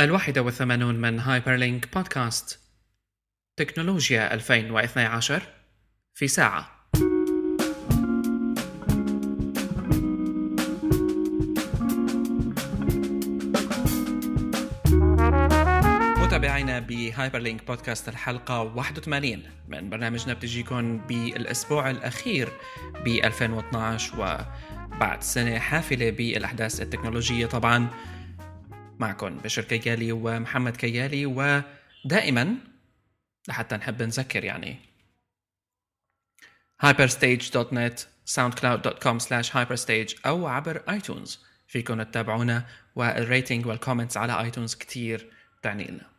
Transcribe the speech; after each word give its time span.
الواحدة 0.00 0.42
والثمانون 0.42 0.94
من 0.94 1.20
Hyperlink 1.20 1.94
بودكاست. 1.94 2.60
تكنولوجيا 3.56 4.34
2012 4.34 5.42
في 6.14 6.28
ساعة. 6.28 6.88
متابعينا 16.24 16.78
ب 16.78 17.38
Hyperlink 17.38 17.66
بودكاست 17.66 18.08
الحلقة 18.08 18.62
81 18.62 19.42
من 19.68 19.90
برنامجنا 19.90 20.34
بتجيكم 20.34 20.98
بالأسبوع 20.98 21.90
الأخير 21.90 22.48
ب 23.04 23.08
2012 23.08 24.14
وبعد 24.94 25.22
سنة 25.22 25.58
حافلة 25.58 26.10
بالأحداث 26.10 26.80
التكنولوجية 26.80 27.46
طبعا. 27.46 27.88
معكم. 28.98 29.38
بشر 29.38 29.64
كيالي 29.64 30.12
ومحمد 30.12 30.76
كيالي 30.76 31.26
ودائما 31.26 32.56
لحتى 33.48 33.76
نحب 33.76 34.02
نذكر 34.02 34.44
يعني 34.44 34.78
hyperstage.net 36.84 37.98
soundcloud.com 38.26 39.18
slash 39.18 39.50
hyperstage 39.50 40.26
أو 40.26 40.46
عبر 40.46 40.82
iTunes 40.88 41.40
فيكم 41.66 42.02
تتابعونا 42.02 42.66
وال 42.96 43.13
rating 43.13 43.66
وال 43.66 43.76
comments 43.76 44.16
على 44.16 44.40
iTunes 44.40 44.74
كتير 44.74 45.32
تعني 45.62 45.84
لنا 45.84 46.10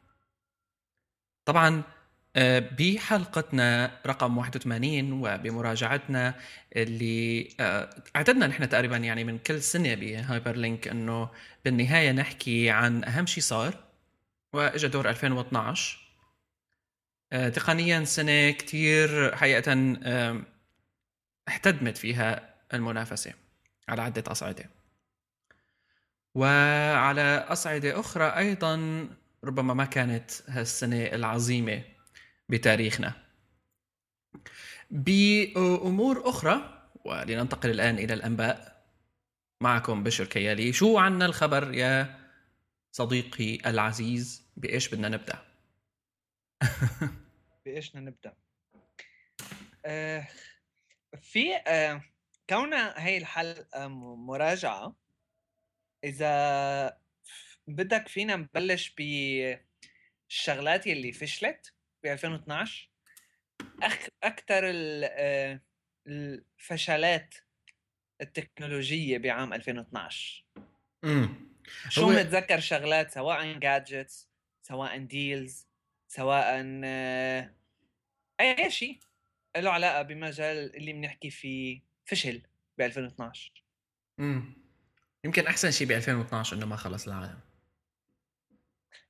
طبعا 1.46 1.84
بحلقتنا 2.60 3.92
رقم 4.08 4.38
81 4.38 5.12
وبمراجعتنا 5.12 6.34
اللي 6.76 7.50
آه، 7.60 7.90
اعتدنا 8.16 8.48
نحن 8.48 8.70
تقريبا 8.70 8.98
يعني 8.98 9.24
من 9.24 9.38
كل 9.38 9.62
سنة 9.62 9.94
بهايبر 9.96 10.56
لينك 10.56 10.88
إنه 10.88 11.30
بالنهاية 11.66 12.12
نحكي 12.12 12.70
عن 12.70 13.04
أهم 13.04 13.26
شيء 13.26 13.44
صار 13.44 13.74
وإجا 14.54 14.88
دور 14.88 15.10
2012 15.10 16.08
آه، 17.34 17.50
تقنيا 17.50 18.04
سنة 18.04 18.52
كثير 18.52 19.36
حقيقه 19.36 19.62
احتدمت 21.48 21.98
فيها 21.98 22.56
المنافسة 22.74 23.34
على 23.90 24.02
عدة 24.02 24.24
أصعدة. 24.28 24.70
وعلى 26.36 27.46
أصعدة 27.50 28.00
أخرى 28.00 28.26
أيضا 28.26 29.08
ربما 29.44 29.74
ما 29.74 29.86
كانت 29.86 30.32
هالسنة 30.48 31.04
العظيمة. 31.06 31.97
بتاريخنا. 32.50 33.14
بأمور 34.92 36.30
أخرى 36.30 36.84
ولننتقل 37.06 37.70
الآن 37.70 37.98
إلى 37.98 38.14
الأنباء. 38.14 38.86
معكم 39.64 40.04
بشر 40.04 40.26
كيالي. 40.26 40.74
شو 40.74 40.98
عنا 40.98 41.26
الخبر 41.26 41.74
يا 41.74 42.20
صديقي 42.92 43.70
العزيز؟ 43.70 44.48
بإيش 44.58 44.90
بدنا 44.90 45.10
نبدأ؟ 45.10 45.46
بإيش 47.66 47.90
بدنا 47.90 48.02
نبدأ؟ 48.02 48.34
آه 49.86 50.28
في 51.22 51.56
آه 51.56 52.02
كونها 52.50 53.06
هي 53.06 53.18
الحلقة 53.18 53.88
مراجعة 53.88 54.96
إذا 56.04 56.98
بدك 57.68 58.08
فينا 58.08 58.36
نبلش 58.36 58.96
بالشغلات 60.30 60.88
اللي 60.88 61.12
فشلت 61.12 61.74
ب 62.04 62.08
2012 62.08 62.90
أخ... 63.84 64.08
أكثر 64.24 64.62
الفشلات 66.08 67.36
التكنولوجية 68.22 69.18
بعام 69.18 69.54
2012 69.54 70.46
امم 71.04 71.36
شو. 71.90 72.10
متذكر 72.10 72.60
شغلات؟ 72.60 73.12
سواء 73.12 73.54
gadgets 73.60 74.30
سواء 74.62 74.98
deals 74.98 75.68
سواء 76.08 76.64
آه، 76.84 77.54
أي 78.40 78.72
شيء 78.72 79.00
له 79.58 79.72
علاقة 79.72 80.02
بمجال 80.02 80.76
اللي 80.76 80.94
بنحكي 80.94 81.30
فيه 81.30 81.82
فشل 82.06 82.42
ب 82.78 82.82
2012 82.82 83.64
امم 84.20 84.54
يمكن 85.24 85.48
أحسن 85.48 85.72
شيء 85.72 85.88
ب 85.88 85.92
2012 85.92 86.58
إنه 86.58 86.66
ما 86.66 86.76
خلص 86.76 87.08
العالم. 87.08 87.40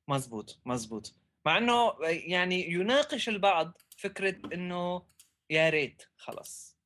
مزبوط 0.07 0.59
مزبوط. 0.65 1.15
مع 1.47 1.57
إنه 1.57 1.95
يعني 2.03 2.71
يناقش 2.71 3.29
البعض 3.29 3.77
فكرة 3.97 4.53
إنه 4.53 5.07
يا 5.49 5.69
ريت 5.69 6.03
خلص. 6.17 6.77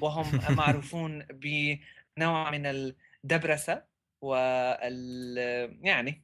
وهم 0.00 0.40
معروفون 0.58 1.22
بنوع 1.22 2.50
من 2.50 2.66
الدبرسة 2.66 3.84
وال 4.20 5.38
يعني 5.82 6.22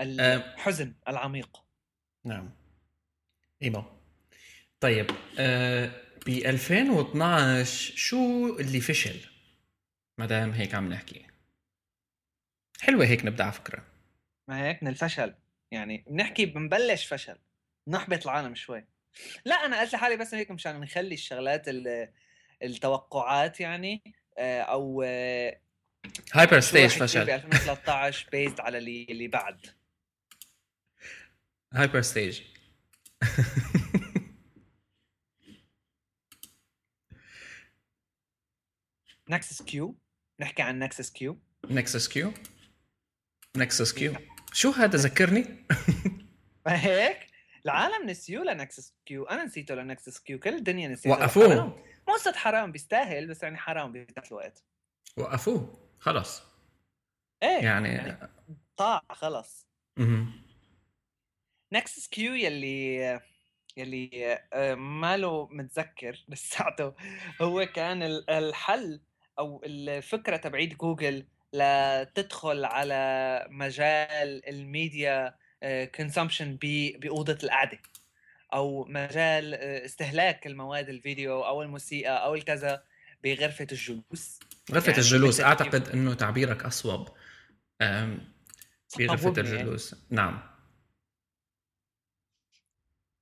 الحزن 0.00 0.94
العميق. 1.08 1.64
نعم. 2.24 2.50
إيمو. 3.62 3.84
طيب 4.80 5.06
أه 5.38 5.86
ب 6.26 6.28
2012 6.28 7.96
شو 7.96 8.56
اللي 8.60 8.80
فشل؟ 8.80 9.30
ما 10.18 10.26
دام 10.26 10.50
هيك 10.50 10.74
عم 10.74 10.88
نحكي. 10.88 11.26
حلوة 12.80 13.06
هيك 13.06 13.24
نبدأ 13.24 13.44
على 13.44 13.52
فكرة. 13.52 13.84
ما 14.48 14.64
هيك؟ 14.64 14.82
من 14.82 14.88
الفشل. 14.88 15.34
يعني 15.76 16.04
بنحكي 16.06 16.46
بنبلش 16.46 17.06
فشل 17.06 17.38
نحبط 17.88 18.22
العالم 18.22 18.54
شوي. 18.54 18.86
لا 19.44 19.54
أنا 19.54 19.80
قلت 19.80 19.92
لحالي 19.92 20.16
بس 20.16 20.34
هيك 20.34 20.50
مشان 20.50 20.80
نخلي 20.80 21.14
الشغلات 21.14 21.64
التوقعات 22.62 23.60
يعني 23.60 24.02
آه، 24.38 24.60
أو 24.60 25.02
Hyperstage 26.32 26.90
فشل. 26.90 27.24
ب 27.24 27.28
2013 27.28 28.28
بيزد 28.32 28.60
على 28.60 28.78
اللي 28.78 29.06
اللي 29.10 29.28
بعد. 29.28 29.66
Hyperstage 31.72 32.42
Nexus 39.30 39.62
Q 39.62 39.98
نحكي 40.40 40.62
عن 40.62 40.78
Nexus 40.78 41.10
Q 41.10 41.38
Nexus 41.70 42.08
Q 42.08 42.32
Nexus 43.56 43.92
Q 43.92 44.14
شو 44.56 44.70
هذا؟ 44.70 44.98
ذكرني. 44.98 45.66
هيك؟ 46.66 47.26
العالم 47.64 48.10
نسيوه 48.10 48.44
ل 48.44 48.52
Nexus 48.52 48.94
Q 49.06 49.24
أنا 49.24 49.44
نسيته 49.44 49.74
ل 49.74 49.81
Nexus 49.81 50.18
Q 50.18 50.38
كل 50.38 50.54
الدنيا 50.54 50.88
نسيته 50.88 51.10
وقفوه. 51.10 51.66
مو 52.08 52.14
قصة 52.14 52.32
حرام 52.32 52.72
بيستاهل 52.72 53.26
بس 53.28 53.42
يعني 53.42 53.56
حرام 53.56 53.92
بنفس 53.92 54.32
الوقت. 54.32 54.64
وقفوه. 55.16 55.90
خلص. 55.98 56.42
إيه 57.42 57.64
يعني, 57.64 57.88
يعني 57.88 58.28
ضاع 58.76 59.02
خلص. 59.10 59.66
Nexus 61.72 62.08
Q 62.08 62.34
يلي 62.34 63.20
يلي 63.76 64.38
آه، 64.52 64.74
ماله 64.74 65.48
متذكر 65.50 66.24
لساته 66.28 66.94
هو 67.42 67.66
كان 67.66 68.02
الحل 68.28 69.00
أو 69.38 69.62
الفكرة 69.64 70.36
تبعيد 70.36 70.76
جوجل 70.76 71.26
لتدخل 71.56 72.64
على 72.64 73.46
مجال 73.50 74.48
ال 74.48 74.62
media 74.62 75.34
consumption 75.94 76.56
بأوضة 76.60 77.38
القعدة 77.42 77.78
أو 78.52 78.84
مجال 78.84 79.54
آه، 79.54 79.84
استهلاك 79.84 80.46
المواد 80.46 80.88
الفيديو 80.88 81.44
أو 81.44 81.62
الموسيقى 81.62 82.24
أو 82.24 82.34
الكذا 82.34 82.82
بغرفة 83.24 83.66
الجلوس 83.72 84.40
غرفة 84.72 84.90
يعني 84.90 84.98
الجلوس 84.98 85.40
أعتقد 85.40 85.88
إنه 85.88 86.14
تعبيرك 86.14 86.64
أصوب 86.64 87.08
بغرفة. 88.98 89.28
الجلوس 89.40 89.92
يعني. 89.92 90.04
نعم 90.10 90.42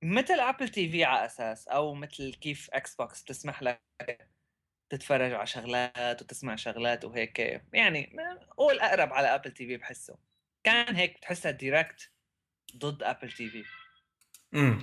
مثل 0.03 0.33
Apple 0.33 0.69
TV 0.69 1.03
على 1.03 1.25
أساس 1.25 1.67
أو 1.67 1.93
مثل 1.93 2.33
كيف 2.33 2.69
Xbox 2.73 3.23
بتسمح 3.23 3.63
لك 3.63 3.81
تتفرج 4.95 5.33
على 5.33 5.47
شغلات 5.47 6.21
وتسمع 6.21 6.55
شغلات 6.55 7.05
وهيك 7.05 7.61
يعني 7.73 8.15
قول 8.57 8.79
اقرب 8.79 9.13
على 9.13 9.35
Apple 9.35 9.51
TV 9.51 9.77
بحسه. 9.77 10.17
كان 10.63 10.95
هيك 10.95 11.17
بتحسها 11.17 11.51
direct 11.51 12.11
ضد 12.77 13.03
Apple 13.03 13.31
TV 13.31 13.63
امم 14.53 14.81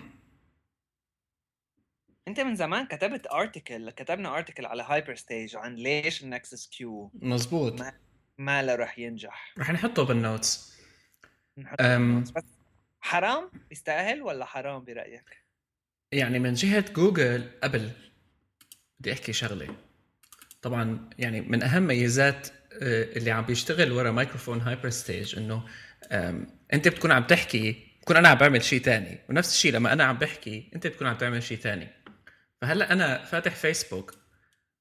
انت 2.28 2.40
من 2.40 2.56
زمان 2.56 2.86
كتبت 2.86 3.26
article 3.26 3.90
كتبنا 3.90 4.36
article 4.36 4.66
على 4.66 4.82
Hyperstage 4.82 5.56
عن 5.56 5.74
ليش 5.74 6.22
ال 6.22 6.30
Nexus 6.30 6.68
Q 6.68 7.10
مزبوط. 7.14 7.80
ما, 7.80 7.92
ما 8.38 8.62
له 8.62 8.74
رح 8.74 8.98
ينجح. 8.98 9.54
رح 9.58 9.70
نحطه 9.70 10.04
بال 10.04 10.25
notes 10.25 10.78
نحطه 11.58 12.20
بس 12.20 12.44
حرام؟ 13.00 13.50
يستاهل 13.70 14.22
ولا 14.22 14.44
حرام 14.44 14.84
برأيك؟ 14.84 15.44
يعني 16.12 16.38
من 16.38 16.54
جهة 16.54 16.92
جوجل 16.92 17.50
قبل 17.62 17.92
بدي 19.00 19.12
أحكي 19.12 19.32
شغلة. 19.32 19.76
طبعا 20.62 21.10
يعني 21.18 21.40
من 21.40 21.62
أهم 21.62 21.82
ميزات 21.82 22.48
آه، 22.82 23.18
اللي 23.18 23.30
عم 23.30 23.44
بيشتغل 23.44 23.92
ورا 23.92 24.10
مايكروفون 24.10 24.60
Hyperstage 24.60 25.38
انه 25.38 25.64
أنت 26.72 26.88
بتكون 26.88 27.12
عم 27.12 27.24
تحكي 27.24 27.92
بكون 28.02 28.16
أنا 28.16 28.28
عم 28.28 28.38
بعمل 28.38 28.62
شيء 28.62 28.80
تاني. 28.80 29.18
ونفس 29.28 29.52
الشيء 29.52 29.72
لما 29.72 29.92
أنا 29.92 30.04
عم 30.04 30.18
بحكي 30.18 30.70
أنت 30.74 30.86
بتكون 30.86 31.06
عم 31.06 31.16
تعمل 31.16 31.42
شيء 31.42 31.58
تاني. 31.58 31.88
فهلأ 32.60 32.92
أنا 32.92 33.24
فاتح 33.24 33.54
فيسبوك 33.54 34.14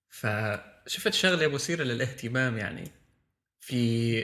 فشفت 0.09 1.13
شغلة 1.13 1.47
مثيرة 1.47 1.83
للاهتمام 1.83 2.57
يعني. 2.57 2.91
في 3.59 4.23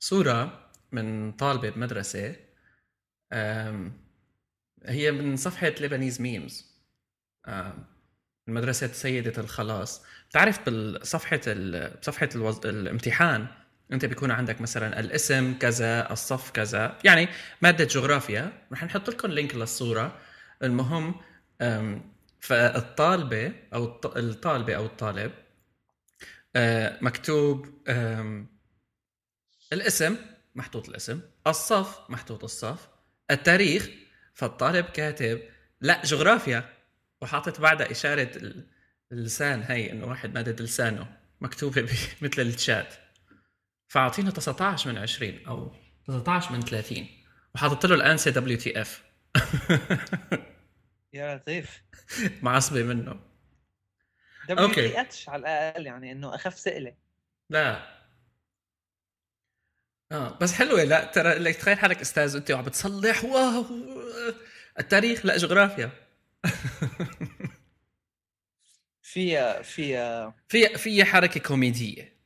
صورة 0.00 0.70
من 0.92 1.32
طالبة 1.32 1.70
بمدرسة 1.70 2.36
هي 4.84 5.12
من 5.12 5.36
صفحة 5.36 5.68
Lebanese 5.80 6.20
Memes 6.20 6.72
مدرسة 8.46 8.86
سيدة 8.86 9.42
الخلاص. 9.42 10.04
بتعرف 10.32 10.64
بالصفحه 10.66 11.40
بصفحه 12.00 12.28
الوز... 12.34 12.66
الامتحان 12.66 13.46
انت 13.92 14.04
بيكون 14.04 14.30
عندك 14.30 14.60
مثلا 14.60 15.00
الاسم 15.00 15.54
كذا 15.58 16.12
الصف 16.12 16.50
كذا 16.50 16.98
يعني 17.04 17.28
مادة 17.62 17.84
جغرافيا 17.84 18.52
رح 18.72 18.84
نحط 18.84 19.10
لكم 19.10 19.28
link 19.28 19.54
للصورة. 19.54 20.18
المهم 20.62 21.14
فالطالبة 22.40 23.52
أو 23.74 24.00
الطالبة 24.16 24.76
أو 24.76 24.86
الطالب 24.86 25.32
آه، 26.56 26.98
مكتوب 27.00 27.66
الاسم 29.72 30.16
محطوط 30.54 30.88
الاسم 30.88 31.20
الصف 31.46 32.10
محطوط 32.10 32.44
الصف 32.44 32.88
التاريخ 33.30 33.88
فالطالب 34.34 34.84
كاتب 34.84 35.40
لا 35.80 36.02
جغرافيا 36.04 36.64
وحاطط 37.20 37.60
بعدها 37.60 37.90
إشارة 37.90 38.30
اللسان 39.12 39.62
هي 39.62 39.92
إنه 39.92 40.06
واحد 40.06 40.34
مادد 40.34 40.62
لسانه 40.62 41.16
مكتوبة 41.40 41.82
مثل 42.22 42.42
الشات 42.42 42.94
فاعطينا 43.88 44.30
19 44.30 44.90
من 44.92 44.98
20 44.98 45.46
أو 45.46 45.72
19 46.08 46.52
من 46.52 46.60
30 46.60 47.06
وحاطط 47.54 47.86
له 47.86 47.94
الآنسة 47.94 48.30
WTF 48.30 49.02
يا 51.12 51.36
لطيف. 51.36 51.82
معصبة 52.42 52.82
منه. 52.82 53.20
WTH 54.48 55.28
على 55.28 55.40
الأقل 55.40 55.86
يعني 55.86 56.12
إنه 56.12 56.34
أخف 56.34 56.58
سئله 56.58 56.94
لا. 57.50 57.82
آه 60.12 60.38
بس 60.38 60.52
حلوة. 60.52 60.84
لا 60.84 61.04
ترى 61.04 61.34
لك 61.34 61.56
تخيل 61.56 61.78
حالك 61.78 62.00
أستاذ 62.00 62.36
أنت 62.36 62.50
وعم 62.50 62.64
بتصلح. 62.64 63.24
واو. 63.24 63.64
التاريخ 64.78 65.26
لا 65.26 65.36
جغرافيا. 65.36 65.90
فيها 69.12 69.62
فيها 69.62 70.34
فيها 70.48 70.76
فيها 70.76 71.04
حركة 71.04 71.40
كوميدية. 71.40 72.16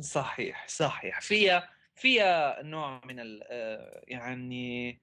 صحيح 0.00 0.68
صحيح. 0.68 1.20
فيها 1.20 1.70
فيها 1.96 2.62
نوع 2.62 3.00
من 3.04 3.20
ال 3.20 3.42
آه، 3.50 4.04
يعني 4.08 4.98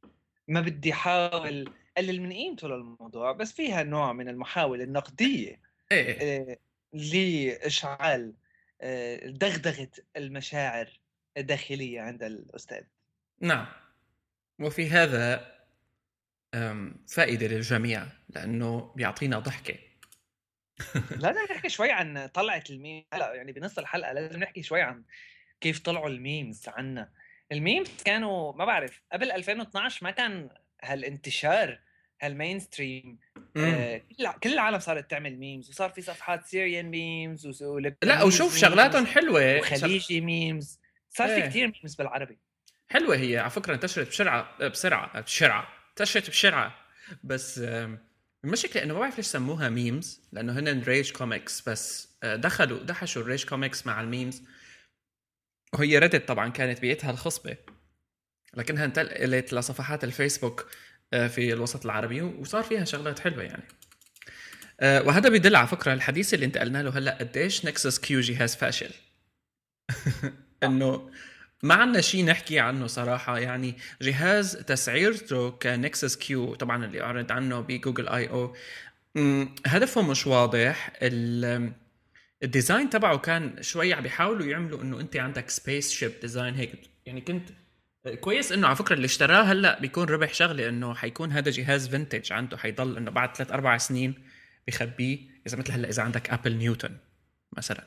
ما 0.47 0.61
بدي 0.61 0.93
أحاول 0.93 1.73
أقلل 1.97 2.21
من 2.21 2.33
قيمته 2.33 2.67
للموضوع 2.67 3.31
بس 3.31 3.51
فيها 3.51 3.83
نوع 3.83 4.13
من 4.13 4.29
المحاولة 4.29 4.83
النقدية 4.83 5.61
إيه. 5.91 6.17
آه، 6.21 6.57
لإشعال 6.93 8.33
آه، 8.81 9.29
دغدغة 9.29 9.91
المشاعر 10.15 10.99
الداخلية 11.37 12.01
عند 12.01 12.23
الأستاذ. 12.23 12.83
نعم. 13.41 13.67
وفي 14.59 14.89
هذا 14.89 15.57
فائدة 17.07 17.47
للجميع 17.47 18.07
لأنه 18.29 18.93
بيعطينا 18.95 19.39
ضحكة. 19.39 19.86
لازم 21.17 21.39
نحكي 21.51 21.69
شوي 21.69 21.91
عن 21.91 22.27
طلعت 22.27 22.69
الميم 22.69 23.05
هلا 23.13 23.33
يعني 23.33 23.51
بنص 23.51 23.77
الحلقة 23.79 24.13
لازم 24.13 24.39
نحكي 24.39 24.63
شوي 24.63 24.81
عن 24.81 25.03
كيف 25.61 25.79
طلعوا 25.79 26.09
ال 26.09 26.18
memes 26.18 26.63
عنا. 26.67 27.09
ال 27.51 27.60
memes 27.60 28.03
كانوا 28.05 28.53
ما 28.53 28.65
بعرف 28.65 29.01
قبل 29.11 29.31
2012 29.31 30.05
ما 30.05 30.11
كان 30.11 30.49
هالانتشار 30.83 31.79
هال 32.21 32.59
mainstream 32.59 33.19
آه 33.57 34.01
كل 34.43 34.53
العالم 34.53 34.79
صارت 34.79 35.11
تعمل 35.11 35.37
memes 35.37 35.69
وصار 35.69 35.89
في 35.89 36.01
صفحات 36.01 36.45
Syrian 36.45 36.85
Memes 36.85 37.63
لا 38.03 38.23
وشوف 38.23 38.57
شغلاتهم 38.57 39.05
حلوة. 39.05 39.57
وخليجي 39.57 40.21
Memes 40.21 40.79
صار 41.09 41.27
إيه. 41.27 41.41
في 41.41 41.47
كثير 41.47 41.67
memes 41.67 41.95
بالعربي. 41.95 42.37
حلوة 42.89 43.15
هي 43.15 43.37
على 43.37 43.49
فكرة 43.49 43.73
انتشرت 43.73 44.07
بسرعة 44.07 44.67
بسرعة 44.67 45.21
بسرعة 45.21 45.67
انتشرت 45.89 46.29
بسرعة. 46.29 46.75
بس 47.23 47.61
المشكلة 48.45 48.83
إنه 48.83 48.93
ما 48.93 48.99
بعرف 48.99 49.17
ليش 49.17 49.25
سموها 49.25 49.69
memes 49.69 50.21
لأنه 50.31 50.59
هن 50.59 50.83
rage 50.83 51.11
comics 51.11 51.69
بس 51.69 52.09
آه، 52.23 52.35
دخلوا 52.35 52.83
دحشوا 52.83 53.21
ال 53.21 53.26
rage 53.26 53.45
comics 53.45 53.85
مع 53.85 54.01
ال 54.01 54.07
memes. 54.07 54.43
وهي 55.73 55.99
Reddit 55.99 56.27
طبعا 56.27 56.49
كانت 56.49 56.79
بيئتها 56.79 57.11
الخصبة. 57.11 57.57
لكنها 58.53 58.85
انتقلت 58.85 59.53
لصفحات 59.53 60.03
الفيسبوك 60.03 60.69
آه، 61.13 61.27
في 61.27 61.53
الوسط 61.53 61.85
العربي 61.85 62.21
وصار 62.21 62.63
فيها 62.63 62.85
شغلات 62.85 63.19
حلوة 63.19 63.43
يعني. 63.43 63.63
آه، 64.79 65.01
وهذا 65.03 65.29
بيدل 65.29 65.55
على 65.55 65.67
فكرة 65.67 65.93
الحديث 65.93 66.33
اللي 66.33 66.45
انتقلنا 66.45 66.83
له 66.83 66.97
هلأ 66.97 67.17
قديش 67.17 67.65
Nexus 67.65 67.99
Q 67.99 68.19
جهاز 68.19 68.55
فاشل 68.55 68.91
إنه 70.63 71.11
ما 71.63 71.73
عندنا 71.73 72.01
شيء 72.01 72.25
نحكي 72.25 72.59
عنه 72.59 72.87
صراحة. 72.87 73.39
يعني 73.39 73.75
جهاز 74.01 74.57
تسعيرته 74.57 75.49
ك 75.49 75.60
Nexus 75.60 76.15
Q 76.17 76.55
طبعا 76.55 76.85
اللي 76.85 77.01
أعرض 77.01 77.31
عنه 77.31 77.59
ب 77.59 78.07
Google 78.07 78.29
I/O. 78.29 78.55
هدفه 79.65 80.01
مش 80.01 80.27
واضح. 80.27 80.93
ال 82.43 82.50
design 82.50 82.89
تبعه 82.89 83.17
كان 83.17 83.63
شوي 83.63 83.93
عم 83.93 84.03
بيحاولوا 84.03 84.45
يعملوا 84.45 84.81
إنه 84.81 84.99
أنت 84.99 85.17
عندك 85.17 85.49
spaceship 85.49 86.11
design 86.21 86.53
هيك. 86.55 86.89
يعني 87.05 87.21
كنت 87.21 87.49
كويس 88.21 88.51
إنه 88.51 88.67
على 88.67 88.75
فكرة 88.75 88.95
اللي 88.95 89.05
اشتراه 89.05 89.43
هلأ 89.43 89.79
بيكون 89.79 90.09
ربح 90.09 90.33
شغلة 90.33 90.69
إنه 90.69 90.93
حيكون 90.93 91.31
هذا 91.31 91.51
جهاز 91.51 91.87
فينتج 91.87 92.33
عنده. 92.33 92.57
حيضل 92.57 92.97
إنه 92.97 93.11
بعد 93.11 93.35
ثلاث 93.35 93.51
أربع 93.51 93.77
سنين 93.77 94.13
بخبيه 94.67 95.19
إذا 95.47 95.57
مثل 95.57 95.71
هلأ 95.71 95.89
إذا 95.89 96.03
عندك 96.03 96.29
Apple 96.29 96.53
Newton 96.53 96.97
مثلا. 97.57 97.83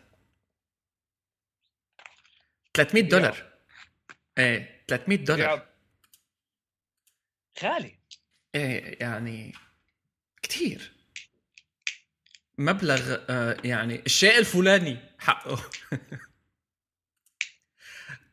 300 2.74 3.02
دولار. 3.08 3.49
إيه 4.40 4.84
300 4.88 5.18
دولار. 5.18 5.66
غالي. 7.62 7.98
إيه 8.54 8.96
يعني 9.00 9.54
كثير 10.42 10.92
مبلغ 12.58 13.16
آه 13.30 13.56
يعني 13.64 14.02
الشيء 14.06 14.38
الفلاني 14.38 14.98
حقه. 15.18 15.70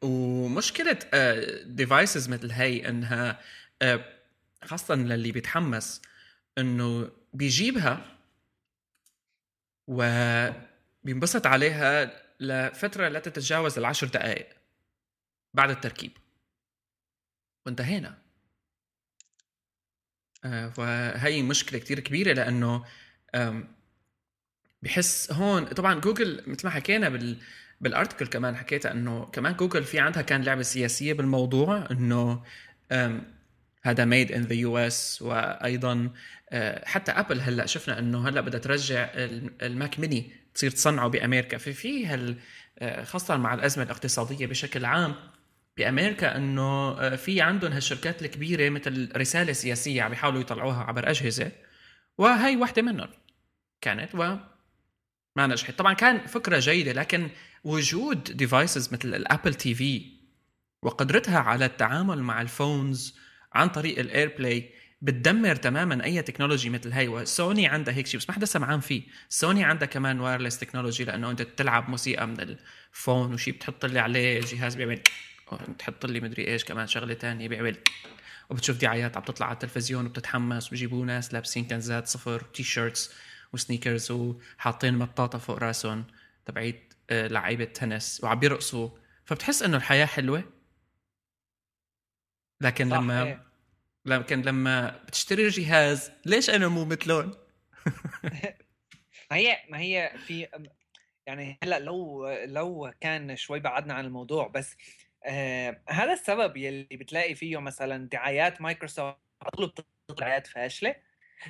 ومشكلة 0.01 0.99
ديفايسز 1.65 2.27
آه 2.27 2.31
مثل 2.31 2.51
هي 2.51 2.89
إنها 2.89 3.41
آه 3.81 4.05
خاصة 4.63 4.95
للي 4.95 5.31
بيتحمس 5.31 6.01
إنه 6.57 7.11
بيجيبها 7.33 8.17
وبينبسط 9.87 11.47
عليها 11.47 12.21
لفترة 12.39 13.07
لا 13.07 13.19
تتجاوز 13.19 13.77
العشر 13.77 14.07
دقائق 14.07 14.56
بعد 15.57 15.69
التركيب. 15.69 16.11
وانتهينا. 17.65 18.17
آه، 20.45 20.73
وهي 20.77 21.41
مشكلة 21.41 21.79
كتير 21.79 21.99
كبيرة 21.99 22.33
لأنه 22.33 22.85
بحس 24.81 25.31
هون 25.31 25.65
طبعا 25.65 25.99
جوجل 25.99 26.43
مثل 26.47 26.67
ما 26.67 26.69
حكينا 26.71 27.09
بال 27.09 27.37
بال 27.81 27.91
article 27.91 28.27
كمان 28.27 28.55
حكيتها 28.55 28.91
إنه 28.91 29.25
كمان 29.25 29.55
جوجل 29.55 29.83
في 29.83 29.99
عندها 29.99 30.21
كان 30.21 30.43
لعبة 30.43 30.61
سياسية 30.61 31.13
بالموضوع 31.13 31.87
إنه 31.91 32.43
هذا 33.83 34.05
made 34.05 34.31
in 34.31 34.41
the 34.41 34.53
US 34.53 35.21
وأيضا 35.21 36.09
آه، 36.49 36.85
حتى 36.85 37.11
ابل 37.11 37.41
هلأ 37.41 37.65
شفنا 37.65 37.99
إنه 37.99 38.29
هلأ 38.29 38.41
بدها 38.41 38.59
ترجع 38.59 39.09
ال 39.61 39.71
Mac 39.71 39.99
Mini 39.99 40.31
تصير 40.53 40.71
تصنعه 40.71 41.07
بأمريكا. 41.07 41.57
في 41.57 41.73
في 41.73 42.05
هال 42.05 42.37
آه، 42.79 43.03
خاصة 43.03 43.37
مع 43.37 43.53
الأزمة 43.53 43.83
الاقتصادية 43.83 44.45
بشكل 44.47 44.85
عام 44.85 45.15
بامريكا 45.77 46.37
إنه 46.37 46.91
آه، 46.91 47.15
في 47.15 47.41
عندهم 47.41 47.71
هالشركات 47.71 48.21
الكبيرة 48.21 48.69
مثل 48.69 49.11
رسالة 49.17 49.53
سياسية 49.53 50.01
عم 50.01 50.13
يحاولوا 50.13 50.41
يطلعوها 50.41 50.83
عبر 50.83 51.09
أجهزة 51.09 51.51
وهي 52.17 52.55
واحدة 52.55 52.81
منهم 52.81 53.09
كانت 53.81 54.15
و 54.15 54.35
ما 55.35 55.47
نجحت. 55.47 55.77
طبعا 55.77 55.93
كان 55.93 56.25
فكرة 56.25 56.59
جيدة 56.59 56.91
لكن 56.91 57.29
وجود 57.63 58.23
devices 58.23 58.93
مثل 58.93 59.15
ال 59.15 59.53
Apple 59.53 59.75
TV 59.75 60.17
وقدرتها 60.83 61.39
على 61.39 61.65
التعامل 61.65 62.23
مع 62.23 62.41
ال 62.41 62.52
phones 62.52 63.17
عن 63.53 63.69
طريق 63.69 63.99
ال 63.99 64.35
AirPlay 64.37 64.73
بتدمر 65.01 65.55
تماما 65.55 66.03
أي 66.03 66.21
technology 66.21 66.69
مثل 66.69 66.91
هي 66.91 67.07
وسوني 67.07 67.67
عندها 67.67 67.93
هيك 67.93 68.07
شيء 68.07 68.19
بس 68.19 68.29
ما 68.29 68.35
حدا 68.35 68.45
سمعان 68.45 68.79
فيه. 68.79 69.03
سوني 69.29 69.63
عندها 69.63 69.87
كمان 69.87 70.19
wireless 70.19 70.59
technology 70.59 71.03
لأنه 71.03 71.31
أنت 71.31 71.41
تلعب 71.41 71.89
موسيقى 71.89 72.27
من 72.27 72.39
ال 72.39 72.55
phone 72.55 73.33
وشي 73.33 73.51
بتحط 73.51 73.85
لي 73.85 73.99
عليه 73.99 74.39
جهاز 74.39 74.75
بيعمل 74.75 75.01
تحط 75.79 76.05
لي 76.05 76.19
مدري 76.19 76.47
إيش 76.47 76.65
كمان 76.65 76.87
شغلة 76.87 77.13
تانية 77.13 77.47
بيعمل 77.47 77.77
وبتشوف 78.49 78.77
دعايات 78.77 79.17
عم 79.17 79.23
تطلع 79.23 79.45
على 79.45 79.53
التلفزيون 79.53 80.05
وبتتحمس 80.05 80.67
وبيجيبوا 80.67 81.05
ناس 81.05 81.33
لابسين 81.33 81.67
كنزات 81.67 82.07
صفر 82.07 82.41
T-shirts 82.41 82.63
و 82.63 83.13
sneakers 83.53 84.11
وحاطين 84.11 84.93
مطاطة 84.93 85.37
فوق 85.37 85.57
راسهم 85.57 86.05
تبعيت 86.45 86.93
آه، 87.09 87.27
لعيبة 87.27 87.65
تنس 87.65 88.23
وعم 88.23 88.39
بيرقصوا 88.39 88.89
فبتحس 89.25 89.63
إنه 89.63 89.77
الحياة 89.77 90.05
حلوة 90.05 90.43
لكن 92.61 92.89
لما 92.89 93.23
إيه. 93.23 93.43
لكن 94.05 94.41
لما 94.41 95.03
بتشتري 95.07 95.47
جهاز 95.47 96.11
ليش 96.25 96.49
أنا 96.49 96.67
مو 96.67 96.85
مثلهم؟ 96.85 97.31
ما 99.31 99.37
هي 99.37 99.57
ما 99.69 99.79
هي 99.79 100.11
في 100.27 100.47
يعني 101.25 101.57
هلأ 101.63 101.79
لو 101.79 102.29
لو 102.29 102.93
كان 103.01 103.35
شوي 103.35 103.59
بعدنا 103.59 103.93
عن 103.93 104.05
الموضوع 104.05 104.47
بس 104.47 104.75
آه 105.27 105.81
هذا 105.89 106.13
السبب 106.13 106.57
يلي 106.57 106.87
بتلاقي 106.91 107.35
فيه 107.35 107.57
مثلا 107.57 108.09
دعايات 108.09 108.61
مايكروسوفت 108.61 109.17
على 109.41 109.71
دعايات 110.17 110.47
فاشلة 110.47 110.95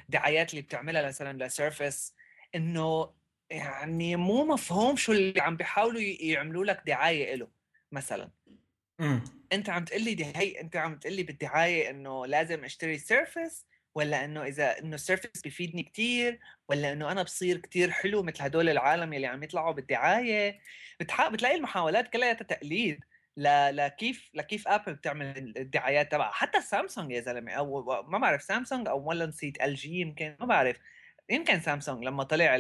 دعايات 0.10 0.52
اللي 0.52 0.62
بتعملها 0.62 1.08
مثلا 1.08 1.46
ل 1.46 1.54
Surface 1.54 2.16
إنه 2.56 3.14
يعني 3.50 4.16
مو 4.16 4.46
مفهوم 4.46 4.96
شو 4.96 5.12
اللي 5.12 5.42
عم 5.42 5.58
بيحاولوا 5.58 6.02
يعملوا 6.02 6.66
لك 6.66 6.84
دعاية 6.88 7.36
له 7.36 7.48
مثلا. 7.92 8.32
امم 9.00 9.24
أنت 9.54 9.70
عم 9.70 9.86
تقول 9.86 10.04
لي 10.04 10.14
دي 10.16 10.26
هي 10.36 10.62
أنت 10.62 10.76
عم 10.76 11.00
تقول 11.00 11.14
لي 11.14 11.24
بالدعاية 11.24 11.90
إنه 11.90 12.26
لازم 12.26 12.64
أشتري 12.66 12.98
Surface 12.98 13.66
ولا 13.96 14.26
إنه 14.26 14.44
إذا 14.44 14.80
إنه 14.80 14.96
ال 14.96 15.01
Surface 15.01 15.42
بيفيدني 15.44 15.84
كثير 15.84 16.40
ولا 16.70 16.92
إنه 16.94 17.12
أنا 17.12 17.24
بصير 17.24 17.58
كثير 17.58 17.92
حلو 17.92 18.24
مثل 18.24 18.44
هدول 18.44 18.70
العالم 18.70 19.14
اللي 19.14 19.28
عم 19.28 19.44
يطلعوا 19.44 19.72
بالدعاية؟ 19.74 20.60
بتح... 21.00 21.28
بتلاقي 21.30 21.56
المحاولات 21.56 22.08
كلها 22.14 22.34
تقليد. 22.34 23.00
لكيف 23.38 24.30
لكيف 24.34 24.68
ابل 24.68 24.94
بتعمل 24.94 25.54
الدعايات 25.58 26.12
تبعها؟ 26.12 26.32
حتى 26.32 26.62
سامسونج 26.62 27.12
يا 27.12 27.22
زلمة 27.22 27.52
أو 27.52 28.04
ما 28.08 28.18
بعرف 28.18 28.42
سامسونج 28.42 28.88
أو 28.88 29.10
ولا 29.10 29.26
نسيت 29.26 29.62
LG 29.62 29.90
يمكن 29.90 30.36
ما 30.40 30.46
بعرف. 30.46 30.78
يمكن 31.30 31.60
سامسونج 31.60 32.04
لما 32.04 32.24
طلع 32.24 32.56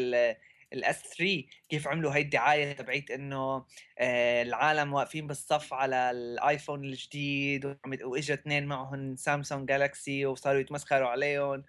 ال 0.74 1.02
S3 1.18 1.44
كيف 1.70 1.88
عملوا 1.88 2.14
هاي 2.14 2.22
الدعاية 2.22 2.74
تبعيت 2.74 3.12
إنه 3.12 3.66
آه، 4.00 4.42
العالم 4.44 4.94
واقفين 4.94 5.28
بالصف 5.28 5.74
على 5.74 6.12
الآيفون 6.12 6.84
الجديد 6.84 7.78
وإجا 8.04 8.34
اثنين 8.34 8.66
معهم 8.66 9.16
سامسونج 9.16 9.68
جالكسي 9.70 10.26
وصاروا 10.26 10.60
يتمسخروا 10.60 11.10
عليهم 11.10 11.64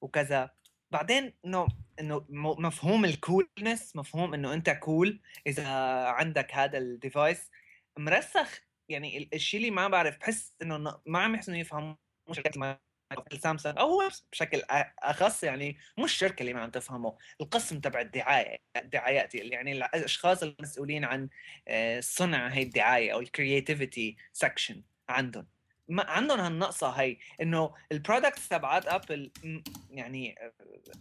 وكذا. 0.00 0.50
بعدين 0.90 1.32
إنه 1.44 1.68
إنه 2.00 2.26
مفهوم 2.58 3.04
ال 3.04 3.14
coolness 3.14 3.96
مفهوم 3.96 4.34
إنه 4.34 4.54
أنت 4.54 4.70
cool 4.70 5.20
إذا 5.46 5.68
عندك 6.06 6.54
هذا 6.54 6.78
ال 6.78 6.88
device 6.88 7.50
مرسخ 7.98 8.60
يعني 8.88 9.30
الشيء 9.32 9.60
اللي 9.60 9.70
ما 9.70 9.88
بعرف 9.88 10.18
بحس 10.18 10.52
إنه 10.62 11.00
ما 11.06 11.18
عم 11.18 11.34
يحسنوا 11.34 11.58
يفهموا 11.58 11.94
شركات 12.32 12.54
سامسونج 13.38 13.78
أو 13.78 13.88
هو 13.88 14.08
بشكل 14.32 14.62
أخص 14.98 15.44
يعني 15.44 15.78
مش 15.98 16.12
الشركة 16.12 16.40
اللي 16.40 16.52
ما 16.54 16.60
عم 16.60 16.70
تفهمه 16.70 17.16
القسم 17.40 17.80
تبع 17.80 18.00
الدعاية 18.00 18.56
الدعايات 18.76 19.34
يعني 19.34 19.72
الأشخاص 19.72 20.42
المسؤولين 20.42 21.04
عن 21.04 21.28
آه، 21.68 22.00
صنع 22.00 22.48
هي 22.48 22.62
الدعاية 22.62 23.12
أو 23.12 23.20
ال 23.20 23.29
creativity 23.29 24.16
section 24.32 24.82
عندهم. 25.08 25.46
ما 25.88 26.10
عندهم 26.10 26.40
هالنقصة 26.40 26.88
هي 26.88 27.16
إنه 27.40 27.74
ال 27.92 27.98
products 27.98 28.48
تبعات 28.48 28.86
ابل 28.86 29.30
يعني 29.90 30.34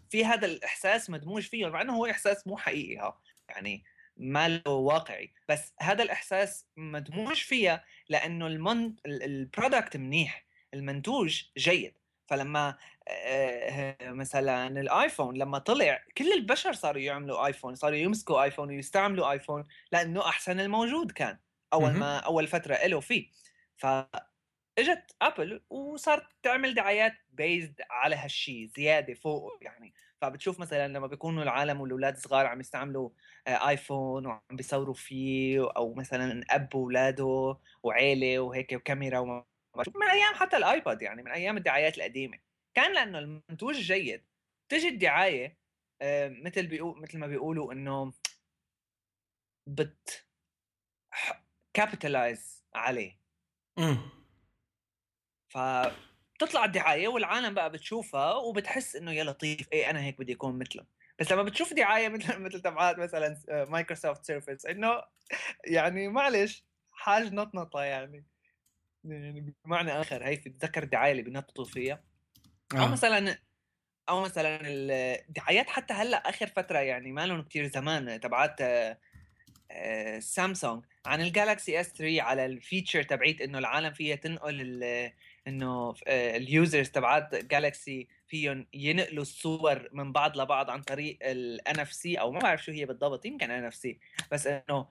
في 0.10 0.26
هذا 0.26 0.46
الإحساس 0.46 1.10
مدموج 1.10 1.42
فيهم 1.42 1.72
مع 1.72 1.82
إنه 1.82 1.96
هو 1.96 2.06
إحساس 2.06 2.48
مو 2.48 2.58
حقيقي 2.58 2.98
ها 2.98 3.20
يعني 3.50 3.84
ما 4.18 4.48
له 4.48 4.72
واقعي. 4.72 5.34
بس 5.50 5.74
هذا 5.80 6.04
الإحساس 6.04 6.66
مدموج 6.78 7.36
فيها 7.36 7.84
لأنه 8.10 8.48
المن 8.48 8.96
ال 9.06 9.17
product 9.17 9.98
منيح 9.98 10.46
المنتوج 10.74 11.44
جيد. 11.58 11.98
فلما 12.28 12.78
مثلا 14.02 14.68
الآيفون 14.68 15.38
لما 15.38 15.58
طلع 15.58 16.04
كل 16.18 16.34
البشر 16.34 16.74
صاروا 16.74 17.02
يعملوا 17.02 17.46
آيفون 17.46 17.76
صاروا 17.76 17.98
يمسكوا 17.98 18.44
آيفون 18.44 18.70
ويستعملوا 18.70 19.32
آيفون 19.32 19.68
لأنه 19.92 20.22
أحسن 20.30 20.60
الموجود 20.60 21.12
كان 21.12 21.38
أول 21.74 21.92
ما 21.92 22.18
أول 22.20 22.48
فترة 22.48 22.76
له 22.76 23.00
فيه. 23.00 23.30
ف 23.78 23.86
إجت 24.78 25.16
ابل 25.22 25.62
وصارت 25.70 26.28
تعمل 26.44 26.74
دعايات 26.74 27.14
بيزد 27.30 27.82
على 27.90 28.16
هالشيء 28.16 28.66
زيادة 28.66 29.14
فوق 29.14 29.60
يعني. 29.62 29.94
فبتشوف 30.22 30.60
مثلا 30.60 30.88
لما 30.88 31.08
بيكونوا 31.08 31.44
العالم 31.44 31.82
والأولاد 31.82 32.18
صغار 32.18 32.46
عم 32.46 32.60
يستعملوا 32.60 33.10
آيفون 33.48 34.26
وعم 34.26 34.42
بيصوروا 34.52 34.94
فيه 34.94 35.72
أو 35.78 35.94
مثلا 35.94 36.46
أب 36.50 36.76
واولاده 36.76 37.58
وعيلة 37.84 38.40
وهيك 38.40 38.72
وكاميرا 38.74 39.46
من 39.96 40.04
أيام 40.10 40.34
حتى 40.36 40.58
الآيباد 40.58 41.02
يعني 41.02 41.24
من 41.24 41.32
أيام 41.32 41.58
الدعايات 41.58 41.98
القديمة. 41.98 42.40
كان 42.74 42.94
لأنه 42.94 43.20
المنتوج 43.20 43.76
جيد. 43.76 44.26
تجي 44.70 44.88
الدعاية 44.88 45.58
آه، 46.02 46.30
مثل 46.30 46.68
بيقول 46.68 47.02
مثل 47.02 47.18
ما 47.20 47.28
بيقولوا 47.28 47.74
إنه 47.74 48.14
بت 49.68 50.28
capitalize 51.74 52.66
عليه. 52.76 53.20
امم 53.80 53.98
فتطلع 56.38 56.66
الدعاية 56.66 57.08
والعالم 57.08 57.54
بقى 57.54 57.72
بتشوفها 57.72 58.34
وبتحس 58.34 58.96
إنه 58.96 59.12
يا 59.12 59.24
لطيف 59.24 59.68
إيه 59.74 59.90
أنا 59.90 60.02
هيك 60.04 60.20
بدي 60.20 60.34
أكون 60.34 60.60
مثله 60.60 60.86
بس 61.20 61.32
لما 61.32 61.44
بتشوف 61.44 61.74
دعاية 61.74 62.10
مثل 62.18 62.40
مثل 62.40 62.62
تبعات 62.62 63.00
مثلا 63.00 63.38
مايكروسوفت 63.70 64.26
Surface 64.26 64.66
إنه 64.66 65.02
يعني 65.66 66.08
معلش 66.08 66.66
حاج 66.92 67.34
نطنطة 67.34 67.82
يعني. 67.82 68.26
يعني 69.04 69.54
بمعنى 69.66 69.92
آخر 69.92 70.26
هي 70.26 70.36
تتذكر 70.36 70.84
الدعاية 70.84 71.12
اللي 71.12 71.24
بينططوا 71.24 71.66
فيها؟ 71.66 72.04
أو 72.74 72.84
آه. 72.84 72.88
مثلا 72.92 73.38
أو 74.10 74.22
مثلا 74.22 74.60
الدعايات 74.64 75.70
حتى 75.70 75.94
هلأ 75.94 76.30
آخر 76.30 76.48
فترة 76.48 76.80
يعني 76.80 77.12
ما 77.12 77.26
لهم 77.26 77.42
كثير 77.42 77.68
زمان 77.68 78.20
تبعات 78.20 78.62
آه، 79.72 80.20
سامسونج 80.20 80.86
عن 81.06 81.22
الجالكسي 81.22 81.80
S3 81.80 82.22
على 82.22 82.46
ال 82.46 82.53
feature 82.53 83.04
تبعيت 83.04 83.42
إنه 83.42 83.58
العالم 83.58 83.94
فيها 83.94 84.16
تنقل 84.16 85.12
إنه 85.48 85.94
آه، 86.08 86.38
ال 86.38 86.47
users 86.47 86.90
تبعات 86.90 87.36
جالكسي 87.36 88.08
فيهم 88.28 88.68
ينقلوا 88.74 89.22
الصور 89.22 89.90
من 89.92 90.12
بعض 90.12 90.38
لبعض 90.38 90.70
عن 90.70 90.82
طريق 90.82 91.18
ال 91.22 91.80
NFC 91.80 92.16
أو 92.16 92.32
ما 92.32 92.40
بعرف 92.40 92.64
شو 92.64 92.72
هي 92.72 92.86
بالضبط 92.86 93.26
يمكن 93.26 93.52
NFC 93.52 94.00
بس 94.32 94.48
إنه 94.48 94.88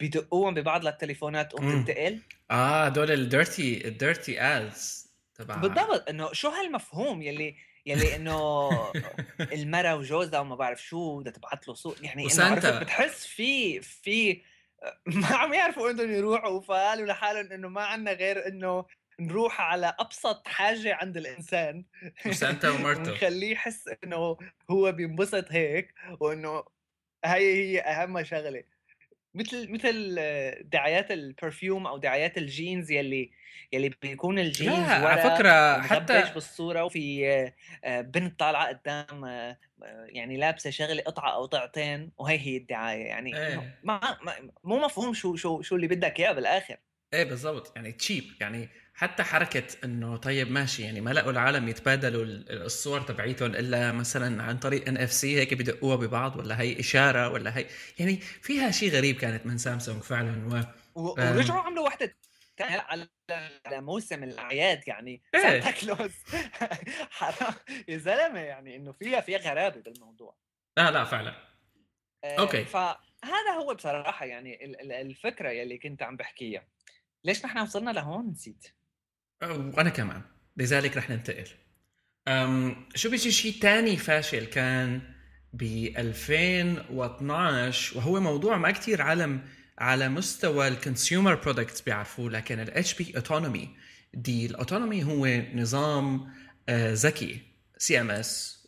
بيدقوهم 0.00 0.54
ببعض 0.54 0.84
للتليفونات 0.84 1.54
وبتنتقل. 1.54 2.18
آه 2.50 2.88
دول 2.88 3.10
ال 3.10 3.23
dirty 3.23 3.88
ال 3.88 3.97
dirty 3.97 4.40
ads 4.40 5.10
تبع. 5.34 5.56
بالضبط 5.56 6.08
إنه 6.08 6.32
شو 6.32 6.48
هالمفهوم 6.48 7.22
يلي 7.22 7.56
يلي 7.86 8.16
إنه 8.16 8.70
المرة 9.52 9.94
وجوزها 9.94 10.40
وما 10.40 10.56
بعرف 10.56 10.82
شو 10.82 11.18
بدها 11.18 11.32
تبعث 11.32 11.68
له 11.68 11.74
صور 11.74 11.96
يعني 12.02 12.26
إنه 12.32 12.80
بتحس 12.80 13.26
في 13.26 13.80
في 13.80 14.42
ما 15.20 15.26
عم 15.26 15.54
يعرفوا 15.54 15.90
انهم 15.90 16.10
يروحوا 16.10 16.60
فقالوا 16.60 17.06
لحالهم 17.06 17.52
إنه 17.52 17.68
ما 17.68 17.82
عندنا 17.82 18.12
غير 18.12 18.46
إنه 18.48 18.84
نروح 19.20 19.60
على 19.60 19.94
أبسط 20.00 20.48
حاجة 20.48 20.94
عند 20.94 21.16
الإنسان. 21.16 21.84
وسانتا 22.26 22.70
ومرته 22.74 23.10
ونخليه 23.10 23.52
يحس 23.52 23.88
إنه 24.04 24.36
هو 24.70 24.92
بينبسط 24.92 25.52
هيك 25.52 25.94
وإنه 26.20 26.64
هي 27.24 27.54
هي 27.54 27.80
أهم 27.80 28.24
شغلة. 28.24 28.64
مثل 29.34 29.72
مثل 29.72 30.14
دعايات 30.64 31.10
ال 31.10 31.19
perfume 31.19 31.86
أو 31.86 31.98
دعايات 31.98 32.38
الجينز 32.38 32.90
يلي 32.90 33.30
يلي 33.72 33.90
بيكون 34.02 34.38
الجينز 34.38 34.88
لا 34.88 35.08
على 35.08 35.36
فكرة 35.36 35.82
حتى 35.82 36.32
بالصورة 36.34 36.84
وفي 36.84 37.28
آه، 37.84 38.00
بنت 38.00 38.40
طالعة 38.40 38.68
قدام 38.68 39.24
آه، 39.24 39.56
يعني 40.06 40.36
لابسة 40.36 40.70
شغلة 40.70 41.02
قطعة 41.02 41.34
أو 41.34 41.42
قطعتين 41.42 42.12
وهي 42.18 42.38
هي 42.38 42.56
الدعاية. 42.56 43.04
يعني 43.04 43.36
إيه. 43.36 43.78
ما 43.84 44.00
مو 44.64 44.78
مفهوم 44.78 45.14
شو 45.14 45.36
شو 45.36 45.62
شو 45.62 45.76
اللي 45.76 45.88
بدك 45.88 46.20
إياه 46.20 46.32
بالآخر. 46.32 46.76
إيه 47.14 47.24
بالضبط. 47.24 47.76
يعني 47.76 47.92
cheap 47.92 48.24
يعني 48.40 48.68
حتى 49.00 49.22
حركة 49.22 49.64
إنه 49.84 50.16
طيب 50.16 50.50
ماشي 50.50 50.82
يعني 50.82 51.00
ما 51.00 51.10
لقوا 51.10 51.30
العالم 51.30 51.68
يتبادلوا 51.68 52.24
الصور 52.50 53.00
تبعيتهم 53.00 53.50
إلا 53.54 53.92
مثلا 53.92 54.42
عن 54.42 54.58
طريق 54.58 54.88
NFC 54.88 55.36
هيك 55.40 55.54
بدقوها 55.54 55.96
ببعض 55.96 56.36
ولا 56.36 56.60
هي 56.60 56.80
إشارة 56.80 57.28
ولا 57.28 57.56
هي 57.56 57.66
يعني 57.98 58.16
فيها 58.16 58.70
شيء 58.70 58.90
غريب 58.90 59.16
كانت 59.16 59.46
من 59.46 59.58
سامسونج 59.58 60.02
فعلا 60.02 60.64
و... 60.94 61.10
ورجعوا 61.18 61.60
عملوا 61.60 61.86
وحدة 61.86 62.16
على 62.60 63.08
على 63.66 63.80
موسم 63.80 64.22
الأعياد 64.22 64.88
يعني 64.88 65.22
إيه. 65.34 65.40
سانتا 65.40 65.70
كلوز. 65.70 66.12
حرام. 67.18 67.54
يا 67.88 67.98
زلمة 67.98 68.40
يعني 68.40 68.76
إنه 68.76 68.92
فيها 68.92 69.20
فيها 69.20 69.38
غرابة 69.38 69.80
بالموضوع. 69.80 70.36
لا 70.78 70.90
لا 70.90 71.04
فعلا. 71.04 71.34
آه، 72.24 72.38
okay. 72.38 72.64
فهذا 72.64 73.50
هو 73.58 73.74
بصراحة 73.74 74.26
يعني 74.26 74.64
الفكرة 75.00 75.50
يلي 75.50 75.78
كنت 75.78 76.02
عم 76.02 76.16
بحكيها. 76.16 76.66
ليش 77.24 77.44
نحن 77.44 77.58
وصلنا 77.58 77.90
لهون؟ 77.90 78.30
نسيت. 78.30 78.79
وأنا 79.42 79.90
كمان. 79.90 80.22
لذلك 80.56 80.96
رح 80.96 81.10
ننتقل. 81.10 81.48
أم 82.28 82.86
شو 82.94 83.10
بيجي 83.10 83.32
شيء 83.32 83.60
ثاني 83.60 83.96
فاشل 83.96 84.44
كان 84.44 85.00
ب 85.52 85.62
2012 85.98 87.98
وهو 87.98 88.20
موضوع 88.20 88.56
ما 88.56 88.70
كثير 88.70 89.02
عالم 89.02 89.40
على 89.78 90.08
مستوى 90.08 90.68
ال 90.68 90.75
consumer 90.75 91.34
products 91.34 91.80
بيعرفوه 91.80 92.30
لكن 92.30 92.60
ال 92.60 92.94
HP 92.94 93.12
Autonomy 93.16 93.68
دي 94.14 94.46
ال 94.46 94.52
Autonomy 94.52 95.04
هو 95.04 95.42
نظام 95.54 96.32
آه، 96.68 96.92
ذكي 96.92 97.40
CMS 97.78 98.60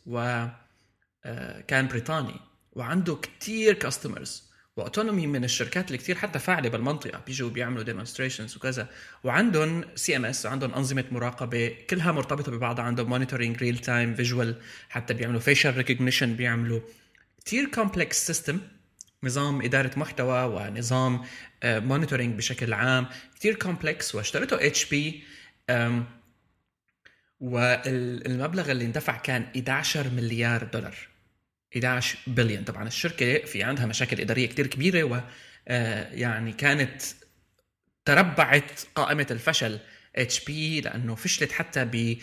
آه، 1.25 1.61
كان 1.61 1.87
بريطاني 1.87 2.39
وعنده 2.71 3.15
كثير 3.15 3.73
customers 3.73 4.52
و 4.77 4.83
Autonomy 4.83 5.27
من 5.27 5.43
الشركات 5.43 5.87
اللي 5.87 5.97
كثير 5.97 6.15
حتى 6.15 6.39
فاعلة 6.39 6.69
بالمنطقة. 6.69 7.21
بيجوا 7.27 7.49
بيعملوا 7.49 7.83
demonstrations 7.83 8.55
وكذا. 8.57 8.89
وعندهم 9.23 9.83
CMS 9.95 10.45
عندهم 10.45 10.73
أنظمة 10.73 11.05
مراقبة 11.11 11.75
كلها 11.89 12.11
مرتبطة 12.11 12.51
ببعضها. 12.51 12.85
عندهم 12.85 13.09
monitoring 13.09 13.57
real 13.57 13.77
time 13.77 14.15
visual 14.15 14.55
حتى 14.89 15.13
بيعملوا 15.13 15.39
facial 15.39 15.77
recognition 15.77 16.35
بيعملوا. 16.35 16.81
كثير 17.45 17.65
complex 17.69 18.27
system 18.27 18.59
نظام 19.23 19.61
إدارة 19.61 19.99
محتوى 19.99 20.43
ونظام 20.43 21.25
monitoring 21.63 22.37
بشكل 22.37 22.73
عام. 22.73 23.07
كثير 23.39 23.55
complex 23.55 24.15
واشترته 24.15 24.67
HP 24.67 25.23
والمبلغ 27.39 28.71
اللي 28.71 28.85
اندفع 28.85 29.17
كان 29.17 29.45
11 29.55 30.09
مليار 30.09 30.63
دولار. 30.63 30.95
11 31.75 32.17
بليون. 32.27 32.63
طبعا 32.63 32.87
الشركة 32.87 33.45
في 33.45 33.63
عندها 33.63 33.85
مشاكل 33.85 34.21
إدارية 34.21 34.47
كثير 34.47 34.67
كبيرة 34.67 35.03
و 35.03 35.21
يعني 36.13 36.51
كانت 36.51 37.01
تربعت 38.05 38.81
قائمة 38.95 39.27
الفشل 39.31 39.79
HP 40.15 40.81
لأنه 40.81 41.15
فشلت 41.15 41.51
حتى 41.51 41.85
ب 41.85 42.17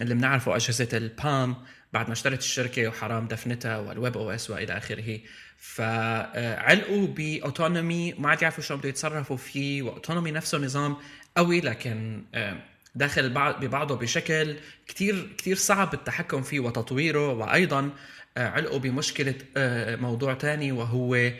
اللي 0.00 0.14
بنعرفه 0.14 0.56
أجهزة 0.56 0.88
ال 0.92 1.05
Palm 1.05 1.56
بعد 1.92 2.06
ما 2.06 2.12
اشترت 2.12 2.38
الشركة 2.38 2.88
وحرام 2.88 3.28
دفنتها 3.28 3.78
وال 3.78 4.16
webOS 4.16 4.50
وإلى 4.50 4.76
آخره. 4.76 5.20
فعلقوا 5.58 7.06
بأوتونومي 7.06 8.12
ما 8.12 8.28
عاد 8.30 8.42
يعرفوا 8.42 8.64
شلون 8.64 8.80
بده 8.80 8.88
يتصرفوا 8.88 9.36
فيه 9.36 9.82
وأوتونومي 9.82 10.30
نفسه 10.30 10.58
نظام 10.58 10.96
قوي 11.36 11.60
لكن 11.60 12.24
داخل 12.94 13.30
ببعضه 13.30 13.96
بشكل 13.96 14.56
كتير 14.86 15.32
كتير 15.38 15.56
صعب 15.56 15.94
التحكم 15.94 16.42
فيه 16.42 16.60
وتطويره. 16.60 17.28
وأيضا 17.32 17.90
علقوا 18.36 18.78
بمشكلة 18.78 19.34
موضوع 19.96 20.34
تاني 20.34 20.72
وهو 20.72 21.32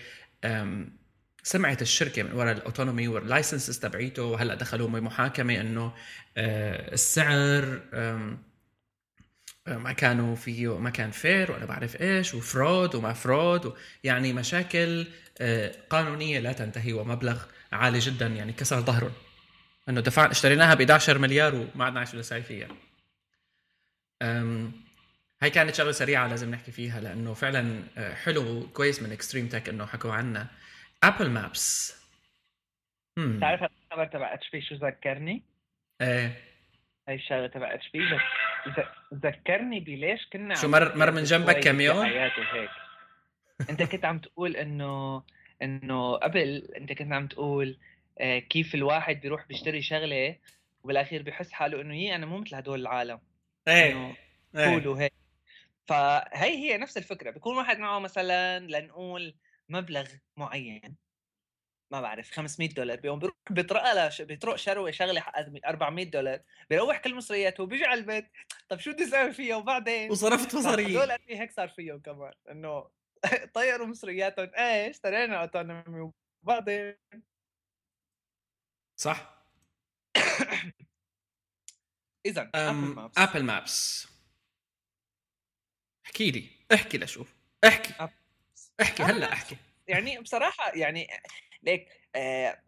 سمعت 1.43 1.83
الشركة 1.83 2.23
من 2.23 2.33
وراء 2.33 2.53
الأوتونومي 2.57 3.09
واللايسنسز 3.09 3.79
تبعيته. 3.79 4.23
وهلأ 4.23 4.55
دخلوا 4.55 4.89
بمحاكمة 4.89 5.61
إنه 5.61 5.93
السعر 6.37 7.81
ما 9.67 9.93
كانوا 9.93 10.37
فيه 10.37 10.79
ما 10.79 10.91
كان 10.91 11.11
fair 11.11 11.53
ولا 11.53 11.65
بعرف 11.65 12.01
إيش 12.01 12.35
و 12.35 12.45
fraud 12.45 12.95
وما 12.95 13.13
fraud 13.13 13.75
يعني 14.05 14.33
مشاكل 14.33 15.07
قانونية 15.91 16.39
لا 16.39 16.53
تنتهي 16.53 16.93
ومبلغ 16.93 17.43
عالي 17.73 17.99
جدا 17.99 18.27
يعني 18.27 18.53
كسر 18.53 18.81
ظهرهم 18.81 19.13
إنه 19.89 20.01
دفع 20.01 20.31
اشتريناها 20.31 20.75
ب 20.75 20.81
11 20.81 21.19
مليار 21.19 21.55
وما 21.55 21.85
عدنا 21.85 21.99
عارفين 21.99 22.09
إيش 22.09 22.15
نسوي 22.15 22.43
فيها 22.43 22.69
هاي 25.43 25.51
كانت 25.51 25.75
شغلة 25.75 25.93
سريعة 25.93 26.29
لازم 26.29 26.51
نحكي 26.51 26.73
فيها 26.73 27.01
لأنه 27.01 27.35
فعلا 27.35 27.83
حلو 28.25 28.67
كويس 28.75 29.03
من 29.03 29.13
ExtremeTech 29.13 29.69
إنه 29.69 29.87
حكوا 29.87 30.13
عنا 30.13 30.47
Apple 31.03 31.31
Maps 31.31 31.97
تعرف 33.41 33.63
الخبر 33.63 34.07
تبع 34.07 34.35
HP 34.35 34.61
شو 34.61 34.75
ذكرني؟ 34.75 35.43
إيه. 36.01 36.33
هاي 37.09 37.15
الشغلة 37.15 37.47
تبع 37.47 37.75
HP 37.75 37.99
بس 37.99 38.85
ذكرني 39.15 39.81
بليش 39.81 40.29
كنا 40.33 40.55
شو 40.55 40.69
مر 40.69 40.97
مر 40.97 41.11
من 41.11 41.23
جنبك 41.23 41.61
كاميون؟ 41.61 41.97
وهيك. 41.97 42.71
أنت 43.71 43.83
كنت 43.83 44.05
عم 44.05 44.19
تقول 44.19 44.57
إنه 44.57 45.23
إنه 45.63 46.17
قبل 46.17 46.69
أنت 46.77 46.93
كنت 46.93 47.13
عم 47.13 47.27
تقول 47.27 47.79
آه، 48.21 48.39
كيف 48.39 48.75
الواحد 48.75 49.21
بيروح 49.21 49.47
بيشتري 49.47 49.83
شغلة 49.83 50.37
وبالأخير 50.83 51.23
بحس 51.23 51.53
حاله 51.53 51.81
إنه 51.81 51.97
يي 51.97 52.15
أنا 52.15 52.27
مو 52.27 52.39
مثل 52.39 52.55
هدول 52.55 52.81
العالم. 52.81 53.19
إيه. 53.69 54.17
إيه. 54.57 54.87
وهيك. 54.87 55.13
فهي 55.89 56.57
هي 56.57 56.79
نفس 56.79 56.97
الفكرة 56.97 57.31
بيكون 57.31 57.57
واحد 57.57 57.79
معه 57.79 57.99
مثلا 57.99 58.59
لنقول 58.59 59.37
مبلغ 59.69 60.09
معين. 60.37 60.97
ما 61.93 62.01
بعرف 62.01 62.31
500 62.31 62.69
دولار 62.69 63.01
بيقوم 63.01 63.19
بيروح 63.19 63.37
بيطرق 63.51 64.23
بيطرق 64.23 64.57
شروة 64.57 64.91
شغلة 64.91 65.21
400 65.67 66.11
دولار 66.11 66.43
بيروح 66.71 66.99
كل 66.99 67.15
مصرياته 67.15 67.63
وبيجي 67.63 67.85
على 67.85 68.01
البيت. 68.01 68.31
طب 68.69 68.79
شو 68.79 68.93
بدي 68.93 69.05
أسوي 69.05 69.33
فيها 69.33 69.57
وبعدين 69.57 70.11
وصرفت 70.11 70.55
مصاري 70.57 70.87
هدول 70.87 71.11
هيك 71.29 71.53
صار 71.53 71.69
فيهم 71.69 72.01
كمان 72.01 72.33
إنه 72.51 72.91
طيروا 73.55 73.87
مصرياتهم. 73.87 74.51
إيه 74.55 74.91
اشترينا 74.91 75.41
Autonomy 75.41 76.13
وبعدين؟ 76.43 76.97
صح. 78.97 79.37
اذا 82.27 82.51
Apple 82.55 83.45
Maps 83.45 84.16
احكي 86.07 86.31
لي 86.31 86.45
احكي 86.75 86.99
لشوف 86.99 87.35
احكي 87.65 88.09
احكي 88.81 89.03
هلأ 89.03 89.33
احكي. 89.33 89.57
يعني 89.89 90.19
بصراحة 90.19 90.73
يعني 90.75 91.09
ليك 91.63 91.89
آه 92.15 92.63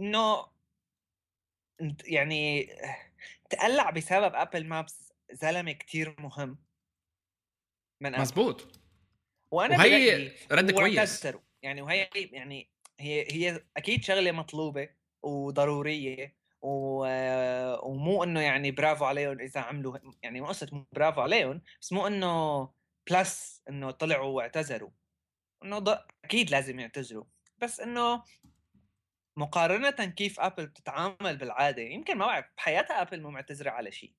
إنه 0.00 0.46
يعني 2.04 2.68
تقلع 3.50 3.90
بسبب 3.90 4.34
ابل 4.34 4.66
مابس 4.66 5.12
زلمة 5.32 5.72
كتير 5.72 6.20
مهم. 6.20 6.58
من 8.00 8.20
مزبوط 8.20 8.80
وأنا 9.50 9.76
وهي 9.76 10.32
رد 10.52 10.70
كويس. 10.70 11.26
يعني 11.62 11.82
وهي 11.82 12.08
يعني 12.14 12.70
هي 13.00 13.26
هي 13.32 13.64
أكيد 13.76 14.04
شغلة 14.04 14.32
مطلوبة 14.32 14.88
وضرورية 15.22 16.36
و... 16.62 17.06
ومو 17.82 18.24
إنه 18.24 18.40
يعني 18.40 18.70
برافو 18.70 19.04
عليهم 19.04 19.40
إذا 19.40 19.60
عملوا 19.60 19.98
يعني 20.22 20.40
مو 20.40 20.46
قصه 20.46 20.86
برافو 20.92 21.20
عليهم 21.20 21.62
بس 21.80 21.92
مو 21.92 22.06
إنه 22.06 22.68
plus 23.10 23.62
إنه 23.68 23.90
طلعوا 23.90 24.36
واعتذروا. 24.36 24.90
إنه 25.64 25.78
ض... 25.78 25.98
أكيد 26.24 26.50
لازم 26.50 26.80
يعتذروا. 26.80 27.24
بس 27.58 27.80
إنه 27.80 28.22
مقارنة 29.38 29.90
كيف 29.90 30.40
Apple 30.40 30.66
بتتعامل 30.66 31.36
بالعادة 31.36 31.82
يمكن 31.82 32.18
ما 32.18 32.26
بعرف 32.26 32.46
بحياتها 32.56 33.02
Apple 33.02 33.22
مو 33.22 33.30
معتذرة 33.30 33.70
على 33.70 33.92
شيء. 33.92 34.12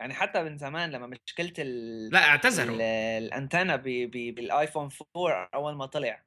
يعني 0.00 0.14
حتى 0.14 0.42
من 0.42 0.58
زمان 0.58 0.90
لما 0.90 1.06
مشكلة 1.06 1.52
ال 1.58 2.08
لا 2.10 2.18
اعتذروا. 2.18 2.76
ب... 3.76 3.82
ب... 3.82 4.34
بال 4.34 4.48
iPhone 4.48 4.88
4 5.16 5.48
أول 5.54 5.74
ما 5.76 5.86
طلع 5.86 6.24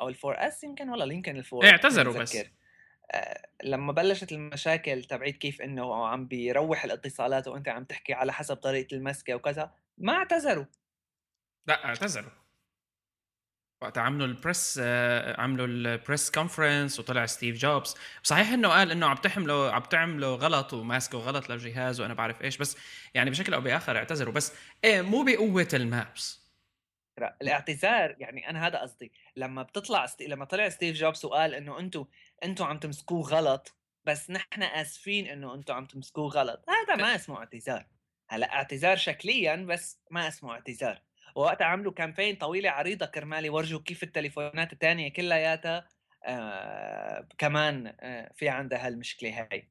أو 0.00 0.08
ال 0.08 0.13
four 0.13 0.34
S 0.38 0.64
يمكن 0.64 0.90
ولا 0.90 1.14
يمكن 1.14 1.36
ال 1.36 1.42
four 1.42 1.66
اعتذروا 1.66 2.18
بس. 2.18 2.36
لما 3.64 3.92
بلشت 3.92 4.32
المشاكل 4.32 5.04
تبعيت 5.04 5.36
كيف 5.36 5.62
إنه 5.62 6.06
عم 6.06 6.26
بيروح 6.26 6.84
الاتصالات 6.84 7.48
وأنت 7.48 7.68
عم 7.68 7.84
تحكي 7.84 8.12
على 8.12 8.32
حسب 8.32 8.56
طريقة 8.56 8.94
المسكة 8.94 9.34
وكذا 9.34 9.70
ما 9.98 10.12
اعتذروا. 10.12 10.64
لا 11.66 11.84
اعتذروا. 11.84 12.30
وقت 13.82 13.98
عملوا 13.98 14.26
ال 14.26 14.35
press 14.35 14.80
آه، 14.82 15.40
عملوا 15.40 15.66
ال 15.66 15.77
press 15.77 16.30
conference 16.30 17.00
وطلع 17.00 17.26
ستيف 17.26 17.56
جوبز. 17.56 17.94
صحيح 18.22 18.52
إنه 18.52 18.68
قال 18.68 18.90
إنه 18.90 19.06
عم 19.06 19.16
تحملوا 19.16 19.70
عم 19.70 19.82
تعملوا 19.82 20.36
غلط 20.36 20.72
وماسكوا 20.72 21.20
غلط 21.20 21.50
للجهاز 21.50 22.00
وأنا 22.00 22.14
بعرف 22.14 22.42
إيش 22.42 22.56
بس 22.56 22.76
يعني 23.14 23.30
بشكل 23.30 23.54
أو 23.54 23.60
بآخر 23.60 23.96
اعتذروا. 23.96 24.34
بس 24.34 24.52
إيه 24.84 25.02
مو 25.02 25.22
بقوة 25.22 25.68
ال 25.74 25.86
Maps. 25.86 26.43
الاعتذار 27.18 28.16
يعني 28.18 28.50
أنا 28.50 28.66
هذا 28.66 28.78
قصدي 28.78 29.12
لما 29.36 29.62
بتطلع 29.62 30.06
ست... 30.06 30.22
لما 30.22 30.44
طلع 30.44 30.68
ستيف 30.68 30.96
جوبز 30.96 31.24
وقال 31.24 31.54
إنه 31.54 31.78
أنتم 31.78 32.06
أنتم 32.44 32.64
عم 32.64 32.78
تمسكوه 32.78 33.22
غلط 33.22 33.76
بس 34.04 34.30
نحن 34.30 34.62
آسفين 34.62 35.26
إنه 35.26 35.54
أنتم 35.54 35.74
عم 35.74 35.86
تمسكوه 35.86 36.28
غلط. 36.28 36.64
هذا 36.68 36.96
ما 37.02 37.14
اسمه 37.14 37.38
اعتذار. 37.38 37.86
هلا 38.28 38.54
اعتذار 38.54 38.96
شكليا 38.96 39.56
بس 39.56 40.00
ما 40.10 40.28
اسمه 40.28 40.52
اعتذار. 40.52 41.02
ووقتها 41.34 41.64
عملوا 41.64 41.92
campaign 41.92 42.36
طويلة 42.36 42.70
عريضة 42.70 43.06
كرمال 43.06 43.44
يورجوا 43.44 43.80
كيف 43.80 44.02
التليفونات 44.02 44.72
الثانية 44.72 45.12
كلياتها 45.12 45.88
آه 46.24 47.28
كمان 47.38 47.96
آه 48.00 48.32
في 48.34 48.48
عندها 48.48 48.86
هالمشكلة 48.86 49.40
هاي. 49.40 49.70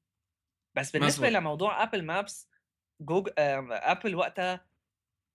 بس 0.76 0.92
بالنسبة 0.92 1.28
مزبوط. 1.28 1.42
لموضوع 1.42 1.84
Apple 1.84 2.04
Maps 2.04 2.50
Google 3.02 3.34
آه 3.38 3.68
Apple 3.72 4.16
وقتها 4.16 4.66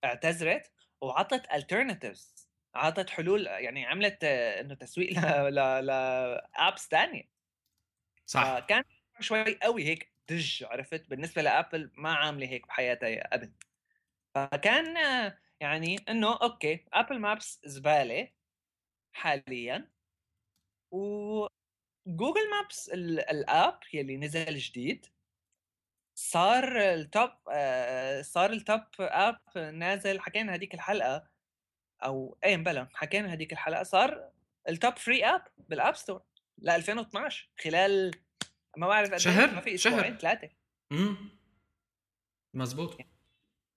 اعتذرت. 0.03 0.71
وعطت 1.01 1.47
alternatives 1.47 2.47
عطت 2.75 3.09
حلول 3.09 3.47
يعني 3.47 3.85
عملت 3.85 4.23
إنه 4.23 4.75
تسويق 4.75 5.19
ل 5.49 5.55
ل 5.85 5.89
apps 6.55 6.87
ثانية 6.87 7.23
صح. 8.25 8.59
كان 8.69 8.83
شوي 9.19 9.59
قوي 9.63 9.83
هيك 9.83 10.13
دج 10.29 10.63
عرفت؟ 10.63 11.09
بالنسبة 11.09 11.41
ل 11.41 11.49
Apple 11.49 11.91
ما 11.97 12.13
عاملة 12.13 12.47
هيك 12.47 12.67
بحياتها 12.67 13.35
ابد 13.35 13.63
فكان 14.35 14.95
يعني 15.61 15.97
إنه 16.09 16.37
okay 16.43 16.85
Apple 16.93 17.19
Maps 17.19 17.61
زبالة 17.65 18.31
حاليا. 19.13 19.91
و 20.91 20.99
Google 20.99 21.49
Maps 22.51 22.89
ال 22.89 23.12
app 23.12 23.79
يلي 23.93 24.17
نزل 24.17 24.57
جديد 24.57 25.05
صار 26.19 26.79
ال 26.93 27.02
top 27.02 27.29
آه، 27.51 28.21
صار 28.21 28.51
ال 28.51 28.59
top 28.59 28.81
app 28.99 29.39
نازل 29.55 30.19
حكينا 30.19 30.53
هذيك 30.53 30.73
الحلقة 30.73 31.27
أو 32.03 32.37
إيه 32.43 32.57
بلا 32.57 32.87
حكينا 32.93 33.33
هذيك 33.33 33.53
الحلقة 33.53 33.83
صار 33.83 34.29
ال 34.69 34.76
top 34.76 34.97
free 34.97 35.25
app 35.25 35.43
بال 35.57 35.72
App 35.72 35.95
Store 35.95 36.21
ل 36.57 36.69
2012 36.69 37.49
خلال 37.63 38.11
ما 38.77 38.87
بعرف 38.87 39.11
قد 39.11 39.17
شهر؟ 39.17 39.51
ما 39.51 39.61
في 39.61 39.75
أسبوعين 39.75 40.17
ثلاثة 40.17 40.49
امم 40.91 41.39
مزبوط 42.53 42.97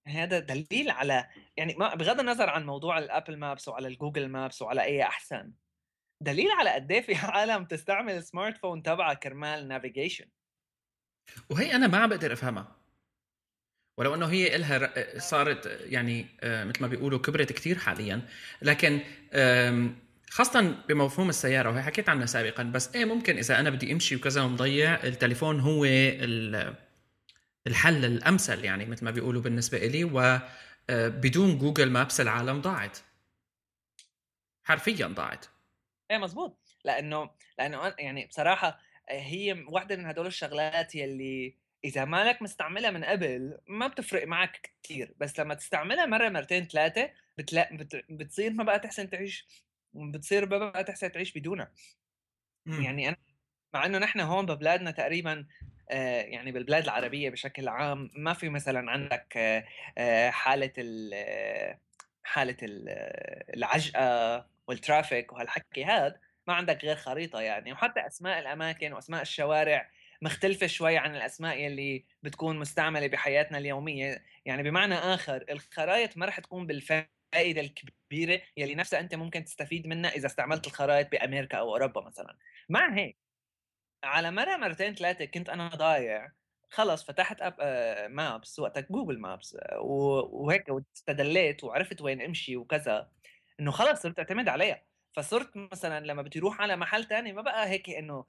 هذا 0.06 0.38
دليل 0.38 0.90
على 0.90 1.28
يعني 1.56 1.74
ما 1.74 1.94
بغض 1.94 2.20
النظر 2.20 2.50
عن 2.50 2.66
موضوع 2.66 2.98
ال 2.98 3.05
Apple 3.05 3.36
Maps 3.36 3.68
وعلى 3.68 3.88
ال 3.88 3.94
Google 3.94 4.28
Maps 4.28 4.62
وعلى 4.62 4.82
أي 4.82 5.02
أحسن 5.02 5.52
دليل 6.20 6.50
على 6.50 6.70
قد 6.70 6.92
إيه 6.92 7.00
في 7.00 7.14
عالم 7.26 7.64
تستعمل 7.64 8.12
ال 8.12 8.58
smartphone 8.58 8.82
تبعها 8.82 9.14
كرمال 9.14 9.68
navigation 9.68 10.30
وهي 11.50 11.74
أنا 11.74 11.86
ما 11.86 11.98
عم 11.98 12.08
بقدر 12.08 12.32
أفهمها. 12.32 12.76
ولو 13.98 14.14
إنه 14.14 14.26
هي 14.26 14.56
إلها 14.56 15.18
صارت 15.18 15.66
يعني 15.66 16.26
آه، 16.40 16.64
مثل 16.64 16.82
ما 16.82 16.88
بيقولوا 16.88 17.18
كبرت 17.18 17.52
كثير 17.52 17.78
حاليا. 17.78 18.28
لكن 18.62 19.00
خاصة 20.30 20.60
بمفهوم 20.88 21.28
السيارة 21.28 21.70
وهي 21.70 21.82
حكيت 21.82 22.08
عنها 22.08 22.26
سابقا 22.26 22.62
بس 22.62 22.94
إيه 22.94 23.04
ممكن 23.04 23.38
إذا 23.38 23.60
أنا 23.60 23.70
بدي 23.70 23.92
أمشي 23.92 24.16
وكذا 24.16 24.42
ومضيع 24.42 24.94
التليفون 25.04 25.60
هو 25.60 25.84
الحل 27.66 28.04
الأمثل 28.04 28.64
يعني 28.64 28.86
مثل 28.86 29.04
ما 29.04 29.10
بيقولوا 29.10 29.42
بالنسبة 29.42 29.78
لي 29.78 30.04
وبدون 30.04 31.50
آه، 31.50 31.58
جوجل 31.58 31.90
مابس 31.90 32.20
العالم 32.20 32.60
ضاعت. 32.60 32.98
حرفيا 34.64 35.06
ضاعت. 35.06 35.46
إيه 36.10 36.18
مزبوط. 36.18 36.58
لأنه 36.84 37.30
لأنه 37.58 37.94
يعني 37.98 38.26
بصراحة 38.26 38.78
هي 39.08 39.64
واحدة 39.68 39.96
من 39.96 40.06
هدول 40.06 40.26
الشغلات 40.26 40.94
يلي 40.94 41.54
إذا 41.84 42.04
مالك 42.04 42.42
مستعملها 42.42 42.90
من 42.90 43.04
قبل 43.04 43.58
ما 43.68 43.86
بتفرق 43.86 44.26
معك 44.26 44.72
كثير 44.82 45.14
بس 45.18 45.40
لما 45.40 45.54
تستعملها 45.54 46.06
مرة 46.06 46.28
مرتين 46.28 46.64
ثلاثة 46.66 47.10
بتلا... 47.38 47.68
بت... 47.76 48.04
بتصير 48.10 48.52
ما 48.52 48.64
بقى 48.64 48.78
تحسن 48.78 49.10
تعيش 49.10 49.46
بتصير 49.94 50.48
ما 50.48 50.58
بقى 50.58 50.84
تحسن 50.84 51.12
تعيش 51.12 51.38
بدونها 51.38 51.72
م. 52.66 52.82
يعني 52.82 53.08
أنا 53.08 53.16
مع 53.74 53.86
إنه 53.86 53.98
نحن 53.98 54.20
هون 54.20 54.46
ببلادنا 54.46 54.90
تقريبا 54.90 55.46
آه 55.90 56.22
يعني 56.22 56.52
بالبلاد 56.52 56.82
العربية 56.82 57.30
بشكل 57.30 57.68
عام 57.68 58.10
ما 58.16 58.32
في 58.32 58.48
مثلا 58.48 58.90
عندك 58.90 59.36
آه, 59.36 59.64
آه، 59.98 60.30
حالة 60.30 60.72
ال 60.78 61.78
حالة 62.24 62.56
العجقة 63.54 64.46
والترافيك 64.66 65.32
وهالحكي 65.32 65.84
هذا 65.84 66.20
ما 66.46 66.54
عندك 66.54 66.84
غير 66.84 66.96
خريطة 66.96 67.40
يعني. 67.40 67.72
وحتى 67.72 68.06
أسماء 68.06 68.38
الأماكن 68.38 68.92
وأسماء 68.92 69.22
الشوارع 69.22 69.90
مختلفة 70.22 70.66
شوي 70.66 70.96
عن 70.98 71.16
الأسماء 71.16 71.58
يلي 71.58 72.04
بتكون 72.22 72.58
مستعملة 72.58 73.06
بحياتنا 73.06 73.58
اليومية. 73.58 74.24
يعني 74.44 74.62
بمعنى 74.62 74.94
آخر 74.94 75.44
الخرائط 75.50 76.16
ما 76.16 76.26
رح 76.26 76.40
تكون 76.40 76.66
بالفائدة 76.66 77.60
الكبيرة 77.60 78.42
يلي 78.56 78.74
نفسها 78.74 79.00
أنت 79.00 79.14
ممكن 79.14 79.44
تستفيد 79.44 79.86
منها 79.86 80.10
إذا 80.10 80.26
استعملت 80.26 80.66
الخرائط 80.66 81.10
بأمريكا 81.12 81.58
أو 81.58 81.72
أوروبا 81.74 82.00
مثلا. 82.00 82.36
مع 82.68 82.94
هيك 82.94 83.18
على 84.04 84.30
مرة 84.30 84.56
مرتين 84.56 84.94
ثلاثة 84.94 85.24
كنت 85.24 85.48
أنا 85.48 85.68
ضايع. 85.68 86.32
خلص 86.70 87.04
فتحت 87.04 87.42
Apple 87.42 87.56
Maps 88.10 88.58
آه، 88.58 88.62
وقتك 88.62 88.92
Google 88.92 89.18
Maps 89.18 89.56
وهيك 89.80 90.68
واستدليت 90.68 91.64
وعرفت 91.64 92.02
وين 92.02 92.22
امشي 92.22 92.56
وكذا. 92.56 93.12
إنه 93.60 93.70
خلص 93.70 94.02
صرت 94.02 94.18
أعتمد 94.18 94.48
عليها. 94.48 94.82
فصرت 95.12 95.56
مثلا 95.56 96.06
لما 96.06 96.22
بدي 96.22 96.38
أروح 96.38 96.60
على 96.60 96.76
محل 96.76 97.04
تاني 97.04 97.32
ما 97.32 97.42
بقى 97.42 97.68
هيك 97.68 97.90
إنه 97.90 98.24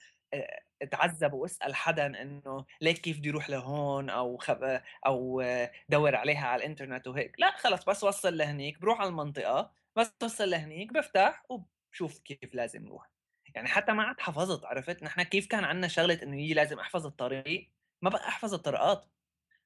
اتعذب 0.82 1.34
واسأل 1.34 1.76
حدا 1.76 2.22
إنه 2.22 2.65
ليك 2.82 2.98
كيف 2.98 3.17
بدي 3.19 3.30
أروح 3.30 3.50
لهون 3.50 4.10
أو 4.10 4.38
خب... 4.38 4.82
أو 5.06 5.43
دور 5.89 6.15
عليها 6.15 6.48
على 6.48 6.60
الإنترنت 6.60 7.08
وهيك. 7.08 7.36
لا 7.39 7.52
خلص 7.58 7.86
بس 7.86 8.04
وصل 8.04 8.38
لهنيك 8.38 8.80
بروح 8.82 9.00
على 9.02 9.10
المنطقة 9.10 9.72
بس 9.96 10.13
توصل 10.19 10.50
لهنيك 10.50 10.93
بفتح 10.93 11.43
وبشوف 11.50 12.19
كيف 12.19 12.56
لازم 12.56 12.88
أروح 12.88 13.10
يعني 13.56 13.67
حتى 13.67 13.91
ما 13.93 14.04
عاد 14.04 14.19
حفظت 14.22 14.65
عرفت؟ 14.65 15.04
نحن 15.04 15.22
كيف 15.24 15.48
كان 15.48 15.63
عندنا 15.63 15.88
شغلة 15.88 16.19
إنه 16.24 16.41
يجي 16.41 16.54
لازم 16.54 16.80
أحفظ 16.80 17.06
الطريق؟ 17.06 17.69
ما 18.02 18.10
بقى 18.10 18.28
أحفظ 18.28 18.54
الطرقات. 18.54 19.06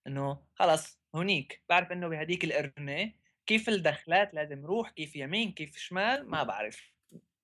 إنه 0.08 0.43
خلص 0.56 0.99
هونيك 1.15 1.63
بعرف 1.69 1.91
إنه 1.91 2.08
بهديك 2.08 2.43
القرنة 2.43 3.13
كيف 3.45 3.69
الدخلات 3.69 4.34
لازم 4.34 4.65
روح 4.65 4.89
كيف 4.89 5.15
يمين 5.15 5.51
كيف 5.51 5.77
شمال؟ 5.77 6.30
ما 6.30 6.43
بعرف. 6.43 6.96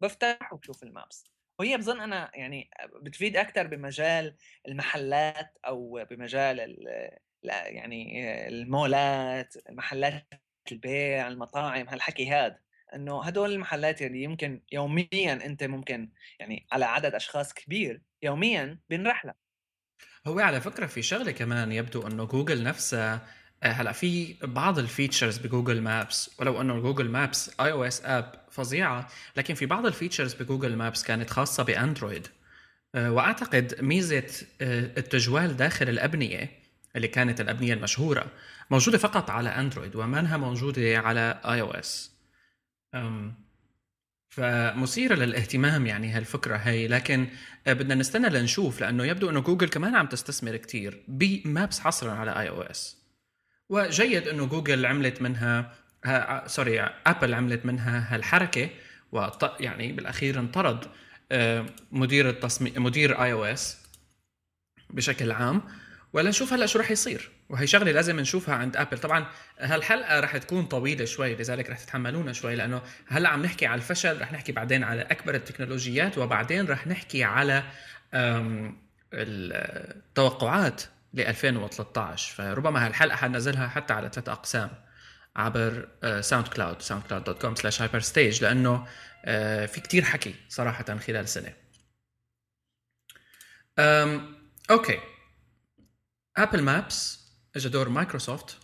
بفتح 0.04 0.54
وبشوف 0.54 0.84
المابس. 0.84 1.24
وهي 1.60 1.78
بظن 1.78 2.02
أنا 2.02 2.32
يعني 2.34 2.70
بتفيد 3.02 3.38
أكثر 3.38 3.68
بمجال 3.68 4.36
المحلات 4.68 5.58
أو 5.68 6.06
بمجال 6.12 6.78
يعني 7.44 8.48
المولات 8.48 9.54
محلات 9.70 10.28
البيع 10.72 11.28
المطاعم 11.28 11.89
هالحكي 11.89 12.30
هذا 12.30 12.60
إنه 12.96 13.24
هدول 13.24 13.52
المحلات 13.52 14.02
اللي 14.02 14.24
يمكن 14.24 14.62
يوميا 14.72 15.34
أنت 15.46 15.63
ممكن 15.63 16.12
يعني 16.39 16.68
على 16.72 16.86
عدد 16.86 17.16
أشخاص 17.16 17.54
كبير 17.54 18.02
يوميا 18.24 18.80
بنرح 18.89 19.26
لها. 19.26 19.36
هو 20.28 20.39
على 20.39 20.62
فكرة 20.62 20.86
في 20.86 21.02
شغلة 21.02 21.32
كمان 21.32 21.72
يبدو 21.72 22.08
إنه 22.08 22.26
جوجل 22.26 22.63
نفسها 22.63 23.28
هلا 23.71 23.91
في 23.91 24.36
بعض 24.43 24.80
ال 24.80 24.86
features 24.86 25.38
ب 25.38 25.44
Google 25.44 25.82
Maps 25.82 26.30
ولو 26.39 26.62
إنه 26.62 26.80
Google 26.80 27.10
Maps 27.10 27.52
iOS 27.60 28.02
app 28.06 28.36
فظيعة 28.52 29.08
لكن 29.38 29.54
في 29.54 29.65
بعض 29.65 29.86
ال 29.86 29.91
features 29.91 30.34
ب 30.34 30.39
Google 30.39 30.76
Maps 30.76 31.04
كانت 31.04 31.30
خاصة 31.30 31.63
بأندرويد. 31.63 32.28
آه، 32.95 33.12
وأعتقد 33.12 33.76
ميزة 33.82 34.45
آه، 34.62 34.91
التجوال 34.97 35.58
داخل 35.58 35.89
الأبنية 35.89 36.49
اللي 36.95 37.08
كانت 37.08 37.41
الأبنية 37.41 37.73
المشهورة 37.73 38.26
موجودة 38.71 38.97
فقط 38.97 39.30
على 39.30 39.49
أندرويد 39.49 39.95
ومنها 39.95 40.38
موجودة 40.38 40.99
على 40.99 41.41
iOS 41.46 42.13
فمثيرة 44.30 45.15
للاهتمام 45.15 45.86
يعني 45.86 46.10
هالفكرة 46.12 46.56
هي 46.56 46.88
لكن 46.88 47.28
بدنا 47.67 47.95
نستنى 47.95 48.30
لنشوف 48.30 48.82
لأنه 48.82 49.06
يبدو 49.06 49.30
أنه 49.30 49.39
جوجل 49.39 49.69
كمان 49.69 49.95
عم 49.95 50.08
تستثمر 50.08 50.58
كتير 50.58 51.04
ب 51.08 51.22
Maps 51.22 51.80
حصرا 51.80 52.12
على 52.12 52.39
iOS 52.39 53.03
وجيد 53.69 54.28
أنه 54.28 54.45
جوجل 54.45 54.86
عملت 54.86 55.21
منها 55.21 55.76
ها 56.06 56.47
sorry 56.48 56.82
آبل 56.82 57.34
عملت 57.34 57.65
منها 57.65 58.15
هالحركة 58.15 58.69
و 59.12 59.28
يعني 59.60 59.91
بالأخير 59.91 60.39
انطرد 60.39 60.86
آه، 61.32 61.65
مدير 61.91 62.30
التصميم 62.30 62.84
مدير 62.84 63.23
iOS 63.24 63.78
بشكل 64.89 65.32
عام. 65.32 65.62
ولا 66.13 66.30
نشوف 66.30 66.54
هلأ 66.54 66.65
شو 66.65 66.80
رح 66.80 66.91
يصير. 66.91 67.32
وهي 67.49 67.67
شغلة 67.67 67.91
لازم 67.91 68.19
نشوفها 68.19 68.56
عند 68.56 68.78
آبل. 68.78 68.97
طبعا 68.97 69.26
هالحلقة 69.60 70.19
رح 70.19 70.38
تكون 70.38 70.65
طويلة 70.65 71.06
شوي 71.06 71.36
لذلك 71.36 71.69
رح 71.69 71.80
تتحملونا 71.80 72.34
شوي 72.34 72.56
لأنه 72.56 72.82
هلأ 73.08 73.30
عم 73.30 73.41
نحكي 73.41 73.65
على 73.65 73.76
الفشل 73.76 74.21
رح 74.21 74.34
نحكي 74.34 74.52
بعدين 74.52 74.84
على 74.84 75.02
أكبر 75.02 75.36
التكنولوجيات 75.36 76.17
وبعدين 76.17 76.67
رح 76.67 76.88
نحكي 76.88 77.23
على 77.23 77.63
التوقعات. 79.13 80.82
ل 81.13 81.21
2013 81.21 82.36
فربما 82.36 82.86
هالحلقة 82.88 83.15
حنزلها 83.15 83.67
حتى 83.67 83.93
على 83.93 84.10
ثلاث 84.13 84.30
أقسام 84.30 84.69
عبر 85.36 85.89
SoundCloud 86.22 86.82
soundcloud 86.82 87.24
dot 87.24 87.42
com 87.42 87.56
slash 87.56 87.82
hyperstage 87.82 88.44
لأنه 88.43 88.88
آه، 89.26 89.65
في 89.65 89.82
كتير 89.82 90.04
حكي 90.04 90.36
صراحة 90.49 90.97
خلال 90.97 91.30
سنة. 91.30 91.54
Okay. 94.72 95.00
Apple 96.38 96.62
Maps 96.62 97.20
اجى 97.56 97.69
دور 97.69 97.89
مايكروسوفت 97.89 98.58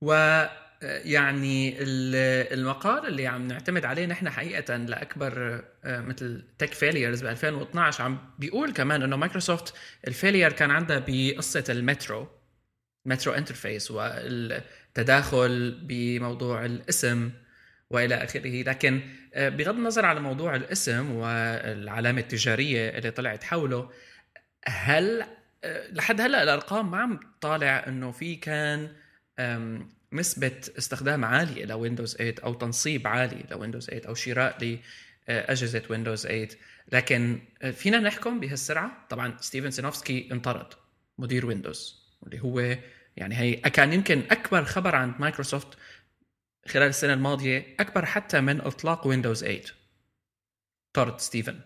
و 0.00 0.12
يعني 0.82 1.74
المقال 2.52 3.06
اللي 3.06 3.26
عم 3.26 3.46
نعتمد 3.46 3.84
عليه 3.84 4.06
نحن 4.06 4.30
حقيقة 4.30 4.76
لأكبر 4.76 5.64
آه، 5.84 6.00
مثل 6.00 6.44
tech 6.58 6.72
failures 6.72 7.22
ب 7.22 7.26
2012 7.26 8.04
عم 8.04 8.18
بيقول 8.38 8.72
كمان 8.72 9.02
إنه 9.02 9.16
مايكروسوفت 9.16 9.74
ال 10.08 10.13
failure 10.13 10.52
كان 10.52 10.70
عندها 10.70 11.04
بقصة 11.08 11.64
ال 11.68 11.78
Metro 11.78 12.28
Metro 13.04 13.32
interface 13.32 13.90
والتداخل 13.90 15.78
بموضوع 15.82 16.64
الاسم 16.64 17.30
وإلى 17.90 18.14
آخره. 18.14 18.62
لكن 18.62 19.00
آه، 19.34 19.48
بغض 19.48 19.74
النظر 19.74 20.06
على 20.06 20.20
موضوع 20.20 20.56
الاسم 20.56 21.10
والعلامة 21.10 22.20
التجارية 22.20 22.88
اللي 22.88 23.10
طلعت 23.10 23.44
حوله 23.44 23.90
هل 24.66 25.24
آه، 25.64 25.90
لحد 25.92 26.20
هلأ 26.20 26.42
الأرقام 26.42 26.90
ما 26.90 26.98
عم 26.98 27.20
طالع 27.40 27.84
إنه 27.88 28.10
في 28.10 28.36
كان 28.36 28.88
نسبة 30.12 30.60
استخدام 30.78 31.24
عالية 31.24 31.64
لويندوز 31.64 32.16
8 32.16 32.34
أو 32.44 32.54
تنصيب 32.54 33.06
عالي 33.06 33.44
لويندوز 33.50 33.86
8 33.86 34.08
أو 34.08 34.14
شراء 34.14 34.78
لأجهزة 35.28 35.82
ويندوز 35.90 36.26
8 36.26 36.48
لكن 36.92 37.40
فينا 37.72 37.98
نحكم 37.98 38.40
بهالسرعة؟ 38.40 39.06
طبعا 39.10 39.36
ستيفن 39.40 39.70
سينوفسكي 39.70 40.28
انطرد 40.32 40.66
مدير 41.18 41.46
ويندوز 41.46 42.10
واللي 42.22 42.40
هو 42.40 42.60
يعني 43.16 43.34
هي 43.38 43.54
كان 43.54 43.92
يمكن 43.92 44.22
أكبر 44.30 44.64
خبر 44.64 44.94
عند 44.94 45.14
مايكروسوفت 45.20 45.78
خلال 46.66 46.88
السنة 46.88 47.12
الماضية 47.12 47.76
أكبر 47.80 48.06
حتى 48.06 48.40
من 48.40 48.60
إطلاق 48.60 49.06
ويندوز 49.06 49.44
8 49.44 49.62
طرد 50.92 51.20
ستيفن. 51.20 51.60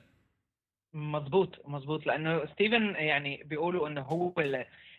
مضبوط 0.94 1.68
مضبوط 1.68 2.06
لأنه 2.06 2.46
ستيفن 2.46 2.94
يعني 2.94 3.42
بيقولوا 3.44 3.88
إنه 3.88 4.00
هو 4.00 4.32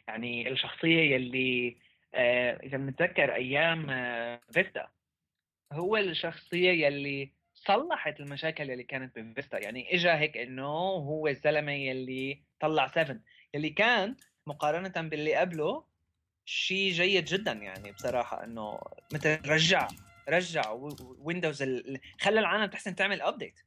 يعني 0.07 0.51
الشخصية 0.51 1.15
يلي 1.15 1.69
آه، 1.69 1.84
إذا 2.13 2.77
بنتذكر 2.77 3.35
أيام 3.35 3.89
آه، 3.89 4.41
فيستا 4.51 4.87
هو 5.71 5.97
الشخصية 5.97 6.85
يلي 6.85 7.31
صلحت 7.53 8.19
المشاكل 8.19 8.71
اللي 8.71 8.83
كانت 8.83 9.19
بفيستا 9.19 9.59
يعني 9.59 9.95
اجى 9.95 10.09
هيك 10.09 10.37
إنه 10.37 10.67
هو 10.67 11.27
الزلمة 11.27 11.71
يلي 11.71 12.43
طلع 12.59 12.87
7 12.87 13.19
يلي 13.53 13.69
كان 13.69 14.15
مقارنة 14.47 15.09
باللي 15.09 15.35
قبله 15.35 15.85
شيء 16.45 16.91
جيد 16.91 17.25
جدا 17.25 17.51
يعني 17.51 17.91
بصراحة 17.91 18.43
إنه 18.43 18.81
مثل 19.13 19.49
رجع 19.49 19.87
رجع 20.29 20.71
ويندوز 21.19 21.61
ال... 21.61 21.99
خلى 22.19 22.39
العالم 22.39 22.65
تحسن 22.65 22.95
تعمل 22.95 23.21
update 23.21 23.59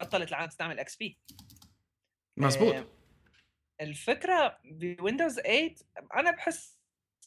بطلت 0.00 0.28
العالم 0.28 0.48
تستعمل 0.48 0.78
XP 0.78 1.18
مزبوط. 2.36 2.86
الفكرة 3.80 4.58
بويندوز 4.64 5.40
8 5.40 5.74
أنا 6.14 6.30
بحس 6.30 6.78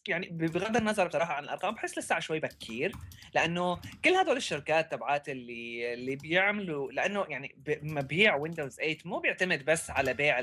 يعني 0.08 0.30
بغض 0.30 0.78
النظر 0.78 1.08
بصراحة 1.08 1.34
عن 1.34 1.44
الأرقام 1.44 1.74
بحس 1.74 1.98
لسه 1.98 2.20
شوي 2.20 2.40
بكير 2.40 2.92
لأنه 3.34 3.80
كل 4.06 4.10
هدول 4.10 4.38
الشركات 4.38 4.92
تبعات 4.92 5.30
اللي 5.30 5.94
اللي 5.94 6.16
بيعملوا 6.16 6.92
لأنه 6.92 7.26
يعني 7.30 7.56
مبيع 7.68 8.36
ويندوز 8.36 8.76
8 8.76 8.98
مو 9.06 9.20
بيعتمد 9.20 9.66
بس 9.66 9.90
على 9.90 10.14
بيع 10.14 10.40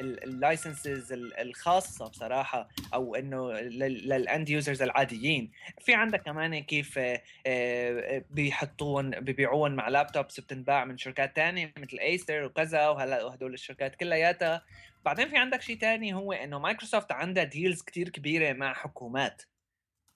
ال 0.00 0.12
licenses 0.12 1.12
الخاصة 1.12 2.08
بصراحة 2.08 2.68
أو 2.94 3.14
إنه 3.14 3.52
لل 3.52 3.91
end 3.91 4.50
users 4.50 4.82
العاديين. 4.82 5.50
في 5.80 5.94
عندك 5.94 6.22
كمان 6.22 6.58
كيف 6.58 6.98
آه، 6.98 7.22
آه، 7.46 8.24
بيحطون 8.30 9.10
ببيعون 9.10 9.74
مع 9.76 9.88
laptops 9.88 10.40
بتنباع 10.40 10.84
من 10.84 10.98
شركات 10.98 11.36
ثانية 11.36 11.72
مثل 11.78 11.98
Acer 11.98 12.44
وكذا 12.44 12.88
وهلا 12.88 13.24
وهدول 13.24 13.54
الشركات 13.54 13.96
كلياتها. 13.96 14.62
بعدين 15.04 15.28
في 15.28 15.36
عندك 15.36 15.62
شيء 15.62 15.78
ثاني 15.78 16.14
هو 16.14 16.32
إنه 16.32 16.58
مايكروسوفت 16.58 17.12
عندها 17.12 17.44
deals 17.44 17.82
كتير 17.82 18.08
كبيرة 18.08 18.52
مع 18.52 18.72
حكومات. 18.74 19.42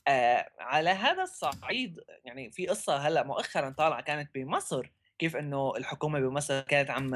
آه 0.09 0.51
على 0.61 0.90
هذا 0.90 1.22
الصعيد 1.22 2.01
يعني 2.24 2.51
في 2.51 2.66
قصة 2.66 2.96
هلأ 2.96 3.22
مؤخرا 3.24 3.70
طالعة 3.70 4.03
كانت 4.03 4.35
بمصر 4.35 4.90
كيف 5.18 5.37
إنه 5.37 5.72
الحكومة 5.77 6.20
بمصر 6.20 6.61
كانت 6.61 6.90
عم 6.90 7.11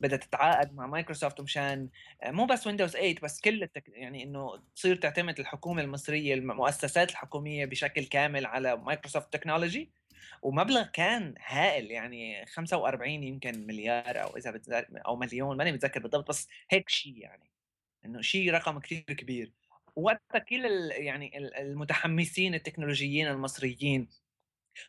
بدها 0.00 0.18
تتعاقد 0.18 0.74
مع 0.74 0.86
مايكروسوفت 0.86 1.40
مشان 1.40 1.88
آه، 2.22 2.30
مو 2.30 2.46
بس 2.46 2.66
ويندوز 2.66 2.90
8 2.92 3.14
بس 3.22 3.40
كل 3.40 3.62
التك... 3.62 3.84
يعني 3.88 4.22
إنه 4.22 4.62
تصير 4.76 4.96
تعتمد 4.96 5.40
الحكومة 5.40 5.82
المصرية 5.82 6.34
المؤسسات 6.34 7.10
الحكومية 7.10 7.66
بشكل 7.66 8.04
كامل 8.04 8.46
على 8.46 8.76
مايكروسوفت 8.76 9.32
technology 9.32 9.90
ومبلغ 10.42 10.82
كان 10.82 11.34
هائل 11.46 11.90
يعني 11.90 12.46
45 12.46 13.22
يمكن 13.22 13.66
مليار 13.66 14.22
أو 14.22 14.36
إذا 14.36 14.60
أو 15.06 15.16
مليون 15.16 15.56
ماني 15.56 15.72
متذكر 15.72 16.00
بالضبط 16.00 16.28
بس 16.28 16.48
هيك 16.70 16.88
شيء 16.88 17.16
يعني 17.18 17.50
إنه 18.04 18.20
شيء 18.20 18.52
رقم 18.52 18.78
كثير 18.78 19.02
كبير. 19.02 19.52
وقتها 19.96 20.38
كل 20.38 20.64
يعني 20.92 21.38
المتحمسين 21.38 22.54
التكنولوجيين 22.54 23.28
المصريين 23.28 24.08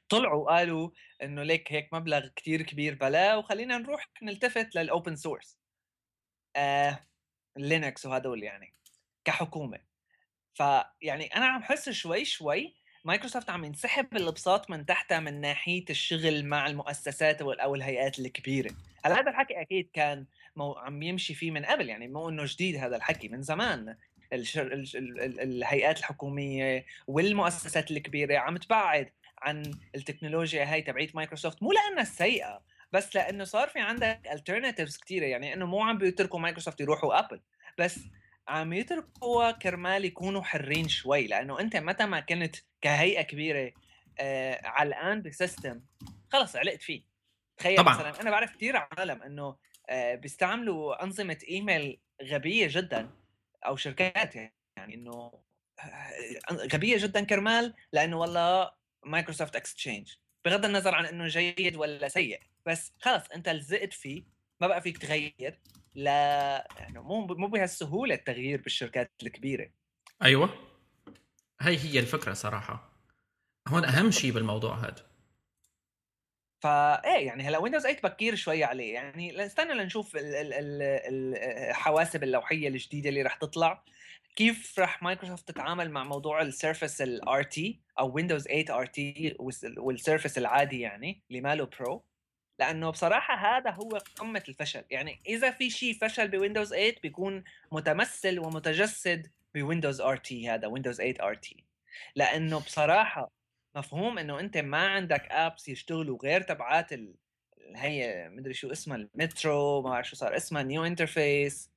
طلعوا 0.10 0.52
قالوا 0.52 0.90
إنه 1.24 1.44
ليك 1.44 1.74
هيك 1.74 1.94
مبلغ 1.94 2.28
كثير 2.36 2.62
كبير 2.62 2.96
بلا 2.96 3.36
وخلينا 3.36 3.78
نروح 3.78 4.10
نلتفت 4.22 4.76
لل 4.76 4.89
open 4.89 5.16
source 5.16 5.60
آه 6.56 7.08
لينكس 7.58 8.06
وهدول 8.06 8.44
يعني 8.44 8.76
كحكومة. 9.26 9.80
فيعني 10.54 11.26
أنا 11.36 11.46
عم 11.46 11.64
حس 11.64 11.90
شوي 11.90 12.26
شوي 12.26 12.76
مايكروسوفت 13.06 13.50
عم 13.50 13.66
ينسحب 13.66 14.16
البساط 14.16 14.70
من 14.70 14.86
تحتها 14.86 15.20
من 15.20 15.42
ناحية 15.42 15.86
الشغل 15.90 16.46
مع 16.46 16.68
المؤسسات 16.68 17.42
أو 17.42 17.76
الهيئات 17.76 18.20
الكبيرة. 18.20 18.72
هلا 19.06 19.20
هذا 19.20 19.30
الحكي 19.30 19.62
أكيد 19.62 19.90
كان 19.94 20.26
مو 20.56 20.74
عم 20.74 21.04
يمشي 21.04 21.34
فيه 21.34 21.52
من 21.52 21.66
قبل 21.66 21.90
يعني 21.90 22.08
مو 22.08 22.30
إنه 22.30 22.44
جديد 22.46 22.76
هذا 22.76 22.96
الحكي 22.96 23.28
من 23.28 23.42
زمان. 23.42 23.96
الشر... 24.34 24.74
ال... 24.74 24.98
ال... 24.98 25.40
الهيئات 25.40 26.00
الحكومية 26.00 26.86
والمؤسسات 27.08 27.92
الكبيرة 27.92 28.38
عم 28.38 28.58
تبعد 28.58 29.10
عن 29.42 29.74
التكنولوجيا 29.96 30.74
هاي 30.74 30.82
تبعيت 30.82 31.16
مايكروسوفت 31.16 31.64
مو 31.64 31.72
لأنها 31.72 32.04
سيئة 32.04 32.62
بس 32.92 33.16
لأنه 33.16 33.44
صار 33.44 33.68
في 33.68 33.80
عندك 33.80 34.20
alternatives 34.34 34.98
كثيره 34.98 35.26
يعني 35.26 35.54
إنه 35.54 35.66
مو 35.66 35.84
عم 35.84 35.98
بيتركوا 35.98 36.40
مايكروسوفت 36.40 36.82
يروحوا 36.82 37.20
أبل. 37.20 37.40
بس 37.78 38.00
عم 38.50 38.74
يتركوا 38.74 39.52
كرمال 39.52 40.06
يكونوا 40.06 40.42
حرين 40.44 40.88
شوي 40.88 41.28
لأنه 41.28 41.60
أنت 41.60 41.76
متى 41.76 42.06
ما 42.06 42.20
كنت 42.20 42.56
كهيئة 42.82 43.22
كبيرة 43.22 43.72
آه 44.20 44.68
علقان 44.68 45.22
ب 45.22 45.30
system 45.30 45.82
خلص 46.30 46.56
علقت 46.56 46.82
فيه. 46.82 47.04
تخيل 47.58 47.78
طبعا. 47.78 47.96
مثلا 47.96 48.22
أنا 48.22 48.32
بعرف 48.32 48.56
كثير 48.56 48.78
عالم 48.78 49.22
إنه 49.22 49.56
آه 49.90 50.16
بيستعملوا 50.16 51.04
أنظمة 51.04 51.38
إيميل 51.50 52.00
غبية 52.24 52.68
جدا 52.72 53.10
أو 53.66 53.76
شركات 53.76 54.36
يعني 54.36 54.94
إنه 54.96 55.32
آه، 55.80 56.68
غبية 56.74 56.98
جدا 56.98 57.24
كرمال 57.24 57.74
لأنه 57.94 58.18
والله 58.20 58.72
مايكروسوفت 59.06 59.56
اكستشينج 59.56 60.14
بغض 60.46 60.66
النظر 60.66 60.96
عن 60.96 61.06
إنه 61.06 61.28
جيد 61.28 61.76
ولا 61.76 62.08
سيء 62.08 62.40
بس 62.66 62.94
خلص 63.02 63.24
أنت 63.36 63.50
لزقت 63.50 63.94
فيه 63.94 64.24
ما 64.62 64.68
بقى 64.68 64.82
فيك 64.82 64.98
تغير. 64.98 65.60
لا 66.04 66.68
يعني 66.78 67.00
مو 67.00 67.28
مو 67.28 67.48
بهالسهولة 67.48 68.16
التغيير 68.16 68.62
بالشركات 68.62 69.12
الكبيرة. 69.24 69.70
أيوه. 70.22 70.50
هي 71.62 71.78
هي 71.78 72.00
الفكرة 72.00 72.34
صراحة. 72.34 72.90
هون 73.68 73.86
أهم 73.86 74.12
شيء 74.12 74.32
بالموضوع 74.32 74.78
هذا 74.78 75.10
فا 76.64 77.06
إيه 77.06 77.28
يعني 77.28 77.44
هلأ 77.44 77.58
ويندوز 77.58 77.82
8 77.82 78.00
بكير 78.04 78.36
شوي 78.36 78.64
عليه. 78.64 78.94
يعني 78.94 79.46
استنى 79.46 79.74
لنشوف 79.74 80.12
الحواسب 80.16 82.24
اللوحية 82.24 82.68
الجديدة 82.68 83.10
اللي 83.10 83.22
رح 83.22 83.36
تطلع. 83.36 83.84
كيف 84.36 84.80
رح 84.80 85.04
مايكروسوفت 85.04 85.48
تتعامل 85.48 85.92
مع 85.92 86.04
موضوع 86.04 86.42
ال 86.42 86.49
Surface 86.49 87.02
ال 87.02 87.44
RT 87.44 87.80
أو 88.00 88.16
ويندوز 88.16 88.44
8 88.44 88.66
RT 88.70 89.36
وال 89.78 89.91
Surface 89.91 90.38
العادي 90.38 90.80
يعني 90.80 91.22
اللي 91.30 91.42
ماله 91.42 91.70
Pro 91.80 92.04
لأنه 92.60 92.90
بصراحة 92.90 93.36
هذا 93.36 93.72
هو 93.72 93.90
قمة 94.16 94.44
الفشل. 94.50 94.84
يعني 94.90 95.20
إذا 95.28 95.52
في 95.52 95.70
شيء 95.70 95.94
فشل 95.94 96.28
بويندوز 96.28 96.70
8 96.70 96.96
بيكون 97.04 97.44
متمثل 97.72 98.40
ومتجسد 98.40 99.32
بويندوز 99.56 100.02
RT 100.02 100.50
هذا 100.50 100.68
ويندوز 100.68 100.98
8 100.98 101.14
RT. 101.22 101.64
لأنه 102.16 102.60
بصراحة 102.60 103.32
مفهوم 103.76 104.18
إنه 104.18 104.40
أنت 104.40 104.58
ما 104.58 104.88
عندك 104.88 105.32
apps 105.32 105.70
يشتغلوا 105.70 106.18
غير 106.24 106.42
تبعات 106.42 106.94
ال... 106.94 107.16
هي 107.76 108.30
مدري 108.30 108.54
شو 108.54 108.72
اسمها 108.72 108.98
المترو 108.98 109.82
ما 109.82 109.90
بعرف 109.90 110.08
شو 110.10 110.16
صار 110.16 110.36
اسمها 110.36 110.64
new 110.64 110.86
interface. 110.86 111.72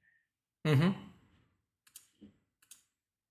أها. 0.66 0.95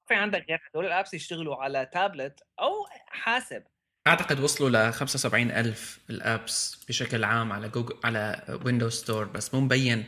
في 0.07 0.13
عندك 0.13 0.45
غير 0.49 0.59
هدول 0.69 0.85
ال 0.86 0.91
apps 0.91 1.13
يشتغلوا 1.13 1.55
على 1.55 1.85
تابلت 1.85 2.43
أو 2.59 2.85
حاسب. 3.07 3.63
أعتقد 4.07 4.39
وصلوا 4.39 4.69
ل 4.69 4.93
75 4.93 5.51
ألف 5.51 5.99
ال 6.10 6.25
apps 6.25 6.86
بشكل 6.85 7.23
عام 7.23 7.51
على 7.51 7.69
جوجل 7.69 7.99
على 8.03 8.59
Windows 8.65 8.93
Store 8.93 9.25
بس 9.25 9.53
مو 9.53 9.59
مبين 9.59 10.05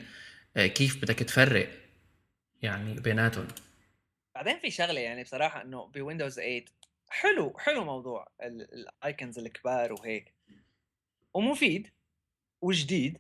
آه، 0.58 0.68
كيف 0.68 1.02
بدك 1.02 1.20
تفرق 1.20 1.70
يعني 2.62 2.94
بيناتهم. 2.94 3.48
بعدين 4.36 4.60
في 4.60 4.72
شغلة 4.72 5.00
يعني 5.00 5.24
بصراحة 5.24 5.62
إنه 5.62 5.86
بويندوز 5.86 6.36
8 6.36 6.66
حلو 7.10 7.58
حلو 7.58 7.84
موضوع 7.84 8.28
ال 8.42 8.58
icons 8.58 9.40
الكبار 9.40 9.94
وهيك. 9.94 10.34
ومفيد 11.34 11.88
وجديد 12.62 13.18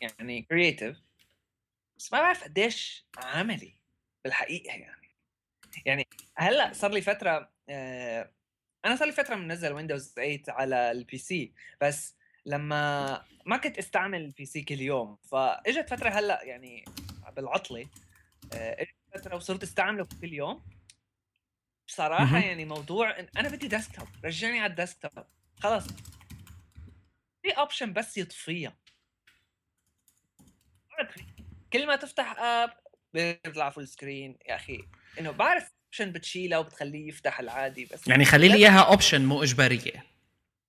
يعني 0.00 0.42
creative 0.42 0.96
بس 1.98 2.12
ما 2.12 2.20
بعرف 2.20 2.44
قديش 2.44 3.06
عملي 3.16 3.74
بالحقيقة 4.24 4.74
يعني. 4.74 5.10
يعني 5.86 6.06
هلأ 6.36 6.72
صار 6.72 6.90
لي 6.90 7.00
فترة 7.00 7.52
آه 7.68 8.30
أنا 8.84 8.96
صار 8.96 9.06
لي 9.06 9.12
فترة 9.12 9.34
منزل 9.34 9.72
ويندوز 9.72 10.12
8 10.12 10.42
على 10.48 10.90
ال 10.90 11.18
PC 11.18 11.52
بس 11.80 12.16
لما 12.46 13.24
ما 13.46 13.56
كنت 13.56 13.78
أستعمل 13.78 14.20
ال 14.20 14.44
PC 14.44 14.62
كل 14.62 14.80
يوم 14.80 15.16
فإجت 15.16 15.88
فترة 15.90 16.08
هلأ 16.08 16.42
يعني 16.42 16.84
بالعطلة 17.36 17.88
آه، 18.52 18.82
إجت 18.82 18.94
فترة 19.14 19.36
وصرت 19.36 19.62
أستعمله 19.62 20.08
كل 20.20 20.32
يوم. 20.32 20.62
بصراحه 21.88 22.38
يعني 22.38 22.64
موضوع 22.64 23.18
أنا 23.36 23.48
بدي 23.48 23.68
desktop 23.68 24.08
رجعني 24.24 24.60
على 24.60 24.70
ال 24.70 24.77
desktop 24.77 25.24
خلص. 25.60 25.86
في 27.42 27.50
option 27.50 27.92
بس 27.92 28.18
يطفيها. 28.18 28.76
كل 31.72 31.86
ما 31.86 31.96
تفتح 31.96 32.38
app 32.40 32.70
بيطلع 33.14 33.70
full 33.70 33.88
screen 33.88 34.38
يا 34.48 34.54
أخي. 34.56 34.84
إنه 35.18 35.30
بعرف 35.30 35.72
option 35.90 36.12
بتشيلها 36.12 36.58
وبتخليه 36.58 37.08
يفتح 37.08 37.40
العادي 37.40 37.84
بس 37.84 38.08
يعني 38.08 38.24
خلي 38.24 38.48
لي 38.48 38.54
إياها 38.54 38.80
option 38.80 39.24
مو 39.24 39.42
إجبارية. 39.42 40.04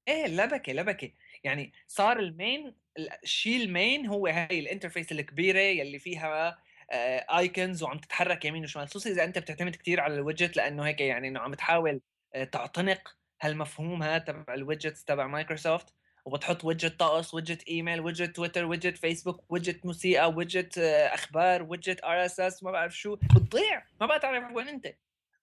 إيه 0.07 0.27
لبكة 0.27 0.73
لبكة. 0.73 1.11
يعني 1.43 1.73
صار 1.87 2.19
ال 2.19 2.30
main 2.30 2.73
الشيء 3.23 3.63
ال 3.63 3.72
main 3.72 4.05
هو 4.05 4.27
هاي 4.27 4.59
ال 4.59 4.64
interface 4.64 5.11
الكبيرة 5.11 5.59
يلي 5.59 5.99
فيها 5.99 6.57
icons 6.91 7.83
آه، 7.83 7.87
وعم 7.87 7.97
تتحرك 7.97 8.45
يمين 8.45 8.63
وشمال. 8.63 8.87
خصوصا 8.87 9.09
إذا 9.09 9.23
أنت 9.23 9.39
بتعتمد 9.39 9.75
كثير 9.75 9.99
على 9.99 10.13
ال 10.13 10.19
widget 10.19 10.57
لأنه 10.57 10.83
هيك 10.83 11.01
يعني 11.01 11.27
إنه 11.27 11.39
عم 11.39 11.53
تحاول 11.53 12.01
آه، 12.33 12.43
تعتنق 12.43 13.15
هالمفهوم 13.41 14.03
هذا 14.03 14.17
تبع 14.17 14.53
ال 14.53 14.60
widgets 14.60 15.05
تبع 15.05 15.27
مايكروسوفت. 15.27 15.93
وبتحط 16.25 16.63
widget 16.65 16.99
طقس 16.99 17.33
widget 17.33 17.67
email 17.67 17.99
widget 17.99 18.35
تويتر 18.35 18.65
widget 18.65 18.97
فيسبوك 18.97 19.43
widget 19.49 19.85
موسيقى 19.85 20.31
widget 20.31 20.77
آه، 20.77 21.13
أخبار 21.13 21.63
widget 21.63 22.03
RSS 22.03 22.63
ما 22.63 22.71
بعرف 22.71 22.97
شو. 22.97 23.15
بتضيع 23.15 23.83
ما 24.01 24.07
بقى 24.07 24.19
تعرف 24.19 24.55
وين 24.55 24.67
أنت. 24.67 24.87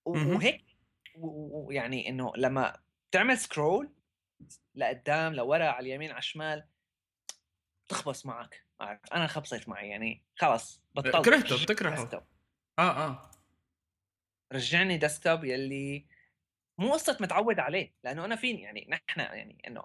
وهيك 0.09 0.64
ويعني 1.14 2.09
إنه 2.09 2.33
لما 2.37 2.81
تعمل 3.11 3.38
scroll 3.38 3.92
لقدام 4.75 5.35
لورا 5.35 5.64
على 5.64 5.87
اليمين 5.87 6.11
على 6.11 6.18
الشمال 6.18 6.66
تخبص 7.88 8.27
معك 8.27 8.64
عارف؟ 8.81 9.01
أنا 9.12 9.27
خبصت 9.27 9.68
معي 9.68 9.88
يعني 9.88 10.23
خلص 10.37 10.83
بطلت. 10.94 11.25
كرهته 11.25 11.62
بتكرهه. 11.62 12.27
آه 12.79 13.07
آه. 13.07 13.31
رجعني 14.53 14.97
desktop 14.96 15.44
يلي 15.44 16.07
مو 16.79 16.92
قصة 16.92 17.18
متعود 17.21 17.59
عليه 17.59 17.94
لأنه 18.05 18.25
أنا 18.25 18.37
فين 18.37 18.59
يعني 18.59 18.87
نحن 18.90 19.21
يعني 19.21 19.62
إنه 19.66 19.85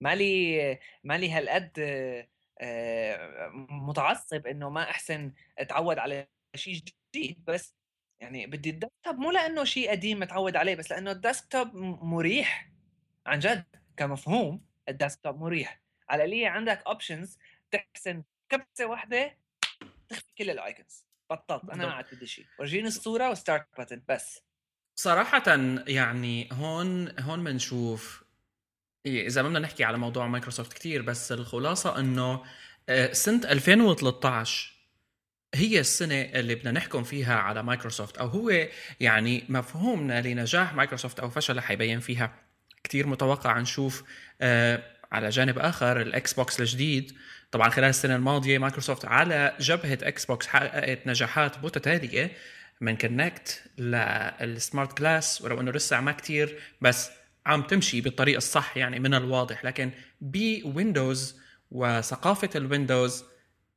مالي 0.00 0.78
مالي 1.04 1.30
هالقد 1.30 1.72
آه، 2.58 3.48
متعصب 3.70 4.46
إنه 4.46 4.70
ما 4.70 4.82
أحسن 4.82 5.32
أتعود 5.58 5.98
على 5.98 6.28
شيء 6.54 6.82
جديد 7.14 7.44
بس 7.44 7.74
يعني 8.22 8.46
بدي 8.46 8.70
ال 8.70 8.76
desktop 8.76 9.16
مو 9.18 9.30
لأنه 9.30 9.64
شيء 9.64 9.90
قديم 9.90 10.20
متعود 10.20 10.56
عليه 10.56 10.74
بس 10.74 10.90
لأنه 10.90 11.10
ال 11.10 11.18
desktop 11.18 11.74
مريح. 12.02 12.68
عن 13.26 13.38
جد 13.38 13.64
كمفهوم 13.96 14.64
ال 14.88 14.94
desktop 14.94 15.40
مريح. 15.40 15.80
على 16.08 16.24
الآلية 16.24 16.48
عندك 16.48 16.82
options 16.86 17.38
تحسن 17.70 18.22
كبسة 18.48 18.86
واحدة 18.86 19.38
تخفي 20.08 20.34
كل 20.38 20.50
ال 20.50 20.59
icons 20.59 21.04
بطلت 21.30 21.70
أنا 21.70 21.86
ما 21.86 21.92
عاد 21.92 22.04
بدي 22.12 22.26
شيء. 22.26 22.46
ورجيني 22.58 22.88
الصورة 22.88 23.30
و 23.30 23.36
start 23.36 23.66
button 23.78 24.02
بس. 24.08 24.40
صراحة 24.94 25.42
يعني 25.88 26.48
هون 26.52 27.20
هون 27.20 27.44
بنشوف 27.44 28.24
إيه، 29.06 29.26
إذا 29.26 29.42
بدنا 29.42 29.58
نحكي 29.58 29.84
على 29.84 29.98
موضوع 29.98 30.26
مايكروسوفت 30.26 30.72
كتير 30.72 31.02
بس 31.02 31.32
الخلاصة 31.32 31.98
إنه 31.98 32.44
آه، 32.88 33.12
سنة 33.12 33.50
2013 33.50 34.72
هي 35.54 35.80
السنة 35.80 36.14
اللي 36.14 36.54
بدنا 36.54 36.70
نحكم 36.70 37.04
فيها 37.04 37.36
على 37.36 37.62
مايكروسوفت 37.62 38.18
أو 38.18 38.26
هو 38.26 38.66
يعني 39.00 39.44
مفهومنا 39.48 40.20
لنجاح 40.22 40.74
مايكروسوفت 40.74 41.20
أو 41.20 41.30
فشله 41.30 41.60
حيبين 41.60 42.00
فيها. 42.00 42.34
كتير 42.84 43.06
متوقع 43.06 43.58
نشوف 43.58 44.04
آه 44.40 44.82
على 45.12 45.28
جانب 45.28 45.58
آخر 45.58 46.00
ال 46.00 46.32
Xbox 46.32 46.60
الجديد. 46.60 47.12
طبعا 47.50 47.70
خلال 47.70 47.88
السنة 47.88 48.16
الماضية 48.16 48.58
مايكروسوفت 48.58 49.04
على 49.04 49.56
جبهة 49.60 49.98
Xbox 50.02 50.46
حققت 50.46 51.06
نجاحات 51.06 51.64
متتالية 51.64 52.32
من 52.80 52.96
Kinect 52.96 53.62
لل 53.78 54.98
SmartGlass 54.98 55.42
ولو 55.42 55.60
إنه 55.60 55.70
لسه 55.70 56.00
ما 56.00 56.12
كتير 56.12 56.58
بس 56.80 57.10
عم 57.46 57.62
تمشي 57.62 58.00
بالطريق 58.00 58.36
الصح 58.36 58.76
يعني 58.76 58.98
من 58.98 59.14
الواضح. 59.14 59.64
لكن 59.64 59.90
بويندوز 60.20 61.36
وثقافة 61.70 62.50
الويندوز 62.56 63.24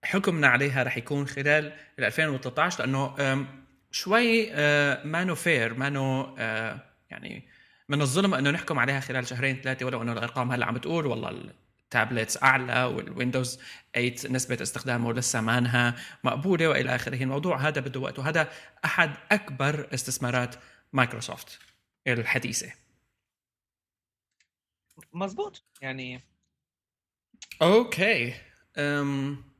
حكمنا 0.05 0.47
عليها 0.47 0.83
رح 0.83 0.97
يكون 0.97 1.27
خلال 1.27 1.73
2013 1.99 2.79
لأنه 2.79 3.15
شوي 3.91 4.51
مانو 5.03 5.35
fair 5.35 5.73
مانو 5.73 6.35
يعني 7.09 7.47
من 7.89 8.01
الظلم 8.01 8.33
إنه 8.33 8.51
نحكم 8.51 8.79
عليها 8.79 8.99
خلال 8.99 9.27
شهرين 9.27 9.61
ثلاثة 9.61 9.85
ولو 9.85 10.01
إنه 10.01 10.11
الأرقام 10.11 10.51
هلأ 10.51 10.65
عم 10.65 10.77
تقول 10.77 11.05
والله 11.05 11.53
ال 11.83 11.91
tablets 11.91 12.43
أعلى 12.43 12.83
والويندوز 12.83 13.59
8 13.93 14.15
نسبة 14.29 14.57
استخدامه 14.61 15.13
لسه 15.13 15.41
مانها 15.41 15.95
مقبولة 16.23 16.67
وإلى 16.67 16.95
آخره. 16.95 17.23
الموضوع 17.23 17.57
هذا 17.57 17.81
بده 17.81 17.99
وقت 17.99 18.19
وهذا 18.19 18.51
أحد 18.85 19.11
أكبر 19.31 19.87
استثمارات 19.93 20.55
مايكروسوفت 20.93 21.59
الحديثة. 22.07 22.73
مزبوط 25.13 25.63
يعني. 25.81 26.21
okay 27.61 28.33
أم... 28.77 29.54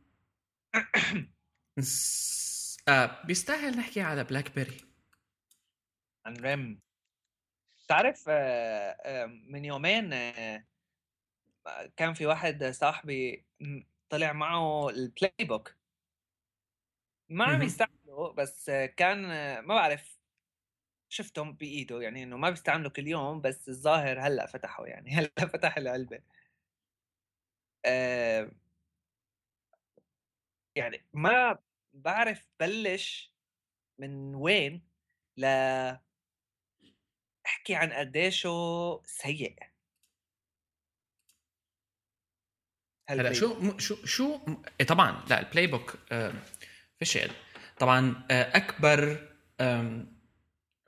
آه 2.88 3.26
بيستاهل 3.26 3.78
نحكي 3.78 4.02
على 4.02 4.24
BlackBerry 4.24 4.78
عن 6.26 6.36
RIM. 6.36 6.82
تعرف 7.88 8.26
آه، 8.30 9.26
من 9.26 9.66
يومين 9.66 10.14
آه، 10.14 10.64
كان 11.98 12.14
في 12.14 12.26
واحد 12.26 12.64
صاحبي 12.64 13.46
طلع 14.10 14.34
معه 14.34 14.90
ال 14.90 15.34
PlayBook 15.42 15.76
ما 17.30 17.46
عم 17.46 17.62
يستعمله 17.62 18.34
بس 18.34 18.70
كان 18.70 19.22
ما 19.60 19.76
بعرف 19.76 20.20
شفتهم 21.10 21.54
بإيده 21.54 22.02
يعني 22.02 22.24
إنه 22.24 22.38
ما 22.38 22.50
بيستعمله 22.50 22.90
كل 22.90 23.08
يوم 23.08 23.42
بس 23.42 23.70
الظاهر 23.70 24.20
هلأ 24.20 24.46
فتحه 24.46 24.86
يعني 24.86 25.12
هلأ 25.16 25.48
فتح 25.48 25.78
العلبة. 25.78 26.20
آه 27.86 28.52
يعني 30.76 31.06
ما 31.14 31.60
بعرف 31.94 32.48
بلش 32.60 33.34
من 34.00 34.36
وين 34.36 34.88
ل 35.38 35.46
أحكي 37.46 37.76
عن 37.76 37.94
قديشه 37.94 39.02
سيء. 39.06 39.56
هلأ 43.10 43.34
شو 43.34 43.78
شو 43.78 44.06
شو 44.06 44.40
إيه 44.82 44.88
طبعا 44.88 45.26
لأ 45.30 45.40
ال 45.40 45.68
PlayBook 45.68 45.96
فشل. 47.02 47.32
طبعا 47.80 48.28
آه، 48.32 48.58
أكبر 48.58 49.30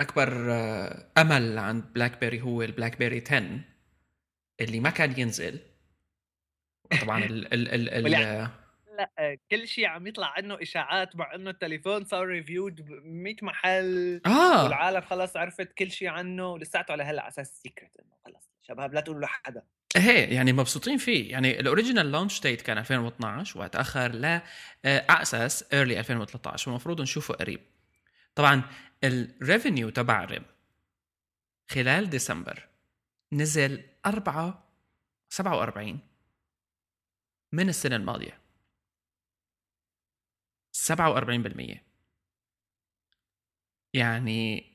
أكبر 0.02 0.54
آه، 0.54 1.12
أمل 1.18 1.58
عند 1.58 1.94
بلاك 1.94 2.20
بيري 2.20 2.42
هو 2.42 2.62
البلاك 2.62 2.98
بيري 2.98 3.24
10 3.28 3.60
اللي 4.62 4.80
ما 4.80 4.90
كان 4.90 5.20
ينزل. 5.20 5.60
طبعا 7.02 7.24
ال 7.24 7.54
ال 7.54 7.70
ال, 7.70 7.90
ال 8.16 8.50
لا 8.98 9.38
كل 9.52 9.68
شيء 9.68 9.86
عم 9.86 10.08
يطلع 10.08 10.34
عنه 10.38 10.62
إشاعات 10.62 11.16
مع 11.16 11.36
إنه 11.36 11.50
التليفون 11.50 12.04
صار 12.04 12.28
reviewed 12.28 12.82
ب 12.82 13.06
100 13.06 13.36
محل 13.42 14.22
آه. 14.26 14.64
والعالم 14.64 15.02
خلص 15.02 15.38
عرفت 15.38 15.74
كل 15.74 15.92
شيء 15.92 16.08
عنه 16.08 16.48
ولساته 16.48 16.92
على 16.92 17.04
هلأ 17.04 17.22
على 17.22 17.30
أساس 17.30 17.62
secret 17.64 17.98
إنه 18.00 18.16
خلص 18.26 18.50
شباب 18.62 18.94
لا 18.94 19.02
تقولوا 19.02 19.22
لحدا. 19.22 19.64
إيه 19.96 20.36
يعني 20.36 20.54
مبسوطين 20.54 20.98
فيه. 20.98 21.32
يعني 21.32 21.60
ال 21.60 21.65
original 21.65 22.12
launch 22.12 22.42
date 22.42 22.62
كان 22.62 22.78
2012 22.78 23.60
وتاخر 23.60 24.12
ل 24.12 24.26
آه، 24.26 24.42
أساس 24.86 25.74
early 25.74 26.00
2013 26.00 26.70
والمفروض 26.70 27.02
نشوفه 27.02 27.34
قريب. 27.34 27.60
طبعا 28.36 28.64
ال 29.04 29.14
revenue 29.14 29.90
تبع 29.90 30.24
ريم 30.24 30.44
خلال 31.72 32.10
ديسمبر 32.10 32.68
نزل 33.34 33.84
4 34.06 34.64
47 35.30 36.00
من 37.52 37.70
السنة 37.70 37.96
الماضية. 37.96 38.47
47% 40.78 41.84
يعني 43.94 44.74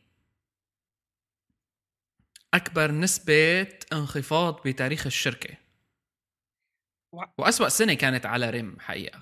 أكبر 2.55 2.91
نسبة 2.91 3.69
انخفاض 3.93 4.69
بتاريخ 4.69 5.07
الشركة. 5.07 5.57
وأسوأ 7.39 7.69
سنة 7.69 7.95
كانت 7.95 8.27
على 8.27 8.51
ريم 8.51 8.81
حقيقة. 8.81 9.21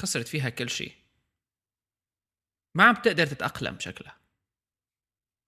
خسرت 0.00 0.28
فيها 0.28 0.48
كل 0.48 0.70
شيء. 0.70 0.92
ما 2.74 2.84
عم 2.84 2.94
تقدر 2.94 3.26
تتأقلم 3.26 3.78
شكلها. 3.80 4.20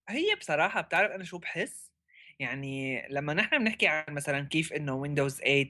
هي 0.09 0.35
بصراحة 0.35 0.81
بتعرف 0.81 1.11
أنا 1.13 1.25
شو 1.25 1.39
بحس؟ 1.39 1.92
يعني 2.39 3.03
لما 3.11 3.35
نحن 3.35 3.59
بنحكي 3.59 3.87
عن 3.87 4.05
مثلا 4.15 4.49
كيف 4.49 4.73
إنه 4.73 4.95
ويندوز 4.95 5.39
8 5.41 5.69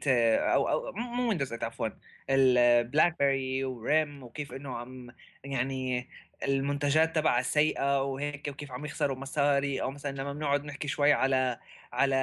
أو 0.55 0.69
أو 0.69 0.93
مو 0.93 1.29
ويندوز 1.29 1.49
8 1.49 1.65
عفوا 1.67 1.89
البلاك 2.31 3.19
بيري 3.19 3.65
وريم 3.65 4.23
وكيف 4.23 4.53
إنه 4.53 4.77
عم 4.77 5.11
يعني 5.45 6.09
المنتجات 6.45 7.15
تبع 7.17 7.39
السيئه 7.39 8.03
وهيك 8.03 8.49
وكيف 8.49 8.73
عم 8.73 8.85
يخسروا 8.85 9.17
مصاري 9.17 9.83
أو 9.83 9.91
مثلا 9.91 10.17
لما 10.17 10.33
بنقعد 10.33 10.65
نحكي 10.65 10.89
شوي 10.89 11.13
على 11.13 11.59
على 11.93 12.17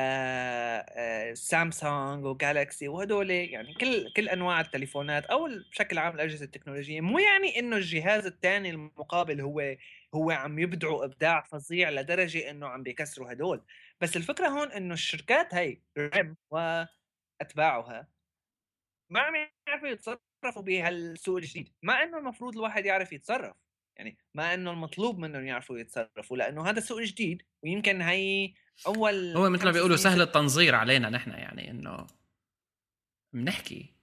سامسونج 1.34 2.26
وجالكسي 2.26 2.88
وهدول 2.88 3.32
يعني 3.32 3.74
كل 3.74 4.14
كل 4.16 4.30
أنواع 4.30 4.62
التليفونات 4.62 5.26
أو 5.26 5.48
بشكل 5.72 5.98
عام 5.98 6.16
الأجهزة 6.16 6.46
التكنولوجية 6.46 7.02
مو 7.02 7.20
يعني 7.20 7.60
إنه 7.60 7.76
الجهاز 7.76 8.26
الثاني 8.26 8.70
المقابل 8.70 9.42
هو 9.42 9.76
هو 10.16 10.32
عم 10.32 10.60
يبدعوا 10.60 11.06
إبداع 11.06 11.42
فظيع 11.42 11.90
لدرجة 11.90 12.50
إنه 12.50 12.68
عم 12.68 12.84
بيكسروا 12.84 13.32
هدول. 13.32 13.62
بس 14.02 14.18
الفكرة 14.18 14.48
هون 14.48 14.72
إنه 14.72 14.94
الشركات 14.94 15.54
هي 15.54 15.82
ريم 15.98 16.38
وأتباعها. 16.52 18.08
ما 19.12 19.20
عم 19.20 19.34
يعرفوا 19.68 19.88
يتصرفوا 19.88 20.62
بهالسوق 20.62 21.38
الجديد. 21.38 21.74
مع 21.84 22.04
إنه 22.04 22.18
المفروض 22.18 22.56
الواحد 22.56 22.86
يعرف 22.86 23.14
يتصرف 23.14 23.56
يعني 24.00 24.18
ما 24.34 24.54
إنه 24.54 24.72
المطلوب 24.72 25.20
منهم 25.20 25.46
يعرفوا 25.46 25.80
يتصرفوا 25.80 26.38
لأنه 26.38 26.70
هذا 26.70 26.80
سوق 26.80 27.02
جديد 27.02 27.44
ويمكن 27.64 28.02
هي 28.02 28.54
أول 28.88 29.38
هو 29.38 29.50
مثل 29.50 29.66
ما 29.66 29.72
بيقولوا 29.72 29.98
سهل 29.98 30.22
التنظير 30.22 30.76
علينا 30.76 31.10
نحن 31.10 31.32
يعني 31.32 31.72
إنه 31.72 32.08
بنحكي. 33.34 33.96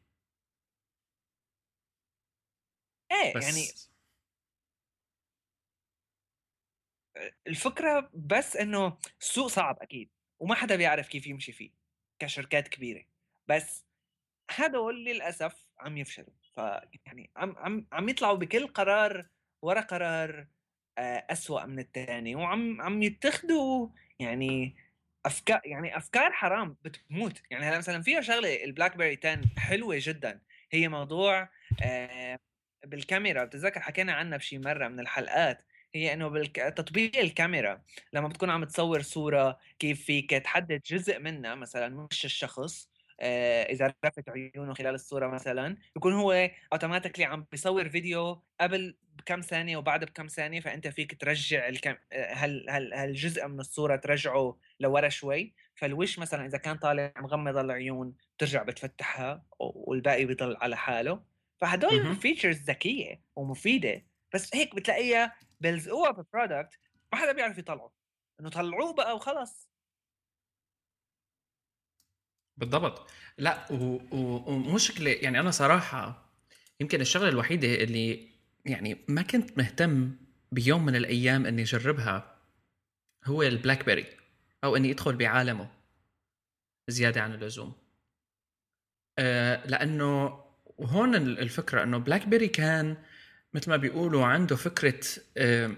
إيه 3.12 3.34
بس 3.36 3.44
يعني 3.44 3.68
الفكرة 7.46 8.10
بس 8.14 8.56
إنه 8.56 8.98
السوق 9.20 9.46
صعب 9.46 9.78
أكيد 9.82 10.10
وما 10.38 10.54
حدا 10.54 10.76
بيعرف 10.76 11.08
كيف 11.08 11.26
يمشي 11.26 11.52
فيه 11.52 11.70
كشركات 12.18 12.68
كبيرة 12.68 13.04
بس 13.48 13.84
هدول 14.50 15.04
للأسف 15.04 15.66
عم 15.78 15.96
يفشلوا 15.96 16.34
فيعني 16.54 17.30
عم 17.36 17.56
عم 17.58 17.86
عم 17.92 18.08
يطلعوا 18.08 18.36
بكل 18.36 18.66
قرار 18.66 19.26
ورا 19.62 19.80
قرار 19.80 20.46
آه، 20.98 21.26
أسوأ 21.30 21.64
من 21.64 21.78
الثاني 21.78 22.34
وعم 22.34 22.80
عم 22.80 23.02
يتخذوا 23.02 23.88
يعني 24.18 24.76
افكار 25.26 25.60
يعني 25.64 25.96
أفكار 25.96 26.32
حرام 26.32 26.76
بتموت. 26.84 27.42
يعني 27.50 27.64
هلا 27.64 27.78
مثلا 27.78 28.02
فيها 28.02 28.20
شغلة 28.20 28.64
البلاك 28.64 28.96
بيري 28.96 29.18
10 29.24 29.40
حلوة 29.58 29.96
جدا. 29.98 30.40
هي 30.70 30.88
موضوع 30.88 31.48
آه، 31.82 32.38
بالكاميرا 32.86 33.44
بتتذكر 33.44 33.80
حكينا 33.80 34.12
عنها 34.12 34.38
بشي 34.38 34.58
مرة 34.58 34.88
من 34.88 35.00
الحلقات. 35.00 35.64
هي 35.94 36.12
إنه 36.12 36.28
بتطبيق 36.28 37.16
الكاميرا 37.16 37.82
لما 38.12 38.28
بتكون 38.28 38.50
عم 38.50 38.64
تصور 38.64 39.02
صورة 39.02 39.58
كيف 39.78 40.04
فيك 40.04 40.30
تحدد 40.30 40.80
جزء 40.86 41.18
منها 41.18 41.54
مثلا 41.54 42.06
مش 42.10 42.24
الشخص 42.24 42.90
آه، 43.20 43.62
إذا 43.62 43.94
رفت 44.04 44.28
عيونه 44.28 44.74
خلال 44.74 44.94
الصورة 44.94 45.26
مثلا 45.26 45.76
يكون 45.96 46.12
هو 46.12 46.50
اوتوماتيكلي 46.72 47.24
عم 47.24 47.46
بيصور 47.50 47.88
فيديو 47.88 48.42
قبل 48.60 48.96
بكم 49.18 49.40
ثانية 49.40 49.76
وبعد 49.76 50.04
بكم 50.04 50.26
ثانية 50.26 50.60
فأنت 50.60 50.88
فيك 50.88 51.20
ترجع 51.20 51.68
الكم 51.68 51.94
هل 52.12 52.66
هل 52.70 52.94
هالجزء 52.94 53.48
من 53.48 53.60
الصورة 53.60 53.96
ترجعه 53.96 54.58
لورا 54.80 55.08
شوي. 55.08 55.54
فالوش 55.74 56.18
مثلا 56.18 56.46
إذا 56.46 56.58
كان 56.58 56.76
طالع 56.76 57.12
مغمض 57.18 57.56
العيون 57.56 58.14
بترجع 58.36 58.62
بتفتحها 58.62 59.44
والباقي 59.58 60.24
بيضل 60.24 60.56
على 60.60 60.76
حاله. 60.76 61.22
فهدول 61.60 62.16
features 62.16 62.62
ذكية 62.62 63.22
ومفيدة 63.36 64.04
بس 64.34 64.56
هيك 64.56 64.74
بتلاقيها 64.74 65.36
بيلزقوها 65.60 66.10
بال 66.10 66.25
product 66.25 66.78
ما 67.12 67.18
حدا 67.18 67.32
بيعرف 67.32 67.58
يطلعه 67.58 67.92
إنه 68.40 68.50
طلعوه 68.50 68.94
بقى 68.94 69.16
وخلص 69.16 69.68
بالضبط. 72.56 73.10
لا 73.38 73.72
ومشكله 73.72 75.10
يعني 75.10 75.40
أنا 75.40 75.50
صراحة 75.50 76.30
يمكن 76.80 77.00
الشغلة 77.00 77.28
الوحيدة 77.28 77.68
اللي 77.74 78.28
يعني 78.64 79.04
ما 79.08 79.22
كنت 79.22 79.58
مهتم 79.58 80.16
بيوم 80.52 80.84
من 80.84 80.96
الأيام 80.96 81.46
إني 81.46 81.62
أجربها 81.62 82.36
هو 83.24 83.42
البلاك 83.42 83.86
بيري 83.86 84.06
أو 84.64 84.76
إني 84.76 84.92
أدخل 84.92 85.16
بعالمه 85.16 85.70
زيادة 86.88 87.22
عن 87.22 87.34
اللزوم. 87.34 87.72
أه 89.18 89.66
لأنه 89.66 90.40
وهون 90.78 91.14
الفكرة 91.14 91.82
إنه 91.82 91.98
بلاك 91.98 92.28
بيري 92.28 92.48
كان 92.48 92.96
مثل 93.54 93.70
ما 93.70 93.76
بيقولوا 93.76 94.24
عنده 94.24 94.56
فكرة 94.56 95.00
أه 95.36 95.70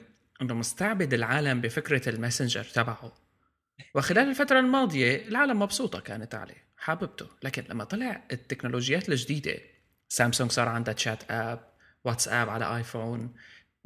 انه 0.42 0.54
مستعبد 0.54 1.14
العالم 1.14 1.60
بفكرة 1.60 2.08
ال 2.08 2.14
messenger 2.14 2.64
تبعه. 2.64 3.12
وخلال 3.94 4.28
الفترة 4.28 4.58
الماضية 4.60 5.28
العالم 5.28 5.58
مبسوطة 5.58 6.00
كانت 6.00 6.34
عليه 6.34 6.68
حاببته. 6.76 7.26
لكن 7.42 7.64
لما 7.70 7.84
طلع 7.84 8.24
التكنولوجيات 8.32 9.08
الجديدة 9.08 9.58
سامسونج 10.08 10.50
صار 10.50 10.68
عندها 10.68 10.94
ChatON 10.94 11.68
واتساب 12.04 12.48
على 12.48 12.76
آيفون 12.76 13.34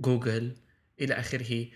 جوجل 0.01 0.57
إلى 1.01 1.15
آخره. 1.15 1.67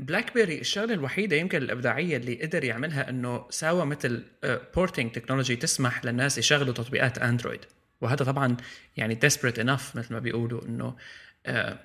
بلاك 0.00 0.28
آه، 0.28 0.34
بيري 0.34 0.60
الشغلة 0.60 0.94
الوحيدة 0.94 1.36
يمكن 1.36 1.62
الإبداعية 1.62 2.16
اللي 2.16 2.42
قدر 2.42 2.64
يعملها 2.64 3.10
إنه 3.10 3.46
ساوى 3.50 3.86
مثل 3.86 4.24
porting 4.74 5.06
آه، 5.06 5.12
technology 5.12 5.56
تسمح 5.56 6.04
للناس 6.04 6.38
يشغلوا 6.38 6.74
تطبيقات 6.74 7.18
اندرويد 7.18 7.60
وهذا 8.02 8.24
طبعا 8.24 8.56
يعني 8.96 9.18
desperate 9.20 9.56
enough 9.56 9.96
مثل 9.96 10.12
ما 10.12 10.18
بيقولوا 10.18 10.64
إنه 10.64 10.96
آه، 11.46 11.78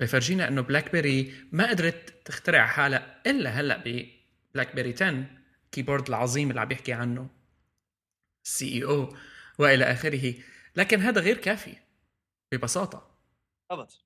بفرجينا 0.00 0.48
إنه 0.48 0.62
بلاك 0.62 0.92
بيري 0.92 1.34
ما 1.52 1.70
قدرت 1.70 2.14
تخترع 2.24 2.66
حالها 2.66 3.22
إلا 3.26 3.50
هلأ 3.50 3.76
ببلاك 3.76 4.74
بيري 4.74 4.94
10 4.94 5.24
keyboard 5.72 6.08
العظيم 6.08 6.50
اللي 6.50 6.60
عم 6.60 6.68
بيحكي 6.68 6.92
عنه 6.92 7.28
CEO 8.42 9.16
وإلى 9.58 9.84
آخره. 9.84 10.34
لكن 10.76 11.00
هذا 11.00 11.20
غير 11.20 11.36
كافي 11.36 11.76
ببساطة. 12.52 13.10
بالضبط. 13.70 14.04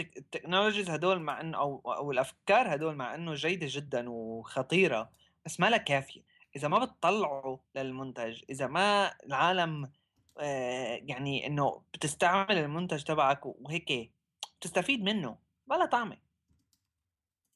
التكنولوجيز 0.00 0.90
هدول 0.90 1.20
مع 1.20 1.40
انه 1.40 1.58
أو 1.58 1.78
أو 1.86 2.12
الأفكار 2.12 2.74
هدول 2.74 2.94
مع 2.94 3.14
إنه 3.14 3.34
جيدة 3.34 3.66
جدا 3.70 4.10
وخطيرة 4.10 5.10
بس 5.46 5.60
ما 5.60 5.70
لها 5.70 5.78
كافيه 5.78 6.22
إذا 6.56 6.68
ما 6.68 6.84
بتطلعوا 6.84 7.58
للمنتج 7.74 8.42
إذا 8.50 8.66
ما 8.66 9.14
العالم 9.26 9.90
يعني 11.02 11.46
إنه 11.46 11.82
بتستعمل 11.94 12.58
المنتج 12.58 13.02
تبعك 13.02 13.46
وهيك 13.46 14.12
بتستفيد 14.60 15.02
منه 15.02 15.38
لها 15.70 15.86
طعمة. 15.86 16.18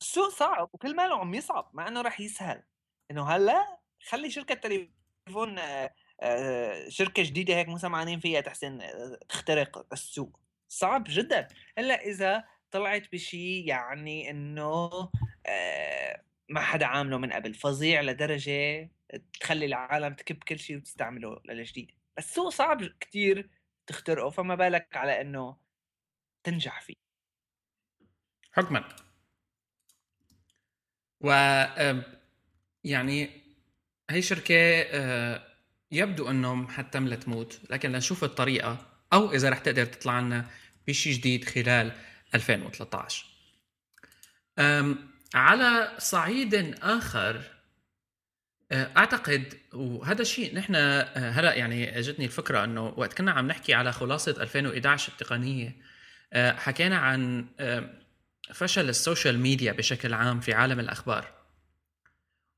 السوق 0.00 0.28
صعب 0.28 0.70
وكل 0.72 0.96
ماله 0.96 1.18
عم 1.18 1.34
يصعب 1.34 1.70
مع 1.74 1.88
إنه 1.88 2.00
رح 2.00 2.20
يسهل. 2.20 2.62
إنه 3.10 3.28
هلأ 3.30 3.78
خلي 4.08 4.30
شركة 4.30 4.54
تليفون 4.54 5.58
آه، 5.58 5.94
آه، 6.20 6.88
شركة 6.88 7.22
جديدة 7.22 7.54
هيك 7.54 7.68
مو 7.68 7.78
سمعانين 7.78 8.20
فيها 8.20 8.40
تحسن 8.40 8.80
آه، 8.80 9.18
تخترق 9.28 9.86
السوق. 9.92 10.40
صعب 10.68 11.04
جدا. 11.08 11.48
الا 11.78 11.94
إذا 12.02 12.44
طلعت 12.70 13.12
بشيء 13.12 13.68
يعني 13.68 14.30
إنه 14.30 14.90
ما 16.48 16.60
حدا 16.60 16.86
عامله 16.86 17.18
من 17.18 17.32
قبل 17.32 17.54
فظيع 17.54 18.00
لدرجة 18.00 18.90
تخلي 19.40 19.66
العالم 19.66 20.14
تكب 20.14 20.44
كل 20.44 20.58
شيء 20.58 20.76
وتستعمله 20.76 21.40
للجديد. 21.44 21.95
بس 22.16 22.28
السوق 22.28 22.48
صعب 22.48 22.82
كتير 23.00 23.50
تخترقه 23.86 24.30
فما 24.30 24.54
بالك 24.54 24.96
على 24.96 25.20
إنه 25.20 25.56
تنجح 26.44 26.80
فيه. 26.80 26.94
حكما 28.52 28.88
و 31.20 31.30
يعني 32.84 33.30
هي 34.10 34.22
شركة 34.22 34.54
آه، 34.54 35.42
يبدو 35.92 36.30
انه 36.30 36.68
حتملى 36.68 37.16
تموت 37.16 37.60
لكن 37.70 37.92
لنشوف 37.92 38.24
الطريقة 38.24 38.86
أو 39.12 39.32
إذا 39.32 39.50
رح 39.50 39.58
تقدر 39.58 39.84
تطلع 39.84 40.20
لنا 40.20 40.50
بشيء 40.88 41.12
جديد 41.12 41.44
خلال 41.44 41.92
2013 42.34 43.26
على 45.34 45.94
صعيد 45.98 46.54
آخر 46.82 47.55
أعتقد 48.72 49.54
وهذا 49.72 50.22
الشيء 50.22 50.54
نحن 50.54 50.74
آه، 50.74 51.30
هلا 51.30 51.54
يعني 51.54 51.98
أجتني 51.98 52.24
الفكرة 52.24 52.64
إنه 52.64 52.94
وقت 52.96 53.12
كنا 53.12 53.32
عم 53.32 53.46
نحكي 53.46 53.74
على 53.74 53.92
خلاصة 53.92 54.42
2011 54.42 55.12
التقنية 55.12 55.76
حكينا 56.34 56.98
عن 56.98 57.46
فشل 58.54 58.88
ال 58.88 58.96
social 58.96 59.38
media 59.38 59.72
بشكل 59.72 60.14
عام 60.14 60.40
في 60.40 60.54
عالم 60.54 60.80
الأخبار. 60.80 61.36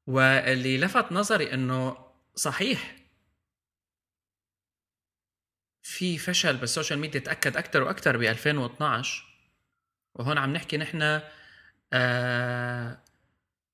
واللي 0.06 0.78
لفت 0.78 1.12
نظري 1.12 1.54
إنه 1.54 1.96
صحيح 2.34 2.96
في 5.82 6.18
فشل 6.18 6.56
بال 6.56 6.67
social 6.67 6.98
media 6.98 7.20
تأكد 7.20 7.56
أكثر 7.56 7.82
وأكثر 7.82 8.16
ب 8.16 8.22
2012 8.22 9.24
وهون 10.14 10.38
عم 10.38 10.52
نحكي 10.52 10.76
نحن 10.76 11.20
آه 11.92 12.98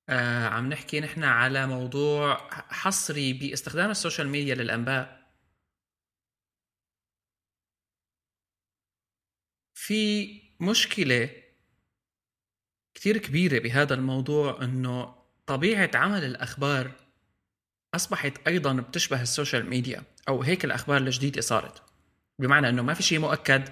آه 0.08 0.46
عم 0.48 0.68
نحكي 0.68 1.00
نحن 1.00 1.24
على 1.24 1.66
موضوع 1.66 2.48
حصري 2.50 3.32
باستخدام 3.32 3.90
ال 3.90 3.96
social 3.96 4.28
media 4.28 4.54
للأنباء. 4.54 5.24
في 9.74 10.40
مشكلة 10.60 11.30
كثير 12.94 13.18
كبيرة 13.18 13.58
بهذا 13.58 13.94
الموضوع 13.94 14.62
إنه 14.62 15.14
طبيعة 15.46 15.90
عمل 15.94 16.24
الأخبار 16.24 16.92
أصبحت 17.94 18.48
أيضا 18.48 18.72
بتشبه 18.80 19.22
السوشيال 19.22 19.66
ميديا 19.66 20.02
أو 20.28 20.42
هيك 20.42 20.64
الأخبار 20.64 20.96
الجديدة 20.96 21.40
صارت. 21.40 21.82
بمعنى 22.38 22.68
أنه 22.68 22.82
ما 22.82 22.94
في 22.94 23.02
شيء 23.02 23.18
مؤكد 23.18 23.68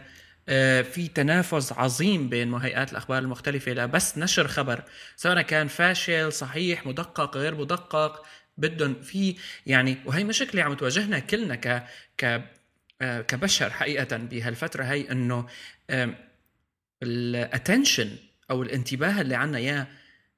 في 0.83 1.11
تنافس 1.15 1.73
عظيم 1.73 2.29
بين 2.29 2.55
هيئات 2.55 2.93
الأخبار 2.93 3.19
المختلفة. 3.19 3.73
لبس 3.73 4.19
نشر 4.19 4.49
خبر 4.49 4.83
سواء 5.17 5.43
كان 5.43 5.69
فاشل 5.69 6.33
صحيح 6.33 6.87
مدقق 6.87 7.37
غير 7.37 7.55
مدقق 7.55 8.27
بدهم 8.59 9.03
في 9.03 9.37
يعني 9.67 9.97
وهي 10.05 10.25
مشكلة 10.25 10.63
عم 10.63 10.75
تواجهنا 10.75 11.19
كلنا 11.19 11.55
ك 11.55 11.85
ك 12.19 12.43
آه، 13.03 13.21
كبشر 13.21 13.71
حقيقة 13.71 14.17
بهالفترة 14.17 14.85
هي 14.85 15.11
إنه 15.11 15.47
ال 17.03 17.13
attention 17.13 18.11
أو 18.51 18.63
الانتباه 18.63 19.21
اللي 19.21 19.35
عنا 19.35 19.59
إياه 19.59 19.87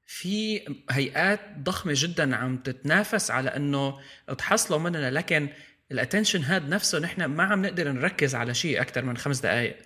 في 0.06 0.60
هيئات 0.90 1.40
ضخمة 1.58 1.92
جدا 1.96 2.36
عم 2.36 2.56
تتنافس 2.56 3.30
على 3.30 3.56
إنه 3.56 4.00
تحصلوا 4.38 4.78
مننا. 4.78 5.10
لكن 5.10 5.48
ال 5.92 5.97
attention 5.97 6.42
هاد 6.44 6.68
نفسه 6.68 6.98
نحن 6.98 7.24
ما 7.24 7.44
عم 7.44 7.62
نقدر 7.66 7.92
نركز 7.92 8.34
على 8.34 8.54
شيء 8.54 8.80
أكثر 8.80 9.04
من 9.04 9.16
خمس 9.16 9.40
دقائق 9.40 9.76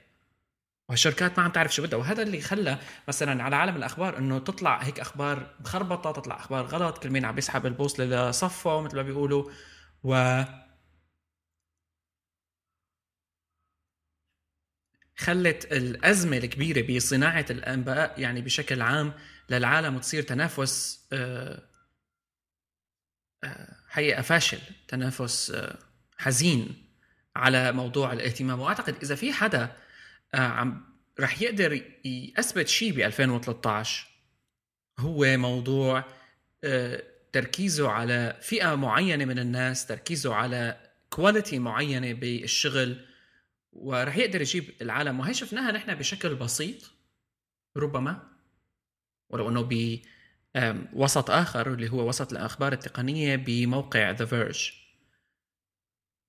والشركات 0.88 1.38
ما 1.38 1.44
عم 1.44 1.50
تعرف 1.50 1.74
شو 1.74 1.82
بدها. 1.82 1.98
وهذا 1.98 2.22
اللي 2.22 2.40
خلى 2.40 2.78
مثلا 3.08 3.42
على 3.42 3.56
عالم 3.56 3.76
الأخبار 3.76 4.18
إنه 4.18 4.38
تطلع 4.38 4.82
هيك 4.82 5.00
أخبار 5.00 5.54
مخربطة 5.60 6.12
تطلع 6.12 6.36
أخبار 6.36 6.66
غلط. 6.66 6.98
كل 6.98 7.10
مين 7.10 7.24
عم 7.24 7.38
يسحب 7.38 7.66
البوصله 7.66 8.30
لصفه 8.30 8.80
مثل 8.80 8.96
ما 8.96 9.02
بيقولوا. 9.02 9.50
و 10.04 10.42
خلت 15.16 15.72
الأزمة 15.72 16.36
الكبيرة 16.36 16.96
بصناعة 16.96 17.46
الأنباء 17.50 18.20
يعني 18.20 18.40
بشكل 18.40 18.82
عام 18.82 19.12
للعالم 19.50 19.96
وتصير 19.96 20.22
تنافس 20.22 21.06
آه، 21.12 21.62
آه، 23.44 23.76
حقيقة 23.88 24.22
فاشل 24.22 24.58
تنافس 24.88 25.50
آه، 25.50 25.78
حزين 26.18 26.84
على 27.36 27.72
موضوع 27.72 28.12
الاهتمام. 28.12 28.60
وأعتقد 28.60 28.96
إذا 29.02 29.14
في 29.14 29.32
حدا 29.32 29.76
عم 30.34 30.84
رح 31.20 31.42
يقدر 31.42 31.82
يثبت 32.04 32.68
شيء 32.68 32.92
ب 32.92 32.98
2013 33.00 34.06
هو 34.98 35.36
موضوع 35.36 36.04
تركيزه 37.32 37.88
على 37.88 38.38
فئة 38.42 38.74
معينة 38.74 39.24
من 39.24 39.38
الناس 39.38 39.86
تركيزه 39.86 40.34
على 40.34 40.90
quality 41.10 41.58
معينة 41.58 42.12
بالشغل 42.12 43.04
ورح 43.72 44.16
يقدر 44.16 44.40
يجيب 44.40 44.74
العالم. 44.82 45.20
وهي 45.20 45.34
شفناها 45.34 45.72
نحن 45.72 45.94
بشكل 45.94 46.34
بسيط 46.34 46.90
ربما 47.76 48.28
ولو 49.30 49.48
إنه 49.48 49.62
ب 49.62 50.00
وسط 50.92 51.30
آخر 51.30 51.74
اللي 51.74 51.88
هو 51.90 52.08
وسط 52.08 52.32
الأخبار 52.32 52.72
التقنية 52.72 53.36
بموقع 53.36 54.10
The 54.10 54.24
Verge 54.24 54.72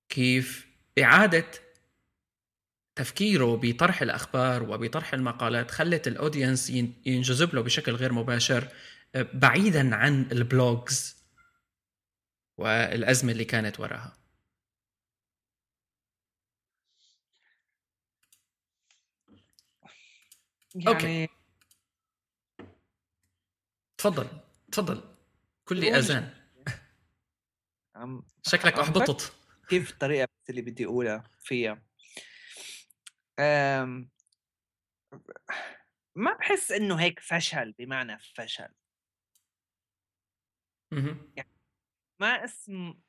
كيف 0.09 0.67
إعادة 0.99 1.45
تفكيره 2.99 3.59
بطرح 3.63 4.01
الأخبار 4.01 4.63
وبطرح 4.63 5.13
المقالات 5.13 5.71
خلت 5.71 6.07
ال 6.07 6.14
audience 6.14 6.69
ينجذب 7.05 7.55
له 7.55 7.61
بشكل 7.61 7.91
غير 7.91 8.13
مباشر 8.13 8.67
آه، 9.15 9.27
بعيدا 9.33 9.95
عن 9.95 10.31
ال 10.31 10.47
blogs 10.47 11.25
والأزمة 12.57 13.31
اللي 13.31 13.45
كانت 13.45 13.79
وراها. 13.79 14.17
يعني 20.75 20.87
أوكي 20.87 21.27
تفضل 23.97 24.27
تفضل. 24.71 25.03
كل 25.65 25.83
أذان. 25.83 26.33
شكلك 28.45 28.73
أحبطت. 28.73 29.33
كيف 29.69 29.91
الطريقة 29.91 30.27
اللي 30.49 30.61
بدي 30.61 30.85
أقولها 30.85 31.23
فيها. 31.39 31.88
ما 36.15 36.33
بحس 36.39 36.71
إنه 36.71 36.95
هيك 37.01 37.19
فشل 37.19 37.71
بمعنى 37.73 38.19
فشل. 38.19 38.73
يعني 41.37 41.49
ما 42.21 42.45
اسم 42.45 43.01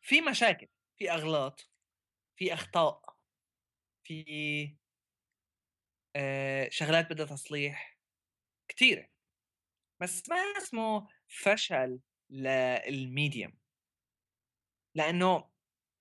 في 0.00 0.20
مشاكل 0.20 0.68
في 0.98 1.10
أغلاط 1.12 1.70
في 2.36 2.54
أخطاء 2.54 3.16
في 4.04 4.76
آه 6.16 6.68
شغلات 6.68 7.10
بدها 7.12 7.26
تصليح 7.26 7.98
كثيره 8.68 9.08
بس 10.02 10.28
ما 10.28 10.36
أسمه 10.36 11.08
فشل 11.28 12.00
للميديم 12.30 13.58
لأنه 14.94 15.50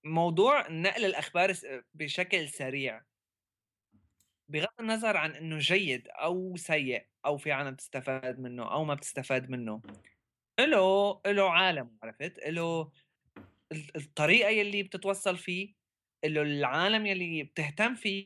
موضوع 0.06 0.68
نقل 0.70 1.06
الأخبار 1.06 1.54
بشكل 1.94 2.50
سريع. 2.50 3.06
بغض 4.50 4.68
النظر 4.80 5.18
عن 5.18 5.32
إنه 5.36 5.58
جيد 5.58 6.08
أو 6.08 6.56
سيء 6.56 7.08
أو 7.26 7.38
في 7.38 7.52
عالم 7.52 7.72
بتستفاد 7.72 8.40
منه 8.40 8.72
أو 8.72 8.84
ما 8.86 8.94
بتستفاد 8.94 9.50
منه 9.50 9.82
له 10.60 11.22
له 11.28 11.52
عالم 11.52 11.98
عرفت؟ 12.04 12.40
له 12.48 12.92
الطريقة 13.96 14.50
يلي 14.50 14.84
بتتوصل 14.84 15.38
فيه 15.38 15.76
له 16.26 16.42
العالم 16.42 17.06
يلي 17.06 17.44
بتهتم 17.44 17.96
فيه 17.96 18.26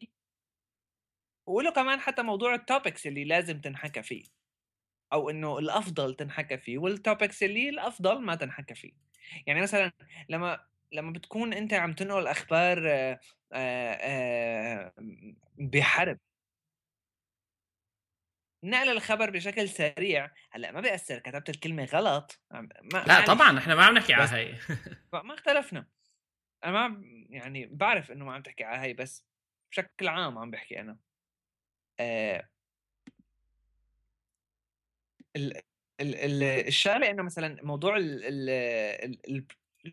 وله 1.48 1.72
كمان 1.72 2.00
حتى 2.00 2.22
موضوع 2.24 2.56
ال 2.56 2.63
topics 2.63 3.08
اللي 3.08 3.24
لازم 3.26 3.62
تنحكى 3.62 4.04
فيه 4.04 4.26
أو 5.14 5.30
إنه 5.30 5.60
الأفضل 5.60 6.16
تنحكى 6.16 6.58
فيه 6.58 6.78
وال 6.78 6.94
topics 6.94 7.44
اللي 7.44 7.70
الأفضل 7.70 8.22
ما 8.22 8.36
تنحكى 8.36 8.76
فيه. 8.76 8.94
يعني 9.48 9.62
مثلا 9.62 9.92
لما 10.30 10.69
لما 10.92 11.12
بتكون 11.12 11.54
أنت 11.54 11.74
عم 11.74 11.94
تنقل 11.94 12.28
أخبار 12.28 12.80
بحرب. 15.58 16.20
نقل 18.64 18.90
الخبر 18.90 19.30
بشكل 19.30 19.70
سريع 19.70 20.32
هلأ 20.52 20.72
ما 20.72 20.82
بيأثر 20.82 21.20
كتبت 21.20 21.50
الكلمة 21.50 21.86
غلط 21.86 22.40
ما 22.52 22.70
لا 23.08 23.26
طبعا 23.26 23.58
إحنا 23.60 23.76
ما 23.76 23.86
عم 23.86 23.94
نحكي 23.94 24.14
على 24.14 24.30
هي 24.38 24.56
ما 25.24 25.34
اختلفنا. 25.34 25.88
أنا 26.64 26.88
ما 26.88 27.04
يعني 27.30 27.66
بعرف 27.66 28.12
إنه 28.12 28.26
ما 28.26 28.34
عم 28.34 28.42
تحكي 28.42 28.64
على 28.64 28.82
هي 28.88 28.94
بس 28.94 29.26
بشكل 29.72 30.08
عام 30.08 30.38
عم 30.38 30.52
بحكي 30.52 30.80
أنا. 30.80 30.98
آه 32.00 32.50
ال 35.36 35.58
ال 36.02 36.44
الشغلة 36.44 37.10
إنه 37.10 37.24
مثلا 37.24 37.58
موضوع 37.64 37.98
ال 37.98 38.24
ال 38.26 38.50
ال 39.30 39.46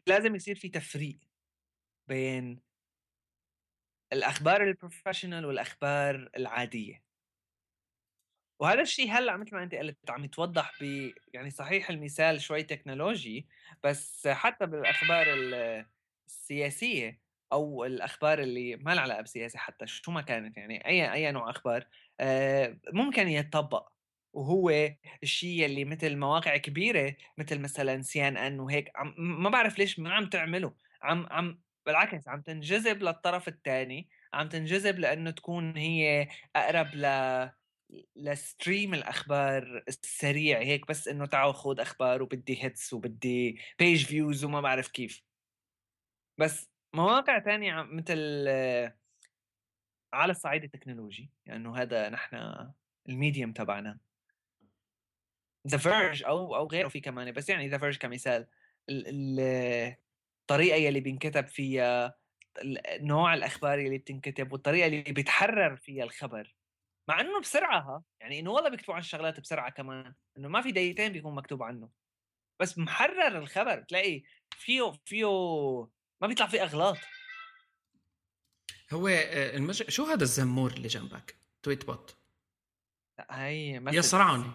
لازم 0.07 0.34
يصير 0.34 0.55
في 0.57 0.68
تفريق 0.68 1.18
بين 2.09 2.61
الأخبار 4.12 4.62
ال 4.62 4.69
professional 4.69 5.44
والأخبار 5.47 6.30
العادية. 6.37 7.03
وهذا 8.61 8.80
الشيء 8.82 9.11
هلأ 9.11 9.37
مثل 9.37 9.55
ما 9.57 9.62
أنت 9.62 9.74
قلت 9.74 10.11
عم 10.11 10.24
يتوضح 10.24 10.72
ب 10.82 11.12
يعني 11.34 11.51
صحيح 11.51 11.91
المثال 11.91 12.41
شوي 12.41 12.62
technology 12.62 13.48
بس 13.84 14.28
حتى 14.28 14.66
بالأخبار 14.66 15.26
السياسية 16.26 17.20
أو 17.53 17.84
الأخبار 17.84 18.39
اللي 18.39 18.76
ما 18.76 18.95
لها 18.95 19.03
علاقة 19.03 19.20
بالسياسة 19.20 19.59
حتى 19.59 19.87
شو 19.87 20.11
ما 20.12 20.20
كانت 20.22 20.57
يعني 20.57 20.87
اي 20.87 21.12
أي 21.12 21.32
نوع 21.32 21.51
أخبار 21.51 21.87
آه، 22.20 22.78
ممكن 22.93 23.28
يتطبق. 23.28 23.95
وهو 24.37 24.91
الشيء 25.22 25.66
اللي 25.66 25.84
مثل 25.84 26.16
مواقع 26.16 26.57
كبيرة 26.57 27.16
مثل 27.39 27.59
مثلا 27.61 28.03
CNN 28.02 28.61
وهيك 28.61 28.93
عم 28.97 29.14
ما 29.18 29.51
بعرف 29.51 29.78
ليش 29.78 29.99
ما 29.99 30.14
عم 30.14 30.28
تعمله 30.28 30.74
عم 31.03 31.26
عم 31.30 31.61
بالعكس 31.87 32.28
عم 32.28 32.43
تنجذب 32.43 33.03
للطرف 33.03 33.49
الثاني 33.49 34.09
عم 34.34 34.49
تنجذب 34.49 34.99
لأنه 34.99 35.30
تكون 35.30 35.76
هي 35.76 36.28
أقرب 36.57 36.95
ل 36.95 37.07
ل 38.16 38.28
stream 38.28 38.94
الأخبار 38.95 39.84
السريع 39.89 40.59
هيك 40.59 40.89
بس 40.89 41.09
إنه 41.09 41.26
تعال 41.26 41.55
خذ 41.55 41.80
أخبار 41.80 42.22
وبدي 42.22 42.64
hits 42.64 42.92
وبدي 42.93 43.61
page 43.78 44.07
views 44.07 44.44
وما 44.45 44.61
بعرف 44.61 44.89
كيف. 44.89 45.22
بس 46.39 46.70
مواقع 46.95 47.39
تانية 47.39 47.82
مثل 47.82 48.18
على 50.12 50.30
الصعيد 50.30 50.64
التكنولوجي 50.64 51.30
لأنه 51.47 51.70
يعني 51.70 51.82
هذا 51.82 52.09
نحن 52.09 52.37
ال 53.09 53.15
medium 53.15 53.52
تبعنا. 53.53 54.05
The 55.66 55.78
Verge 55.78 56.24
أو 56.24 56.56
أو 56.56 56.66
غيره 56.66 56.88
في 56.88 57.00
كمان 57.00 57.32
بس 57.32 57.48
يعني 57.48 57.68
The 57.68 57.78
Verge 57.78 57.96
كمثال. 57.96 58.46
الطريقة 58.90 60.76
يلي 60.76 61.00
بينكتب 61.00 61.46
فيها 61.46 62.14
نوع 63.00 63.34
الأخبار 63.34 63.78
اللي 63.78 63.98
بتنكتب 63.98 64.52
والطريقة 64.52 64.86
اللي 64.86 65.02
بيتحرر 65.02 65.76
فيها 65.76 66.04
الخبر. 66.04 66.54
مع 67.08 67.20
إنه 67.20 67.40
بسرعة 67.40 68.02
يعني 68.20 68.38
إنه 68.38 68.50
والله 68.50 68.70
بيكتبوا 68.70 68.94
عن 68.94 69.00
الشغلات 69.00 69.40
بسرعة 69.40 69.70
كمان 69.70 70.14
إنه 70.38 70.48
ما 70.48 70.62
في 70.62 70.72
دقيقتين 70.72 71.12
بيكون 71.12 71.34
مكتوب 71.34 71.62
عنه. 71.62 71.90
بس 72.60 72.78
محرر 72.78 73.38
الخبر 73.38 73.82
تلاقي 73.82 74.22
فيه 74.50 74.92
فيه 75.04 75.26
ما 76.20 76.26
بيطلع 76.26 76.46
فيه 76.46 76.62
أغلاط. 76.62 76.96
هو 78.92 79.08
آه، 79.08 79.56
المج... 79.56 79.82
شو 79.88 80.04
هذا 80.04 80.22
الزمور 80.22 80.72
اللي 80.72 80.88
جنبك؟ 80.88 81.36
Tweetbot. 81.62 82.16
لا 83.18 83.46
هي 83.46 83.82
يصرعني 83.86 84.52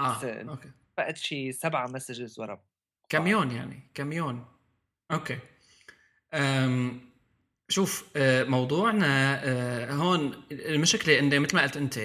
آه 0.00 0.42
أوكي. 0.48 0.70
فقت 0.96 1.16
شي 1.16 1.52
سبعة 1.52 1.86
messages 1.86 2.40
ورا 2.40 2.60
كميون 3.08 3.50
يعني 3.50 3.90
كميون. 3.94 4.44
okay. 5.10 5.38
أم 6.34 7.00
شوف 7.68 8.04
آه، 8.16 8.44
موضوعنا 8.44 9.40
آه، 9.44 9.92
هون 9.92 10.42
المشكلة 10.52 11.18
انه 11.18 11.38
مثل 11.38 11.56
ما 11.56 11.62
قلت 11.62 11.76
أنت 11.76 12.00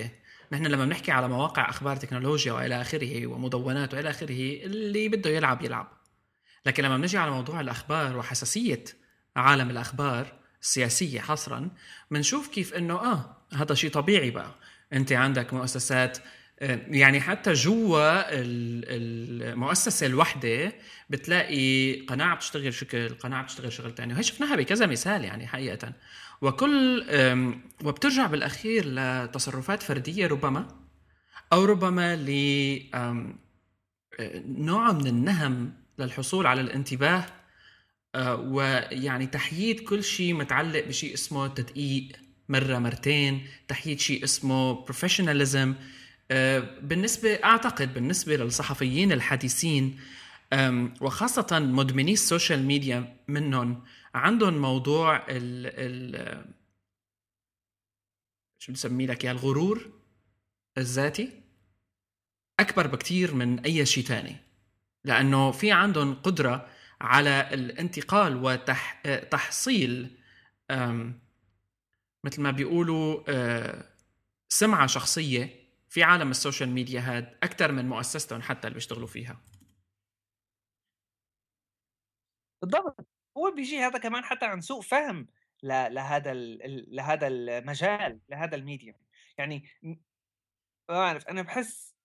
نحن 0.52 0.66
لما 0.66 0.86
بنحكي 0.86 1.12
على 1.12 1.28
مواقع 1.28 1.70
أخبار 1.70 1.96
تكنولوجيا 1.96 2.54
وإلى 2.54 2.82
آخره 2.82 3.28
ومدونات 3.28 3.94
وإلى 3.94 4.10
آخره 4.10 4.66
اللي 4.66 5.10
بده 5.10 5.30
يلعب 5.30 5.62
يلعب. 5.62 5.88
لكن 6.66 6.84
لما 6.84 6.98
بنجي 6.98 7.18
على 7.18 7.32
موضوع 7.32 7.62
الأخبار 7.62 8.18
وحساسية 8.18 8.84
عالم 9.36 9.70
الأخبار 9.70 10.40
السياسية 10.62 11.20
حصرا 11.22 11.70
بنشوف 12.12 12.48
كيف 12.48 12.74
إنه 12.74 12.94
آه 12.96 13.38
هذا 13.54 13.76
شيء 13.76 13.92
طبيعي 13.92 14.32
بقى. 14.32 14.56
أنت 14.94 15.12
عندك 15.12 15.54
مؤسسات 15.54 16.18
يعني 16.62 17.22
حتى 17.22 17.54
جوا 17.54 18.24
المؤسسه 18.34 20.06
الوحدة 20.06 20.74
بتلاقي 21.10 21.94
قناعة 22.02 22.36
بتشتغل 22.36 22.74
شكل 22.74 23.10
قناعة 23.10 23.44
بتشتغل 23.44 23.74
شغل 23.74 23.96
ثاني 23.96 24.14
وهي 24.14 24.24
شفناها 24.24 24.56
بكذا 24.56 24.86
مثال 24.86 25.24
يعني 25.24 25.48
حقيقة. 25.48 25.94
وكل 26.42 27.06
وبترجع 27.84 28.28
بالأخير 28.28 28.86
لتصرفات 28.88 29.84
فردية 29.84 30.28
ربما 30.28 30.68
أو 31.54 31.66
ربما 31.66 32.16
ل 32.16 32.30
نوع 34.46 34.92
من 34.92 35.08
النهم 35.08 35.74
للحصول 36.00 36.48
على 36.48 36.62
الانتباه 36.62 37.26
آه، 38.16 38.36
ويعني 38.36 39.28
تحييد 39.28 39.80
كل 39.80 40.04
شيء 40.04 40.34
متعلق 40.34 40.88
بشيء 40.88 41.14
اسمه 41.14 41.48
تدقيق 41.48 42.08
مرة 42.50 42.78
مرتين 42.80 43.48
تحييد 43.68 44.00
شيء 44.00 44.24
اسمه 44.24 44.74
professionalism 44.74 45.70
آه، 45.72 45.99
بالنسبة 46.82 47.34
أعتقد 47.44 47.94
بالنسبة 47.94 48.36
للصحفيين 48.36 49.12
الحديثين 49.12 50.00
وخاصة 51.02 51.60
مدمني 51.60 52.14
ال 52.14 52.21
social 52.21 52.64
media 52.64 53.18
منهم 53.28 53.84
عندهم 54.16 54.58
موضوع 54.58 55.16
ال 55.18 55.26
ال 55.30 56.46
شو 58.60 58.72
بنسميه 58.72 59.06
لك 59.06 59.24
يا 59.24 59.32
الغرور 59.32 59.92
الذاتي 60.78 61.42
أكبر 62.60 62.88
بكتير 62.88 63.34
من 63.36 63.60
أي 63.60 63.86
شيء 63.86 64.04
تاني. 64.04 64.36
لأنه 65.04 65.52
في 65.52 65.72
عندهم 65.72 66.14
قدرة 66.16 66.70
على 67.02 67.50
الانتقال 67.54 68.36
وتحصيل 68.44 70.18
مثل 72.24 72.42
ما 72.42 72.52
بيقولوا 72.52 73.24
آه، 73.28 73.86
سمعة 74.50 74.88
شخصية 74.88 75.59
في 75.90 76.04
عالم 76.04 76.32
السوشيال 76.32 76.70
ميديا 76.70 77.00
هاد 77.02 77.38
أكثر 77.44 77.72
من 77.72 77.90
مؤسستهم 77.90 78.42
حتى 78.42 78.68
اللي 78.68 78.76
بيشتغلوا 78.76 79.08
فيها. 79.08 79.42
بالضبط. 82.62 83.08
هو 83.38 83.52
بيجي 83.52 83.80
هذا 83.80 84.00
كمان 84.00 84.24
حتى 84.24 84.46
عن 84.46 84.62
سوء 84.62 84.82
فهم 84.82 85.28
لهذا 85.64 86.34
لهذا 86.88 87.28
المجال 87.28 88.20
لهذا 88.30 88.56
الميديا 88.56 88.96
يعني 89.38 89.64
ما 90.90 90.96
بعرف 90.96 91.28
أنا 91.28 91.42
بحس 91.42 91.96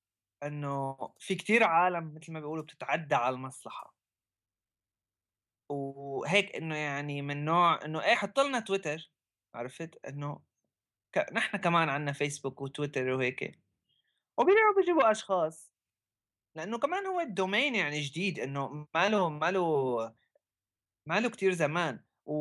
إنه 0.42 0.96
في 1.20 1.34
كتير 1.34 1.64
عالم 1.64 2.14
مثل 2.14 2.32
ما 2.32 2.40
بيقولوا 2.40 2.64
بتتعدى 2.64 3.14
على 3.14 3.34
المصلحة. 3.34 3.94
وهيك 5.68 6.56
إنه 6.56 6.76
يعني 6.76 7.22
من 7.22 7.44
نوع 7.44 7.84
إنه 7.84 8.02
إيه 8.04 8.14
حط 8.14 8.40
لنا 8.40 8.60
تويتر 8.60 9.12
عرفت؟ 9.54 10.06
إنه 10.08 10.42
ك... 11.12 11.18
نحن 11.32 11.58
كمان 11.58 11.88
عندنا 11.88 12.12
فيسبوك 12.12 12.60
وتويتر 12.62 13.10
وهيك. 13.10 13.63
وبيرجعوا 14.38 14.74
بيجيبوا 14.76 15.10
أشخاص. 15.10 15.72
لأنه 16.56 16.78
كمان 16.78 17.06
هو 17.06 17.20
ال 17.20 17.28
domain 17.28 17.74
يعني 17.74 18.00
جديد 18.00 18.38
إنه 18.40 18.86
ما 18.94 19.08
له 19.08 19.28
ما 19.28 19.50
له 19.50 20.14
ما 21.06 21.20
له 21.20 21.30
كثير 21.30 21.52
زمان. 21.52 22.00
و... 22.26 22.34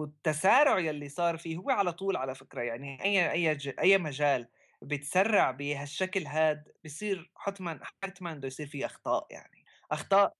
والتسارع 0.00 0.78
يلي 0.78 1.08
صار 1.08 1.38
فيه 1.38 1.56
هو 1.56 1.70
على 1.70 1.92
طول 1.92 2.16
على 2.16 2.34
فكرة 2.34 2.62
يعني 2.62 3.02
أي 3.04 3.32
أي 3.32 3.54
ج... 3.54 3.74
أي 3.80 3.98
مجال 3.98 4.48
بيتسرع 4.82 5.50
بهالشكل 5.50 6.26
هاد 6.26 6.72
بصير 6.84 7.30
حتما 7.36 7.80
حتما 8.04 8.34
بده 8.34 8.46
يصير 8.46 8.66
فيه 8.66 8.86
أخطاء 8.86 9.26
يعني. 9.30 9.64
أخطاء 9.90 10.36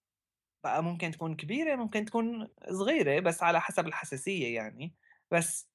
بقى 0.65 0.83
ممكن 0.85 1.11
تكون 1.11 1.37
كبيرة 1.37 1.77
ممكن 1.77 2.05
تكون 2.05 2.49
صغيرة 2.71 3.21
بس 3.21 3.43
على 3.43 3.61
حسب 3.61 3.87
الحساسية 3.87 4.55
يعني. 4.57 4.95
بس 5.31 5.71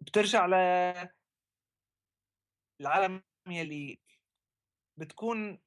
بترجع 0.00 0.46
ل 0.46 0.54
العالم 2.80 3.22
يلي 3.48 4.00
بتكون 4.96 5.58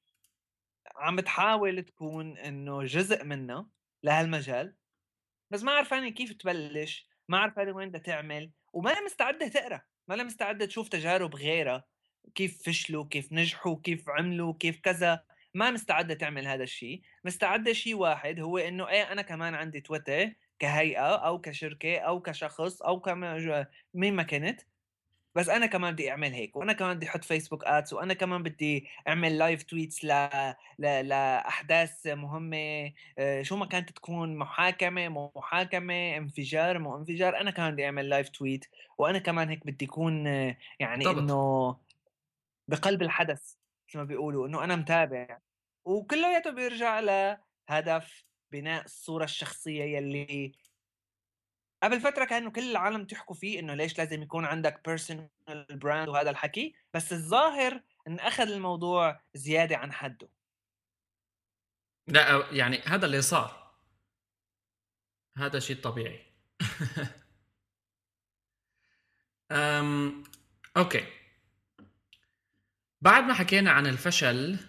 عم 0.96 1.20
تحاول 1.20 1.84
تكون 1.84 2.38
إنه 2.38 2.84
جزء 2.84 3.24
منه 3.24 3.68
لهالمجال 4.04 4.76
بس 5.52 5.64
ما 5.64 5.72
عرفانه 5.72 6.10
كيف 6.10 6.34
تبلش 6.34 7.10
ما 7.28 7.38
عرفانه 7.38 7.72
وين 7.72 7.90
بدها 7.90 8.02
تعمل 8.02 8.52
وما 8.74 9.02
مستعدة 9.02 9.48
تقرأ 9.48 9.82
ما 10.08 10.24
مستعدة 10.24 10.66
تشوف 10.66 10.90
تجارب 10.90 11.36
غيرها 11.36 11.84
كيف 12.36 12.64
فشلوا 12.64 13.06
كيف 13.06 13.34
نجحوا 13.34 13.82
كيف 13.84 14.10
عملوا 14.10 14.54
كيف 14.60 14.80
كذا 14.80 15.24
ما 15.54 15.72
مستعدة 15.72 16.14
تعمل 16.14 16.48
هذا 16.48 16.64
الشيء 16.64 17.02
مستعدة 17.24 17.74
شيء 17.74 17.96
واحد 17.96 18.40
هو 18.40 18.58
إنه 18.58 18.90
إيه 18.90 19.12
أنا 19.12 19.22
كمان 19.22 19.56
عندي 19.56 19.82
تويتر 19.82 20.34
كهيئة 20.60 21.16
أو 21.16 21.42
كشركة 21.42 21.98
أو 21.98 22.22
كشخص 22.22 22.82
أو 22.82 23.00
كما 23.00 23.68
مين 23.94 24.16
ما 24.16 24.24
كنت 24.24 24.62
بس 25.38 25.50
أنا 25.50 25.66
كمان 25.66 25.94
بدي 25.94 26.12
أعمل 26.12 26.34
هيك 26.34 26.56
وأنا 26.56 26.74
كمان 26.74 26.98
بدي 26.98 27.08
أحط 27.08 27.24
فيسبوك 27.24 27.66
ads 27.66 27.94
وأنا 27.94 28.14
كمان 28.14 28.44
بدي 28.44 28.88
أعمل 29.08 29.38
live 29.38 29.64
tweets 29.64 30.06
ل... 30.06 30.30
ل... 30.80 31.08
لأحداث 31.08 32.08
مهمة. 32.08 32.94
آه، 33.18 33.42
شو 33.42 33.56
ما 33.56 33.66
كانت 33.66 33.90
تكون 33.90 34.36
محاكمة 34.38 35.32
محاكمة 35.36 36.18
انفجار 36.18 36.80
مو 36.80 36.98
انفجار 36.98 37.42
أنا 37.42 37.52
كمان 37.52 37.74
بدي 37.74 37.86
أعمل 37.86 38.10
live 38.10 38.30
tweet 38.30 38.66
وأنا 38.98 39.20
كمان 39.20 39.50
هيك 39.50 39.66
بدي 39.66 39.86
أكون 39.86 40.26
يعني 40.80 41.08
إنه 41.08 41.78
بقلب 42.68 43.02
الحدث 43.02 43.56
مثل 43.90 43.98
ما 43.98 44.04
بيقولوا 44.04 44.48
إنه 44.48 44.64
أنا 44.64 44.76
متابع. 44.76 45.40
وكلياته 45.86 46.52
بيرجع 46.52 47.00
لهدف 47.00 48.24
بناء 48.52 48.86
الصورة 48.86 49.24
الشخصية 49.24 49.84
يلي 49.84 50.52
قبل 51.84 52.00
فترة 52.02 52.26
كانوا 52.26 52.52
كل 52.52 52.72
العالم 52.72 53.06
تحكوا 53.06 53.36
فيه 53.36 53.60
إنه 53.60 53.74
ليش 53.74 53.98
لازم 53.98 54.22
يكون 54.22 54.46
عندك 54.46 54.82
personal 54.86 55.30
brand 55.70 56.08
وهذا 56.10 56.30
الحكي 56.30 56.76
بس 56.94 57.14
الظاهر 57.14 57.82
إن 58.08 58.20
أخذ 58.20 58.52
الموضوع 58.52 59.22
زيادة 59.34 59.78
عن 59.78 59.94
حده. 59.94 60.30
لا 62.08 62.48
يعني 62.52 62.80
هذا 62.80 63.06
اللي 63.06 63.22
صار. 63.22 63.74
هذا 65.38 65.60
شيء 65.60 65.82
طبيعي. 65.82 66.26
أم... 69.52 70.24
أوكي. 70.78 71.06
بعد 73.02 73.24
ما 73.24 73.34
حكينا 73.34 73.72
عن 73.72 73.88
الفشل 73.88 74.60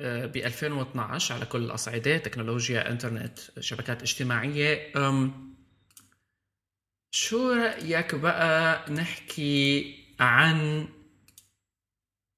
آه، 0.00 0.26
ب 0.26 0.36
2012 0.36 1.34
على 1.34 1.46
كل 1.46 1.64
الأصعدة 1.64 2.18
تكنولوجيا 2.18 2.90
إنترنت 2.90 3.38
شبكات 3.60 4.02
اجتماعية 4.02 4.92
أم 4.96 5.49
شو 7.10 7.52
رأيك 7.52 8.14
بقى 8.14 8.90
نحكي 8.92 9.96
عن 10.20 10.88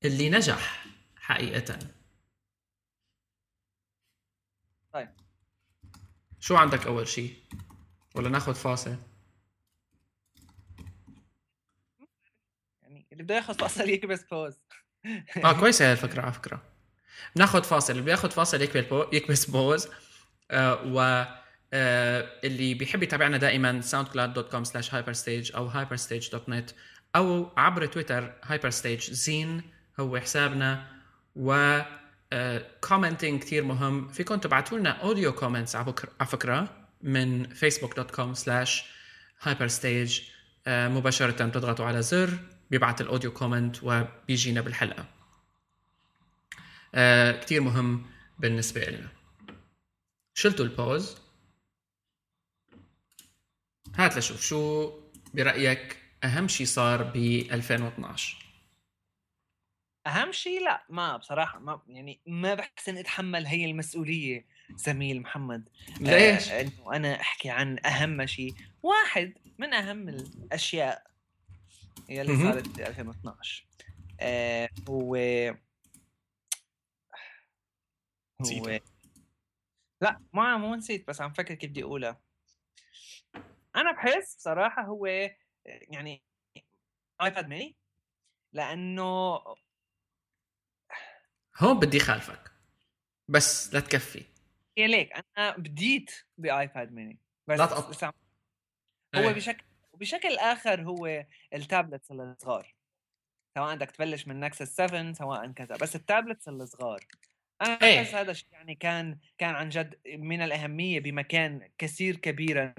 اللي 0.04 0.30
نجح 0.30 0.86
حقيقة؟ 1.16 1.78
طيب. 4.92 5.08
شو 6.40 6.56
عندك 6.56 6.86
أول 6.86 7.08
شيء 7.08 7.34
ولا 8.14 8.28
ناخذ 8.28 8.54
فاصل؟ 8.54 8.96
يعني 12.82 13.06
اللي 13.12 13.22
بده 13.22 13.34
ياخذ 13.34 13.54
فاصل 13.54 13.88
يكبس 13.88 14.22
بوز 14.22 14.58
آه 15.44 15.60
كويسة 15.60 15.84
هاي 15.86 15.92
الفكرة 15.92 16.22
على 16.22 16.32
فكرة. 16.32 16.62
ناخذ 17.36 17.62
فاصل 17.64 17.92
اللي 17.92 18.04
بياخذ 18.04 18.30
فاصل 18.30 18.62
يكبس 19.12 19.50
بوز 19.50 19.88
آه 20.50 20.82
و 20.84 21.24
اللي 21.72 22.74
بيحب 22.74 23.02
يتابعنا 23.02 23.36
دائما 23.36 23.80
soundcloud.com 23.82 24.64
slash 24.64 24.88
hyperstage 24.90 25.56
أو 25.56 25.70
hyperstage.net 25.70 26.72
أو 27.16 27.50
عبر 27.56 27.86
تويتر 27.86 28.32
hyperstage 28.44 29.10
زين 29.10 29.62
هو 30.00 30.18
حسابنا. 30.18 30.86
و 31.36 31.80
كومنتنج 32.80 33.40
آه، 33.40 33.44
كثير 33.44 33.64
مهم. 33.64 34.08
فيكم 34.08 34.34
تبعتوا 34.34 34.78
لنا 34.78 34.90
اوديو 34.90 35.32
كومنتس 35.32 35.76
على 35.76 35.94
فكرة 36.26 36.68
من 37.02 37.46
facebook.com 37.46 38.38
slash 38.38 38.70
hyperstage. 39.44 40.22
آه، 40.66 40.88
مباشرة 40.88 41.44
بتضغطوا 41.46 41.84
على 41.86 42.02
زر 42.02 42.38
بيبعت 42.70 43.00
الاوديو 43.00 43.32
كومنت 43.32 43.76
وبيجينا 43.82 44.60
بالحلقة. 44.60 45.06
كثير 47.40 47.60
مهم 47.60 48.06
بالنسبة 48.38 48.84
لنا 48.84 49.08
شلتوا 50.34 50.64
البوز 50.64 51.21
هات 53.96 54.16
لشوف 54.18 54.40
شو 54.40 54.92
برأيك 55.34 55.96
أهم 56.24 56.48
شيء 56.48 56.66
صار 56.66 57.02
ب 57.02 57.16
2012 57.16 58.36
أهم 60.06 60.32
شيء 60.32 60.64
لا 60.64 60.84
ما 60.88 61.16
بصراحة 61.16 61.58
ما 61.58 61.82
يعني 61.88 62.20
ما 62.26 62.54
بحسن 62.54 62.96
أتحمل 62.98 63.46
هي 63.46 63.64
المسؤولية 63.64 64.46
زميل 64.76 65.20
محمد. 65.20 65.68
ليش؟ 66.00 66.48
آه 66.48 66.60
إنه 66.60 66.96
أنا 66.96 67.20
أحكي 67.20 67.50
عن 67.50 67.86
أهم 67.86 68.26
شيء 68.26 68.54
واحد 68.82 69.34
من 69.58 69.74
أهم 69.74 70.08
الأشياء 70.08 71.06
اللي 72.10 72.36
صارت 72.36 72.68
ب 72.68 72.80
2012 72.80 73.66
آه 74.20 74.68
هو 74.88 75.16
هو 78.42 78.80
لا 80.00 80.20
ما 80.32 80.56
مو 80.56 80.74
نسيت 80.74 81.08
بس 81.08 81.20
عم 81.20 81.32
فكر 81.32 81.54
كيف 81.54 81.70
بدي 81.70 81.82
أقولها. 81.82 82.20
أنا 83.76 83.92
بحس 83.92 84.36
بصراحة 84.36 84.82
هو 84.82 85.06
يعني 85.66 86.22
iPad 87.22 87.48
mini 87.48 87.76
لأنه 88.52 89.40
هون 91.58 91.78
بدي 91.80 92.00
خالفك 92.00 92.52
بس 93.28 93.74
لا 93.74 93.80
تكفي. 93.80 94.24
هي 94.78 94.86
ليك 94.86 95.12
أنا 95.12 95.56
بديت 95.56 96.10
ب 96.38 96.49
iPad 96.49 96.92
mini 96.92 97.18
بس 97.46 97.58
لا 97.58 97.66
تقطع. 97.66 98.12
هو 99.14 99.28
إيه. 99.28 99.32
بشكل 99.32 99.64
بشكل 99.94 100.36
آخر 100.38 100.82
هو 100.82 101.26
ال 101.54 101.61
tablets 101.61 102.10
الصغار. 102.10 102.74
سواء 103.54 103.74
بدك 103.74 103.90
تبلش 103.90 104.26
من 104.26 104.40
Nexus 104.40 104.76
7 104.76 105.12
سواء 105.12 105.52
كذا 105.52 105.76
بس 105.76 105.96
ال 105.96 106.03
tablets 106.03 106.48
الصغار. 106.48 107.06
أنا 107.62 107.78
إيه. 107.82 108.00
بحس 108.00 108.14
هذا 108.14 108.30
الشيء 108.30 108.48
يعني 108.52 108.74
كان 108.74 109.18
كان 109.38 109.54
عن 109.54 109.68
جد 109.68 110.00
من 110.06 110.42
الأهمية 110.42 111.00
بمكان 111.00 111.70
كثير 111.78 112.16
كبيرا. 112.16 112.74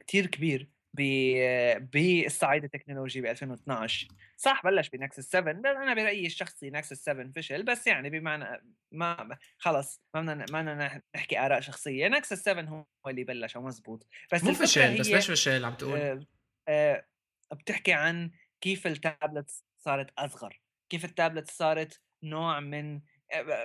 كتير 0.00 0.26
كبير 0.26 0.68
بالصعيد 0.94 2.64
التكنولوجي 2.64 3.20
ب 3.20 3.26
2012 3.26 4.08
صح 4.36 4.62
بلش 4.64 4.88
ب 4.88 4.95
Nexus 4.95 5.30
7 5.30 5.52
أنا 5.52 5.94
برأيي 5.94 6.26
الشخصي 6.26 6.70
Nexus 6.70 7.04
7 7.04 7.32
فشل 7.36 7.62
بس 7.62 7.86
يعني 7.86 8.10
بمعنى 8.10 8.62
ما 8.92 9.38
خلص 9.58 10.02
ما 10.14 10.20
بدنا 10.20 10.34
ما 10.50 10.62
بدنا 10.62 11.02
نحكي 11.16 11.38
آراء 11.38 11.60
شخصية. 11.60 12.08
Nexus 12.08 12.42
7 12.42 12.86
هو 13.06 13.10
اللي 13.10 13.24
بلش 13.24 13.56
مزبوط. 13.56 14.06
بس 14.32 14.44
مو 14.44 14.52
فشل 14.52 14.98
بس 14.98 15.08
ليش 15.08 15.30
فشل 15.30 15.64
عم 15.64 15.74
تقول؟ 15.74 15.98
آه 15.98 16.26
آه 16.68 17.06
بتحكي 17.52 17.92
عن 17.92 18.30
كيف 18.60 18.86
التابلت 18.86 19.64
صارت 19.78 20.10
أصغر 20.18 20.60
كيف 20.92 21.04
التابلت 21.04 21.50
صارت 21.50 22.00
نوع 22.22 22.60
من 22.60 23.00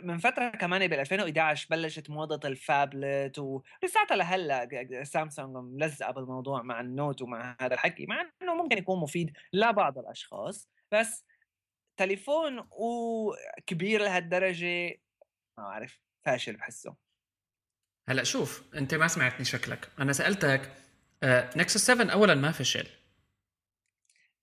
من 0.03 0.17
فترة 0.17 0.49
كمان 0.49 0.87
بال 0.87 0.99
2011 0.99 1.67
بلشت 1.69 2.09
موضة 2.09 2.47
ال 2.47 2.59
phablet 2.59 3.39
ولساتها 3.39 4.15
لهلأ 4.15 5.03
سامسونج 5.03 5.55
ملزقة 5.55 6.11
بالموضوع 6.11 6.61
مع 6.61 6.81
ال 6.81 6.89
Note 6.89 7.21
ومع 7.21 7.57
هذا 7.61 7.73
الحكي 7.73 8.05
مع 8.05 8.31
إنه 8.41 8.55
ممكن 8.55 8.77
يكون 8.77 8.99
مفيد 8.99 9.33
لبعض 9.53 9.97
الأشخاص 9.97 10.69
بس 10.91 11.25
تليفون 11.97 12.67
وكبير 12.71 14.01
لهالدرجة 14.01 15.01
ما 15.57 15.63
اعرف 15.63 15.99
فاشل 16.25 16.55
بحسه. 16.55 16.95
هلأ 18.09 18.23
شوف 18.23 18.75
أنت 18.75 18.95
ما 18.95 19.07
سمعتني 19.07 19.45
شكلك. 19.45 19.89
أنا 19.99 20.13
سألتك 20.13 20.71
Nexus 21.23 21.85
7 21.85 22.13
اولا 22.13 22.35
ما 22.35 22.51
فشل. 22.51 22.87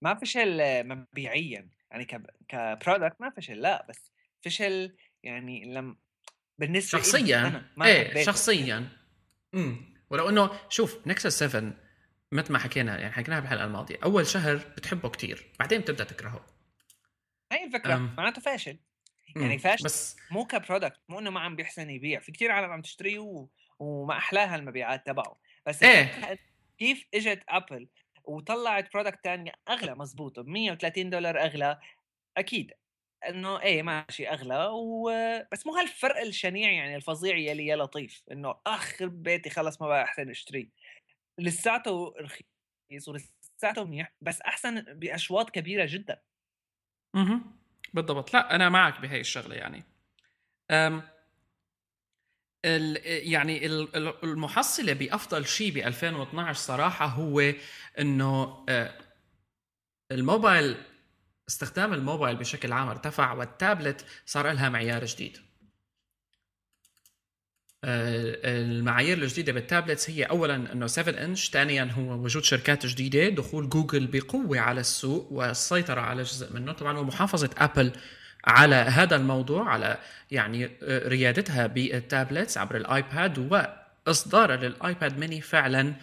ما 0.02 0.14
فشل 0.14 0.84
مبيعيا. 0.88 1.70
يعني 1.90 2.04
ك 2.48 2.57
product 2.57 3.20
ما 3.20 3.30
فشل 3.30 3.60
لا 3.60 3.86
بس 3.88 4.12
فشل 4.44 4.96
يعني 5.24 5.74
لم 5.74 5.96
بالنسبة 6.58 6.98
شخصيا 6.98 7.70
إيه 7.82 8.24
شخصيا. 8.24 8.88
امم 9.54 9.94
ولو 10.10 10.28
إنه 10.28 10.50
شوف 10.68 11.06
Nexus 11.07 11.38
7 11.38 11.72
مثل 12.32 12.52
ما 12.52 12.58
حكينا 12.58 12.98
يعني 12.98 13.12
حكيناها 13.12 13.40
بالحلقة 13.40 13.64
الماضية 13.64 13.98
أول 14.04 14.26
شهر 14.26 14.56
بتحبه 14.56 15.08
كتير 15.08 15.52
بعدين 15.58 15.80
بتبدأ 15.80 16.04
تكرهه. 16.04 16.46
هاي 17.52 17.64
الفكرة. 17.64 17.96
معناته 17.96 18.40
فاشل. 18.40 18.78
يعني 19.36 19.58
فاشل 19.58 19.84
بس 19.84 20.16
مو 20.30 20.44
ك 20.44 20.51
product 20.51 21.00
مو 21.08 21.18
إنه 21.18 21.30
ما 21.30 21.40
عم 21.40 21.56
بيحسن 21.56 21.90
يبيع. 21.90 22.20
في 22.20 22.32
كتير 22.32 22.50
عالم 22.50 22.70
عم 22.72 22.82
تشتريه 22.82 23.18
و... 23.18 23.48
وما 23.78 24.16
أحلاها 24.16 24.56
المبيعات 24.56 25.06
تبعه. 25.06 25.38
بس 25.66 25.82
إيه. 25.82 26.38
كيف 26.78 27.04
إجت 27.14 27.42
ابل 27.48 27.88
وطلعت 28.24 28.92
product 28.92 29.18
ثاني 29.24 29.52
أغلى 29.68 29.94
مزبوط 29.94 30.40
ب 30.40 30.46
130 30.46 31.10
دولار 31.10 31.40
أغلى 31.40 31.80
أكيد. 32.36 32.72
إنه 33.28 33.60
إيه 33.60 33.82
ماشي 33.82 34.28
أغلى 34.28 34.66
و... 34.72 35.10
بس 35.52 35.66
مو 35.66 35.74
هالفرق 35.76 36.20
الشنيع 36.20 36.72
يعني 36.72 36.96
الفظيع 36.96 37.36
يلي 37.36 37.66
يا 37.66 37.76
لطيف 37.76 38.22
إنه 38.32 38.54
اخ 38.66 39.02
بيتي 39.02 39.50
خلص 39.50 39.80
ما 39.82 39.88
بقى 39.88 40.04
أحسن 40.04 40.30
اشتري 40.30 40.70
لساته 41.38 42.14
رخيص 42.20 43.08
ولساته 43.08 43.84
منيح 43.84 44.12
بس 44.20 44.40
أحسن 44.40 44.80
بأشواط 44.80 45.50
كبيرة 45.50 45.86
جدا. 45.88 46.20
أها 47.14 47.40
بالضبط. 47.94 48.34
لا 48.34 48.54
أنا 48.54 48.68
معك 48.68 49.00
بهي 49.00 49.20
الشغلة 49.20 49.54
يعني. 49.54 49.84
أم 50.70 51.02
ال 52.64 53.00
يعني 53.32 53.66
المحصلة 54.24 54.92
بأفضل 54.92 55.46
شيء 55.46 55.72
ب 55.72 55.76
2012 55.76 56.52
صراحة 56.60 57.06
هو 57.06 57.52
إنه 57.98 58.64
آه، 58.68 58.98
الموبايل 60.12 60.76
استخدام 61.49 61.92
الموبايل 61.92 62.36
بشكل 62.36 62.72
عام 62.72 62.88
ارتفع 62.88 63.32
والتابلت 63.32 64.05
صار 64.26 64.53
لها 64.53 64.68
معيار 64.68 65.05
جديد. 65.05 65.38
آه، 67.84 68.36
المعايير 68.45 69.18
الجديدة 69.18 69.53
بال 69.52 69.65
tablets 69.65 70.11
هي 70.11 70.24
اولا 70.24 70.72
إنه 70.72 70.86
7 70.86 71.24
انش 71.24 71.51
ثانيا 71.51 71.84
هو 71.92 72.12
وجود 72.12 72.45
شركات 72.45 72.86
جديدة 72.86 73.28
دخول 73.28 73.68
جوجل 73.68 74.07
بقوة 74.07 74.61
على 74.61 74.80
السوق 74.80 75.32
والسيطرة 75.32 76.01
على 76.01 76.22
جزء 76.22 76.53
منه. 76.55 76.72
طبعا 76.72 76.99
ومحافظه 76.99 77.51
أبل 77.59 77.92
على 78.45 78.74
هذا 78.74 79.16
الموضوع 79.16 79.68
على 79.68 79.99
يعني 80.30 80.70
آه، 80.82 81.09
ريادتها 81.09 81.66
بال 81.66 81.87
tablets 81.87 82.59
عبر 82.59 82.76
الآيباد 82.76 83.38
واصدارها 84.07 84.57
للآيباد 84.57 85.18
ميني 85.18 85.40
فعلا 85.40 85.95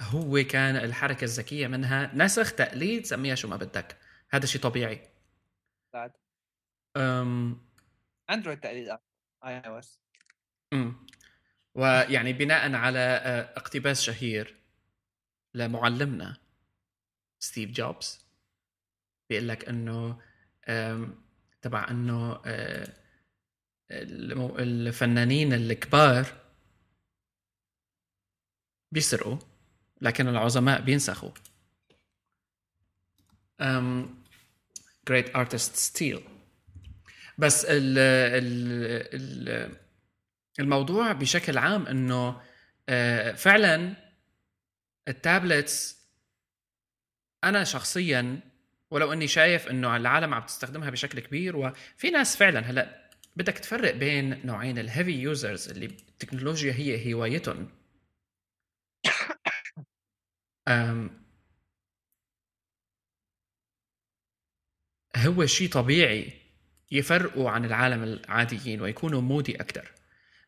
هو 0.00 0.44
كان 0.44 0.76
الحركة 0.76 1.24
الذكية 1.24 1.66
منها. 1.66 2.10
نسخ 2.14 2.52
تقليد 2.52 3.06
سميها 3.06 3.34
شو 3.34 3.48
ما 3.48 3.56
بدك. 3.56 3.96
هذا 4.30 4.46
شيء 4.46 4.60
طبيعي. 4.60 5.08
بعد. 5.92 6.12
أندرويد 8.30 8.60
تقليد 8.60 8.88
آي 9.44 9.58
أو 9.58 9.78
إس. 9.78 10.00
ويعني 11.74 12.32
بناء 12.32 12.74
على 12.74 12.98
آه، 12.98 13.56
اقتباس 13.56 14.02
شهير 14.02 14.56
لمعلمنا 15.54 16.36
ستيف 17.38 17.70
جوبز 17.70 18.26
بيقول 19.30 19.48
لك 19.48 19.68
إنه 19.68 20.20
تبع 21.62 21.86
إنه 21.90 22.42
آه، 22.46 22.92
الفنانين 23.90 25.52
الكبار 25.52 26.26
بيسرقوا 28.92 29.38
لكن 30.00 30.28
العظماء 30.28 30.80
بينسخوا. 30.80 31.30
Um, 33.62 34.06
great 35.10 35.28
artists 35.34 35.90
steal 35.90 36.20
بس 37.38 37.64
ال 37.64 37.98
ال 37.98 39.48
ال 39.48 39.76
الموضوع 40.60 41.12
بشكل 41.12 41.58
عام 41.58 41.86
إنه 41.86 42.40
آه، 42.88 43.32
فعلا 43.32 43.94
ال 45.08 45.19
tablets 45.19 45.96
أنا 47.44 47.64
شخصيا 47.64 48.40
ولو 48.90 49.12
إني 49.12 49.28
شايف 49.28 49.68
إنه 49.68 49.96
العالم 49.96 50.34
عم 50.34 50.42
تستخدمها 50.42 50.90
بشكل 50.90 51.20
كبير 51.20 51.56
وفي 51.56 52.10
ناس 52.10 52.36
فعلا 52.36 52.60
هلأ 52.60 53.10
بدك 53.36 53.58
تفرق 53.58 53.94
بين 53.94 54.46
نوعين 54.46 54.78
ال 54.78 54.84
heavy 54.84 55.12
users 55.12 55.68
اللي 55.68 55.86
التكنولوجيا 55.86 56.72
هي 56.72 57.14
هوايتهم. 57.14 57.68
هو 65.16 65.46
شيء 65.46 65.68
طبيعي 65.68 66.32
يفرقوا 66.90 67.50
عن 67.50 67.64
العالم 67.64 68.02
العاديين 68.02 68.80
ويكونوا 68.80 69.20
moody 69.20 69.60
أكثر 69.60 69.92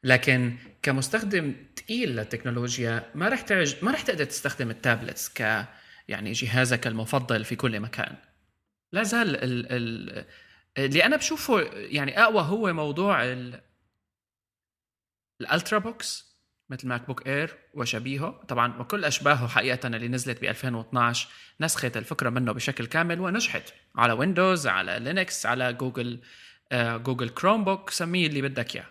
لكن 0.04 0.56
كمستخدم 0.82 1.54
ثقيل 1.76 2.16
للتكنولوجيا 2.16 3.10
ما 3.14 3.28
رح 3.28 3.40
تعج... 3.40 3.74
ما 3.82 3.90
رح 3.90 4.02
تقدر 4.02 4.24
تستخدم 4.24 4.70
ال 4.70 4.78
tablets 4.78 5.28
ك 5.28 5.66
يعني 6.08 6.32
جهازك 6.32 6.86
المفضل 6.86 7.44
في 7.44 7.56
كل 7.56 7.80
مكان. 7.80 8.16
لا 8.92 9.02
زال 9.02 9.36
ال... 9.36 9.72
ال... 9.72 10.24
اللي 10.78 11.04
أنا 11.04 11.16
بشوفه 11.16 11.60
يعني 11.72 12.22
أقوى 12.22 12.42
هو 12.42 12.72
موضوع 12.72 13.24
ال... 13.24 13.60
ال 15.40 15.78
ultrabooks. 15.78 16.27
مثل 16.70 16.88
ماك 16.88 17.06
بوك 17.06 17.26
اير 17.26 17.56
وشبيهه. 17.74 18.30
طبعا 18.48 18.80
وكل 18.80 19.04
أشباهه 19.04 19.48
حقيقة 19.48 19.86
اللي 19.88 20.08
نزلت 20.08 20.40
ب 20.40 20.44
2012 20.44 21.28
نسخت 21.60 21.96
الفكرة 21.96 22.30
منه 22.30 22.52
بشكل 22.52 22.86
كامل 22.86 23.20
ونجحت 23.20 23.62
على 23.96 24.12
ويندوز 24.12 24.66
على 24.66 24.98
لينكس 25.00 25.46
على 25.46 25.72
جوجل 25.72 26.20
آه 26.72 26.96
جوجل 26.96 27.28
كروم 27.28 27.64
بوك 27.64 27.90
سميه 27.90 28.26
اللي 28.26 28.42
بدك 28.42 28.76
إياه. 28.76 28.86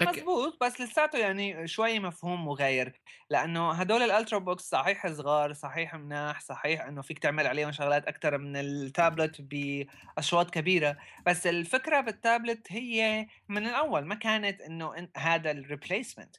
آه 0.00 0.04
مزبوط 0.10 0.58
بس 0.64 0.80
لساته 0.80 1.18
يعني 1.18 1.68
شوي 1.68 1.98
مفهوم 1.98 2.44
مغاير 2.46 3.00
لأنه 3.30 3.72
هدول 3.72 4.02
ال 4.02 4.38
ultrabooks 4.38 4.62
صحيح 4.70 5.06
صغار 5.08 5.52
صحيح 5.52 5.94
مناح 5.94 6.40
صحيح 6.40 6.80
إنه 6.84 7.02
فيك 7.02 7.18
تعمل 7.18 7.46
عليهم 7.46 7.72
شغلات 7.72 8.06
أكثر 8.08 8.38
من 8.38 8.56
التابلت 8.56 9.40
باشواط 9.40 10.50
كبيرة 10.50 10.96
بس 11.26 11.46
الفكرة 11.46 12.00
بالتابلت 12.00 12.72
هي 12.72 13.26
من 13.48 13.66
الأول 13.66 14.04
ما 14.04 14.14
كانت 14.14 14.60
إنه 14.60 15.08
هذا 15.16 15.50
ال 15.50 15.57
replacement 15.57 16.36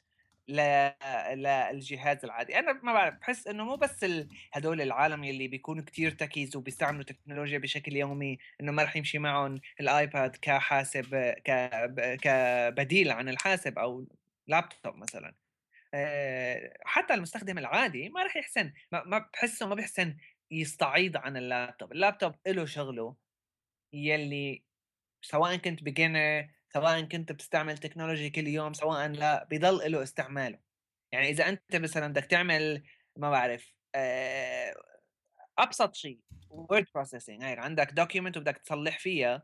للجهاز 0.52 2.24
العادي. 2.24 2.58
أنا 2.58 2.72
ما 2.72 2.92
بعرف 2.92 3.14
بحس 3.14 3.46
إنه 3.46 3.64
مو 3.64 3.76
بس 3.76 4.06
هدول 4.52 4.80
العالم 4.80 5.24
يلي 5.24 5.48
بيكونوا 5.48 5.84
كتير 5.84 6.10
techies 6.10 6.56
وبيستعملوا 6.56 7.04
تكنولوجيا 7.04 7.58
بشكل 7.58 7.96
يومي 7.96 8.38
إنه 8.60 8.72
ما 8.72 8.82
رح 8.82 8.96
يمشي 8.96 9.18
معهم 9.18 9.60
الآيباد 9.80 10.36
كحاسب 10.42 11.34
كبديل 12.22 13.10
عن 13.12 13.28
الحاسب 13.28 13.78
أو 13.78 14.06
لابتوب 14.46 14.96
مثلا. 14.96 15.34
حتى 16.84 17.14
المستخدم 17.14 17.58
العادي 17.58 18.08
ما 18.08 18.22
رح 18.24 18.36
يحسن 18.36 18.72
ما 18.92 19.18
بحسه 19.34 19.66
ما 19.66 19.74
بيحسن 19.74 20.16
يستعيض 20.50 21.16
عن 21.16 21.36
ال 21.36 21.44
laptop 21.44 21.92
ال 21.92 21.98
laptop 21.98 22.34
له 22.46 22.66
شغله 22.66 23.16
يلي 23.92 24.64
سواء 25.22 25.56
كنت 25.56 25.82
beginner 25.82 26.48
سواء 26.74 27.00
كنت 27.00 27.32
بتستعمل 27.32 27.78
technology 27.78 28.30
كل 28.30 28.46
يوم 28.48 28.72
سواء 28.72 29.08
لا 29.08 29.44
بيضل 29.44 29.92
له 29.92 30.02
استعماله. 30.02 30.58
يعني 31.12 31.28
إذا 31.28 31.48
أنت 31.48 31.76
مثلا 31.76 32.08
بدك 32.08 32.24
تعمل 32.24 32.82
ما 33.16 33.30
بعرف 33.30 33.74
أبسط 35.58 35.94
شيء 35.94 36.20
word 36.50 36.86
processing 36.94 37.42
هيك 37.44 37.58
عندك 37.58 37.92
document 37.92 38.36
وبدك 38.36 38.58
تصلح 38.58 38.98
فيها 38.98 39.42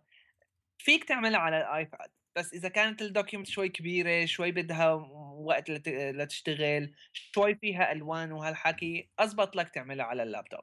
فيك 0.79 1.05
تعملها 1.05 1.41
على 1.41 1.59
الايباد 1.59 2.11
بس 2.37 2.55
إذا 2.55 2.69
كانت 2.69 3.03
ال 3.03 3.08
document 3.08 3.49
شوي 3.49 3.69
كبيرة 3.69 4.27
شوي 4.27 4.53
بدها 4.53 4.93
وقت 5.39 5.71
لتشتغل 5.89 6.95
شوي 7.13 7.55
فيها 7.55 7.93
ألوان 7.93 8.33
وهالحكي 8.33 9.11
أزبط 9.19 9.57
لك 9.57 9.69
تعملها 9.69 10.07
على 10.07 10.23
اللابتوب 10.23 10.61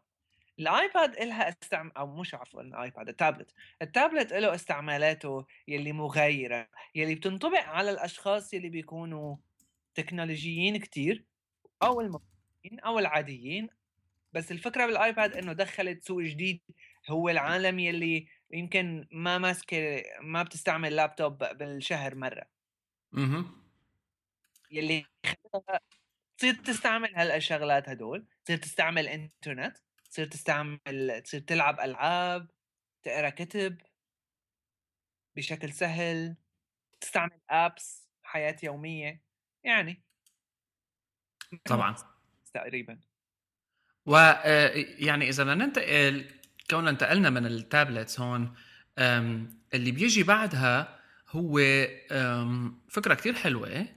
الآيباد 0.59 1.19
لها 1.19 1.49
استعم 1.49 1.91
أو 1.97 2.07
مش 2.07 2.35
عفوا 2.35 2.61
الآيباد 2.61 3.09
ال 3.09 3.14
tablet. 3.14 3.51
ال 3.81 3.89
tablet 3.89 4.33
له 4.33 4.55
استعمالاته 4.55 5.45
يلي 5.67 5.91
مغايرة 5.91 6.69
يلي 6.95 7.15
بتنطبق 7.15 7.59
على 7.63 7.91
الأشخاص 7.91 8.53
يلي 8.53 8.69
بيكونوا 8.69 9.37
تكنولوجيين 9.95 10.77
كتير 10.77 11.25
أو 11.83 12.01
المبتدئين 12.01 12.79
أو 12.85 12.99
العاديين. 12.99 13.69
بس 14.33 14.51
الفكرة 14.51 14.85
بالآيباد 14.85 15.37
إنه 15.37 15.53
دخلت 15.53 16.03
سوق 16.03 16.21
جديد 16.21 16.61
هو 17.09 17.29
العالم 17.29 17.79
يلي 17.79 18.27
يمكن 18.51 19.07
ما 19.11 19.37
ماسكة 19.37 20.03
ما 20.21 20.43
بتستعمل 20.43 20.95
لابتوب 20.95 21.37
بالشهر 21.37 22.15
مرة. 22.15 22.43
أها 23.17 23.45
يلي 24.71 25.05
تصير 26.37 26.53
تستعمل 26.53 27.15
هالشغلات 27.15 27.89
هدول 27.89 28.27
تصير 28.45 28.57
تستعمل 28.57 29.07
انترنت 29.07 29.77
تصير 30.15 30.27
تستعمل 30.27 31.21
تصير 31.23 31.39
تلعب 31.39 31.79
ألعاب 31.79 32.51
تقرا 33.03 33.29
كتب. 33.29 33.77
بشكل 35.35 35.73
سهل. 35.73 36.35
تستعمل 37.01 37.39
apps 37.49 38.07
حياة 38.23 38.57
يومية. 38.63 39.21
يعني 39.63 40.03
طبعا. 41.65 41.95
تقريبا. 42.53 42.99
ويعني 44.05 45.29
إذا 45.29 45.43
بدنا 45.43 45.65
ننتقل 45.65 46.31
كوننا 46.69 46.89
انتقلنا 46.89 47.29
من 47.29 47.45
ال 47.45 47.54
tablets 47.55 48.19
هون 48.19 48.55
اللي 49.73 49.91
بيجي 49.91 50.23
بعدها 50.23 50.99
هو 51.29 51.59
فكرة 52.89 53.13
كتير 53.13 53.33
حلوة 53.33 53.87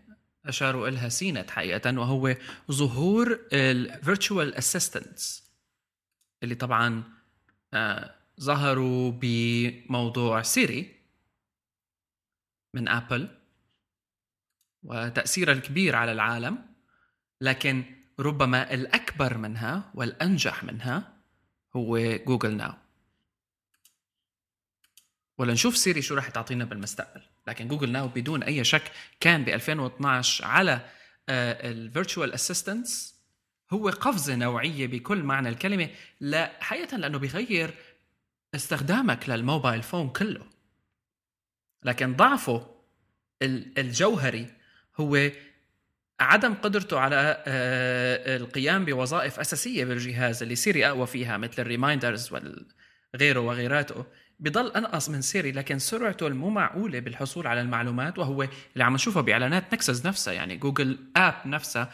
أشاروا 0.47 0.89
لها 0.89 1.09
سينت 1.09 1.51
حقيقه 1.51 1.99
وهو 1.99 2.35
ظهور 2.71 3.49
ال 3.53 3.65
virtual 3.66 4.55
assistants 4.55 5.48
اللي 6.43 6.55
طبعا 6.55 7.05
آه، 7.75 8.15
ظهروا 8.41 9.13
بموضوع 9.13 10.43
سيري 10.43 10.97
من 12.75 12.89
ابل 12.89 13.29
وتاثيرها 14.83 15.53
الكبير 15.53 15.97
على 15.97 16.13
العالم 16.13 16.67
لكن 17.41 17.85
ربما 18.21 18.75
الأكبر 18.75 19.39
منها 19.39 19.91
والأنجح 19.95 20.65
منها 20.65 21.17
هو 21.77 21.99
جوجل 21.99 22.57
ناو 22.57 22.75
ولا 25.39 25.53
نشوف 25.53 25.77
سيري 25.77 26.03
شو 26.03 26.15
راح 26.15 26.31
تعطينا 26.31 26.65
بالمستقبل. 26.65 27.23
لكن 27.47 27.69
جوجل 27.69 27.93
ناو 27.93 28.09
بدون 28.09 28.43
أي 28.43 28.65
شك 28.65 28.93
كان 29.21 29.45
ب 29.45 29.49
2012 29.49 30.45
على 30.45 30.91
ال 31.29 31.42
virtual 31.42 32.33
assistants 32.33 33.18
هو 33.71 33.89
قفزه 33.89 34.35
نوعية 34.35 34.87
بكل 34.87 35.23
معنى 35.23 35.49
الكلمة 35.49 35.89
لا 36.21 36.53
حقيقة 36.61 36.97
لأنه 36.97 37.19
بيغير 37.19 37.75
استخدامك 38.55 39.29
لل 39.29 39.42
mobile 39.42 39.83
phone 39.83 40.09
كله. 40.09 40.47
لكن 41.85 42.17
ضعفه 42.17 42.75
الجوهري 43.43 44.47
هو 45.01 45.31
عدم 46.21 46.55
قدرته 46.55 47.01
على 47.01 47.45
آه، 47.47 48.37
القيام 48.37 48.85
بوظائف 48.85 49.41
أساسية 49.41 49.85
بالجهاز 49.85 50.43
اللي 50.43 50.57
سيري 50.57 50.87
أقوى 50.87 51.07
فيها 51.07 51.37
مثل 51.37 51.63
ال 51.63 51.70
reminders 51.70 52.33
وغيره 53.15 53.41
وغيراته. 53.41 54.05
بضل 54.41 54.73
أنقص 54.73 55.09
من 55.09 55.23
سيري 55.23 55.53
لكن 55.53 55.79
سرعته 55.79 56.27
المو 56.27 56.51
معقولة 56.51 56.99
بالحصول 56.99 57.47
على 57.47 57.61
المعلومات 57.61 58.19
وهو 58.19 58.43
اللي 58.43 58.85
عم 58.85 58.95
نشوفه 58.95 59.21
بإعلانات 59.21 59.75
نكسس 59.75 60.07
نفسها 60.07 60.33
يعني 60.35 60.57
جوجل 60.57 60.99
app 61.17 61.35
نفسها 61.47 61.93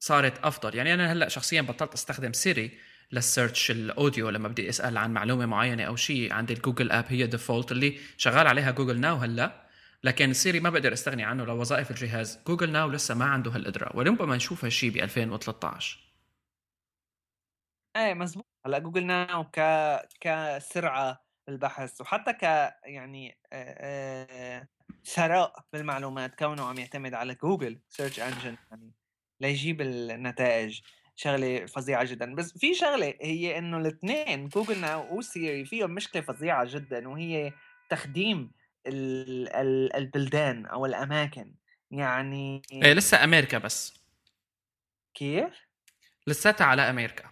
صارت 0.00 0.44
أفضل. 0.44 0.74
يعني 0.74 0.94
أنا 0.94 1.12
هلأ 1.12 1.28
شخصيا 1.28 1.62
بطلت 1.62 1.94
أستخدم 1.94 2.32
سيري 2.32 2.78
لل 3.12 3.26
search 3.26 3.70
ال 3.70 3.80
audio 3.80 4.30
لما 4.30 4.48
بدي 4.48 4.68
أسأل 4.68 4.98
عن 4.98 5.12
معلومة 5.12 5.46
معينة 5.46 5.84
أو 5.84 5.96
شيء 5.96 6.32
عندي 6.32 6.52
الجوجل 6.52 6.92
app 6.92 7.04
هي 7.08 7.26
default 7.26 7.72
اللي 7.72 7.98
شغال 8.16 8.46
عليها 8.46 8.70
جوجل 8.70 9.00
ناو 9.00 9.16
هلأ. 9.16 9.66
لكن 10.04 10.32
سيري 10.32 10.60
ما 10.60 10.70
بقدر 10.70 10.92
أستغني 10.92 11.24
عنه 11.24 11.44
لوظائف 11.44 11.90
الجهاز. 11.90 12.38
جوجل 12.46 12.72
ناو 12.72 12.90
لسه 12.90 13.14
ما 13.14 13.24
عنده 13.24 13.50
هالقدرة. 13.50 13.96
وربما 13.96 14.36
نشوف 14.36 14.64
هالشيء 14.64 14.90
ب 14.90 14.96
2013 14.96 15.98
إيه 17.96 18.14
مزبوط. 18.14 18.46
هلأ 18.66 18.78
جوجل 18.78 19.06
ناو 19.06 19.44
ك 19.50 19.60
كسرعة 20.20 21.26
بالبحث 21.46 22.00
وحتى 22.00 22.32
ك 22.32 22.42
يعني 22.84 23.38
ثراء 25.06 25.64
بالمعلومات. 25.72 26.38
كونه 26.38 26.64
عم 26.66 26.78
يعتمد 26.78 27.14
على 27.14 27.34
Google 27.34 27.80
search 27.88 28.20
engine 28.20 28.56
يعني. 28.70 28.95
ليجيب 29.40 29.80
النتائج 29.80 30.80
شغلة 31.16 31.66
فظيعة 31.66 32.04
جدا. 32.04 32.34
بس 32.34 32.58
في 32.58 32.74
شغلة 32.74 33.14
هي 33.20 33.58
إنه 33.58 33.78
الاثنين 33.78 34.48
Google 34.48 34.80
Now 34.80 35.18
و 35.18 35.27
Siri 35.27 35.64
فيهم 35.64 35.90
مشكلة 35.90 36.22
فظيعة 36.22 36.64
جدا 36.68 37.08
وهي 37.08 37.52
تخديم 37.90 38.52
ال 38.86 39.48
ال 39.48 39.96
البلدان 39.96 40.66
أو 40.66 40.86
الأماكن. 40.86 41.54
يعني 41.90 42.62
إيه 42.72 42.92
لسه 42.92 43.24
أمريكا 43.24 43.58
بس. 43.58 44.00
كيف؟ 45.14 45.66
لساتها 46.26 46.64
على 46.64 46.82
أمريكا. 46.82 47.30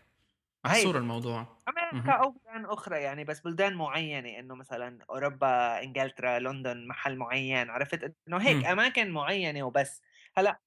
محصور 0.64 0.98
الموضوع. 0.98 1.58
أمريكا 1.68 2.12
أو 2.12 2.30
بلدان 2.30 2.64
أخرى 2.64 3.02
يعني 3.02 3.24
بس 3.24 3.40
بلدان 3.40 3.74
معينة 3.74 4.38
إنه 4.38 4.54
مثلا 4.54 4.98
أوروبا 5.10 5.82
إنجلترا 5.82 6.38
لندن 6.38 6.86
محل 6.86 7.16
معين 7.16 7.70
عرفت؟ 7.70 8.14
إنه 8.28 8.38
هيك 8.38 8.56
م. 8.56 8.66
أماكن 8.66 9.10
معينة 9.10 9.62
وبس. 9.62 10.02
هلأ 10.36 10.60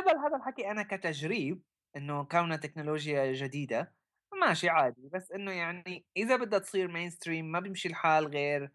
بقبل 0.00 0.18
هذا 0.18 0.36
الحكي 0.36 0.70
أنا 0.70 0.82
كتجريب 0.82 1.62
إنه 1.96 2.24
كونها 2.24 2.56
تكنولوجيا 2.56 3.32
جديدة 3.32 3.92
ماشي 4.40 4.68
عادي 4.68 5.08
بس 5.12 5.32
إنه 5.32 5.52
يعني 5.52 6.04
إذا 6.16 6.36
بدها 6.36 6.58
تصير 6.58 6.88
mainstream 6.88 7.52
ما 7.52 7.60
بيمشي 7.60 7.88
الحال 7.88 8.26
غير 8.26 8.70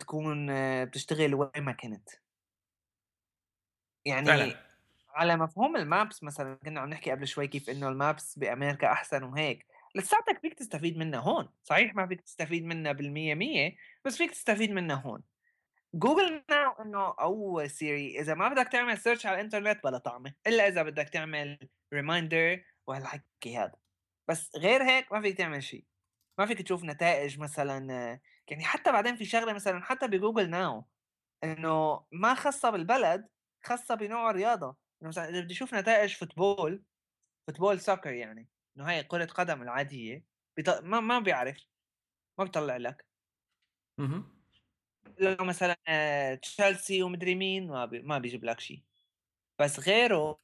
تكون 0.00 0.46
بتشتغل 0.84 1.34
وين 1.34 1.50
ما 1.58 1.72
كنت 1.72 2.08
يعني 4.04 4.26
فعلا. 4.26 4.54
على 5.14 5.36
مفهوم 5.36 5.76
ال 5.76 5.85
maps 5.85 6.22
مثلا 6.22 6.58
كنا 6.64 6.80
عم 6.80 6.88
نحكي 6.88 7.10
قبل 7.10 7.26
شوي 7.26 7.46
كيف 7.46 7.70
إنه 7.70 7.88
ال 7.88 7.98
maps 7.98 8.38
بأمريكا 8.38 8.92
أحسن 8.92 9.22
وهيك 9.22 9.66
لساتك 9.94 10.38
فيك 10.42 10.54
تستفيد 10.54 10.98
منها 10.98 11.20
هون 11.20 11.48
صحيح 11.64 11.94
ما 11.94 12.06
فيك 12.06 12.20
تستفيد 12.20 12.64
منها 12.64 12.92
بالمية 12.92 13.34
مية 13.34 13.76
بس 14.04 14.16
فيك 14.16 14.30
تستفيد 14.30 14.70
منها 14.70 14.96
هون 14.96 15.22
Google 15.94 16.44
Now 16.50 16.72
إنه 16.72 17.14
أو 17.20 17.66
Siri 17.66 18.20
إذا 18.20 18.34
ما 18.34 18.48
بدك 18.48 18.68
تعمل 18.72 18.98
search 18.98 19.26
على 19.26 19.34
الإنترنت 19.36 19.84
بلا 19.84 19.98
طعمة 19.98 20.34
إلا 20.46 20.68
إذا 20.68 20.82
بدك 20.82 21.08
تعمل 21.08 21.58
reminder 21.94 22.64
وهالحكي 22.86 23.56
هذا. 23.58 23.76
بس 24.30 24.56
غير 24.56 24.82
هيك 24.82 25.12
ما 25.12 25.20
فيك 25.20 25.38
تعمل 25.38 25.62
شيء 25.62 25.86
ما 26.38 26.46
فيك 26.46 26.62
تشوف 26.62 26.84
نتائج 26.84 27.38
مثلا 27.38 27.86
يعني 28.50 28.64
حتى 28.64 28.92
بعدين 28.92 29.16
في 29.16 29.24
شغلة 29.24 29.52
مثلا 29.52 29.82
حتى 29.82 30.08
ب 30.08 30.14
Google 30.14 30.50
Now 30.50 30.84
إنه 31.44 32.06
ما 32.12 32.34
خاصة 32.34 32.70
بالبلد 32.70 33.28
خاصة 33.64 33.94
بنوع 33.94 34.30
الرياضة. 34.30 34.76
إنه 35.02 35.08
مثلا 35.08 35.28
إذا 35.28 35.40
بدي 35.40 35.54
أشوف 35.54 35.74
نتائج 35.74 36.16
football 36.16 36.84
football 37.46 37.80
soccer 37.80 38.12
يعني 38.12 38.48
إنه 38.76 38.88
هاي 38.88 39.04
كرة 39.04 39.24
قدم 39.24 39.62
العادية 39.62 40.26
بيط... 40.56 40.70
ما 40.70 41.00
ما 41.00 41.18
بيعرف 41.18 41.58
ما 42.38 42.44
بيطلع 42.44 42.76
لك. 42.76 43.06
لو 45.18 45.44
مثلا 45.44 45.76
تشيلسي 46.42 47.02
ومدري 47.02 47.34
مين 47.34 47.66
ما 47.66 47.86
بي... 47.86 48.02
ما 48.02 48.18
بيجيب 48.18 48.44
لك 48.44 48.60
شيء. 48.60 48.82
بس 49.58 49.80
غيره 49.80 50.40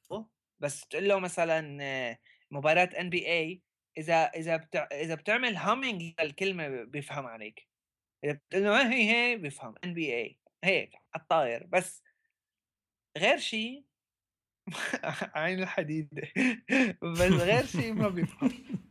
بس 0.61 0.87
تقول 0.87 1.09
له 1.09 1.19
مثلا 1.19 2.19
مباراة 2.51 2.91
NBA 3.01 3.63
إذا 3.99 4.25
إذا 4.25 4.57
بتع... 4.57 4.89
إذا 4.93 5.15
بتعمل 5.15 5.57
humming 5.57 6.15
الكلمة 6.21 6.85
بيفهم 6.85 7.27
عليك. 7.27 7.69
إذا 8.25 8.33
بتقول 8.33 8.65
له 8.65 8.93
هي 8.93 9.11
هي 9.11 9.37
بيفهم. 9.37 9.75
NBA 9.85 10.39
هيك 10.65 10.95
على 10.95 11.23
الطاير. 11.23 11.67
بس 11.67 12.03
غير 13.19 13.39
شيء 13.39 13.85
عين 15.35 15.63
الحديدة. 15.63 16.33
بس 17.03 17.21
غير 17.21 17.67
شيء 17.67 17.93
ما 17.93 18.09
بيفهم. 18.09 18.53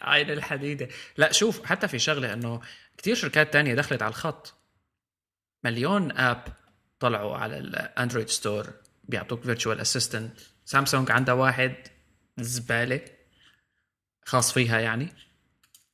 عين 0.00 0.30
الحديدة. 0.30 0.88
لا 1.16 1.32
شوف 1.32 1.66
حتى 1.66 1.88
في 1.88 1.98
شغلة 1.98 2.32
إنه 2.32 2.60
كثير 2.98 3.14
شركات 3.14 3.52
تانية 3.52 3.74
دخلت 3.74 4.02
على 4.02 4.10
الخط. 4.10 4.54
مليون 5.64 6.12
app 6.12 6.44
طلعوا 7.00 7.36
على 7.36 7.58
ال 7.58 7.67
Android 7.67 8.28
store 8.28 8.72
بيعطوك 9.04 9.42
virtual 9.42 9.80
assistant 9.80 10.40
سامسونج 10.64 11.10
عندها 11.10 11.34
واحد 11.34 11.74
زبالة 12.38 13.00
خاص 14.24 14.52
فيها 14.52 14.80
يعني. 14.80 15.08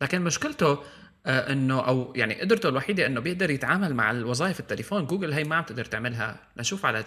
لكن 0.00 0.22
مشكلته 0.22 0.84
آه 1.26 1.52
إنه 1.52 1.86
أو 1.86 2.12
يعني 2.16 2.40
قدرته 2.40 2.68
الوحيدة 2.68 3.06
إنه 3.06 3.20
بيقدر 3.20 3.50
يتعامل 3.50 3.94
مع 3.94 4.10
الوظائف 4.10 4.60
التليفون. 4.60 5.06
جوجل 5.06 5.32
هي 5.32 5.44
ما 5.44 5.56
عم 5.56 5.64
تقدر 5.64 5.84
تعملها. 5.84 6.48
نشوف 6.56 6.86
على 6.86 7.04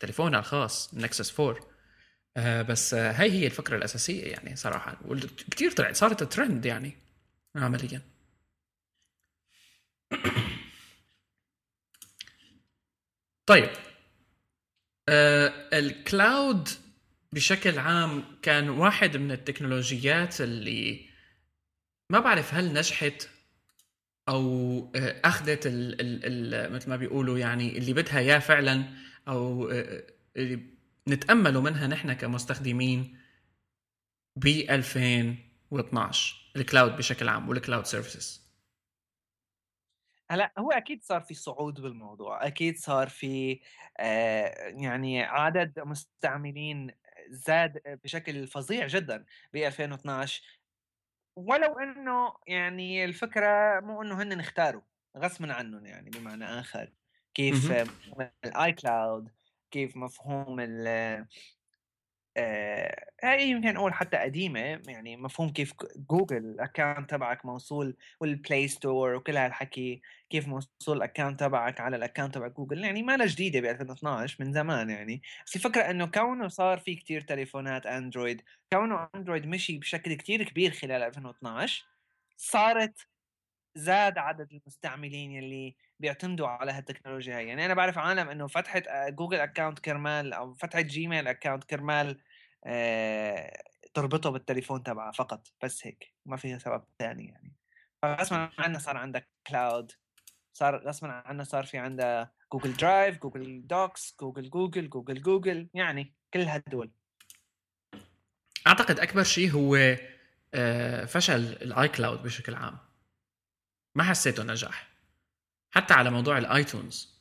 تليفونها 0.00 0.38
الخاص 0.40 0.94
نكسس 0.94 1.40
4 1.40 1.56
آه 2.36 2.62
بس 2.62 2.94
آه 2.94 3.12
هاي 3.12 3.30
هي 3.32 3.46
الفكرة 3.46 3.76
الأساسية 3.76 4.24
يعني 4.24 4.56
صراحة. 4.56 4.96
كثير 5.50 5.70
طلعت 5.70 5.96
صارت 5.96 6.22
ترند 6.22 6.66
يعني 6.66 6.96
عمليا. 7.56 8.13
طيب. 13.46 13.70
آه 15.08 15.68
الكلاود 15.72 16.68
بشكل 17.32 17.78
عام 17.78 18.24
كان 18.42 18.68
واحد 18.68 19.16
من 19.16 19.32
التكنولوجيات 19.32 20.40
اللي 20.40 21.08
ما 22.10 22.20
بعرف 22.20 22.54
هل 22.54 22.72
نجحت 22.72 23.28
أو 24.28 24.92
آه، 24.96 25.20
أخذت 25.24 25.66
ال 25.66 26.00
ال 26.00 26.54
ال 26.54 26.72
مثل 26.72 26.90
ما 26.90 26.96
بيقولوا 26.96 27.38
يعني 27.38 27.78
اللي 27.78 27.92
بدها 27.92 28.18
إياه 28.18 28.38
فعلا 28.38 28.84
أو 29.28 29.70
آه، 29.70 30.02
اللي 30.36 30.60
نتأمله 31.08 31.60
منها 31.60 31.86
نحن 31.86 32.12
كمستخدمين 32.12 33.18
ب 34.36 34.46
2012 34.46 36.36
ال 36.56 36.63
cloud 36.63 36.96
بشكل 36.96 37.28
عام 37.28 37.48
وال 37.48 37.59
cloud 37.59 37.86
services. 37.86 38.43
هلأ 40.34 40.52
هو 40.58 40.72
أكيد 40.72 41.02
صار 41.04 41.20
في 41.20 41.34
صعود 41.34 41.80
بالموضوع 41.80 42.46
أكيد 42.46 42.76
صار 42.76 43.08
في 43.08 43.60
آه 43.98 44.54
يعني 44.68 45.22
عدد 45.22 45.80
مستعملين 45.80 46.90
زاد 47.28 48.00
بشكل 48.04 48.46
فظيع 48.46 48.86
جدا 48.86 49.24
ب 49.52 49.56
2012 49.56 50.42
ولو 51.36 51.78
إنه 51.78 52.34
يعني 52.46 53.04
الفكرة 53.04 53.80
مو 53.80 54.02
إنه 54.02 54.22
هن 54.22 54.40
اختاروا 54.40 54.82
غصبا 55.16 55.52
عنهم 55.52 55.86
يعني 55.86 56.10
بمعنى 56.10 56.44
آخر 56.44 56.92
كيف 57.34 57.72
ال 58.44 58.72
iCloud 58.72 59.30
كيف 59.70 59.96
مفهوم 59.96 60.60
آه 62.36 63.06
هاي 63.24 63.48
يمكن 63.48 63.76
أقول 63.76 63.94
حتى 63.94 64.16
قديمة 64.16 64.60
يعني 64.60 65.16
مفهوم 65.16 65.52
كيف 65.52 65.72
جوجل 66.10 66.36
ال 66.36 66.45
account 66.45 67.10
تبعك 67.10 67.46
موصول 67.46 67.96
وال 68.20 68.36
Play 68.36 68.68
Store 68.68 69.14
وكل 69.14 69.36
هالحكي 69.36 70.02
كيف 70.30 70.48
موصول 70.48 70.96
ال 70.96 71.01
account 71.01 71.40
تبعك 71.40 71.80
على 71.80 71.96
ال 71.96 72.01
account 72.01 72.34
تبع 72.34 72.48
جوجل. 72.48 72.84
يعني 72.84 73.02
ما 73.02 73.26
جديدة 73.26 73.60
ب 73.60 73.64
2012 73.64 74.44
من 74.44 74.52
زمان 74.52 74.90
يعني. 74.90 75.22
بس 75.46 75.56
الفكرة 75.56 75.82
إنه 75.82 76.06
كونه 76.06 76.48
صار 76.48 76.78
في 76.78 76.94
كتير 76.94 77.20
تليفونات 77.20 77.86
اندرويد 77.86 78.42
كونه 78.72 79.08
اندرويد 79.14 79.46
مشي 79.46 79.78
بشكل 79.78 80.14
كتير 80.14 80.42
كبير 80.42 80.70
خلال 80.70 81.02
2012 81.02 81.84
صارت 82.36 83.06
زاد 83.76 84.18
عدد 84.18 84.52
المستعملين 84.52 85.32
يلي 85.32 85.76
بيعتمدوا 86.04 86.48
على 86.48 86.72
هالتكنولوجيا 86.72 87.36
هي 87.36 87.46
يعني 87.46 87.66
أنا 87.66 87.74
بعرف 87.74 87.98
عالم 87.98 88.28
إنه 88.28 88.46
فتحت 88.46 88.88
Google 89.08 89.40
account 89.40 89.78
كرمال 89.78 90.32
أو 90.32 90.54
فتحت 90.54 90.84
Gmail 90.84 91.28
account 91.28 91.64
كرمال 91.64 92.20
آه 92.64 93.62
تربطه 93.94 94.30
بالتليفون 94.30 94.82
تبعها 94.82 95.12
فقط. 95.12 95.48
بس 95.62 95.86
هيك 95.86 96.14
ما 96.26 96.36
فيها 96.36 96.58
سبب 96.58 96.84
ثاني 96.98 97.28
يعني. 97.28 97.52
غصبا 98.04 98.50
عنا 98.58 98.78
صار 98.78 98.96
عندك 98.96 99.28
cloud 99.46 99.92
صار 100.52 100.88
غصبا 100.88 101.08
عنا 101.08 101.44
صار 101.44 101.64
في 101.64 101.78
عندها 101.78 102.32
Google 102.52 102.76
Drive 102.76 103.18
Google 103.18 103.66
Docs 103.66 104.16
جوجل 104.20 104.50
جوجل 104.50 104.88
جوجل 104.88 105.22
جوجل 105.22 105.68
يعني 105.74 106.14
كل 106.34 106.40
هدول 106.40 106.90
أعتقد 108.66 109.00
أكبر 109.00 109.22
شيء 109.22 109.50
هو 109.50 109.96
آه، 110.54 111.04
فشل 111.04 111.42
ال 111.42 111.88
iCloud 111.88 112.22
بشكل 112.22 112.54
عام. 112.54 112.78
ما 113.94 114.04
حسيته 114.04 114.42
نجح 114.42 114.93
حتى 115.74 115.94
على 115.94 116.10
موضوع 116.10 116.38
ال 116.38 116.49
iTunes 116.49 117.14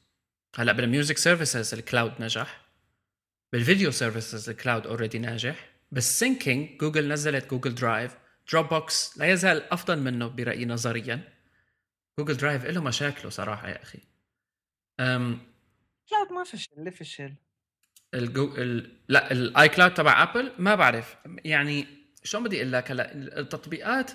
هلا 0.56 0.72
بال 0.72 0.85
music 0.85 1.18
services 1.18 1.74
ال 1.74 1.81
cloud 1.81 2.14
نجح 2.20 2.62
بالفيديو 3.54 3.92
services 3.92 4.50
ال 4.50 4.56
cloud 4.56 4.88
already 4.88 5.20
ناجح 5.20 5.70
بال 5.92 6.11
syncing 6.11 6.78
جوجل 6.78 7.08
نزلت 7.08 7.50
Google 7.50 7.76
Drive 7.76 8.18
Dropbox 8.52 9.18
لا 9.18 9.26
يزال 9.32 9.74
أفضل 9.74 10.00
منه 10.00 10.28
برأيي 10.28 10.66
نظريا. 10.66 11.34
Google 12.20 12.38
Drive 12.38 12.66
له 12.66 12.82
مشاكله 12.82 13.30
صراحة 13.30 13.70
يا 13.70 13.84
أخي. 13.84 14.00
أم 15.00 15.42
cloud 16.10 16.32
ما 16.32 16.44
فشل 16.44 16.72
اللي 16.78 16.92
فشل؟ 16.92 17.34
الجو... 18.14 18.56
ال... 18.58 18.98
لا 19.08 19.32
ال 19.32 19.70
iCloud 19.70 19.94
تبع 19.94 20.24
ابل 20.24 20.52
ما 20.58 20.76
بعرف. 20.76 21.16
يعني 21.26 21.88
شلون 22.24 22.44
بدي 22.44 22.58
أقول 22.58 22.72
لك 22.72 22.92
هلا؟ 22.92 23.14
التطبيقات 23.14 24.12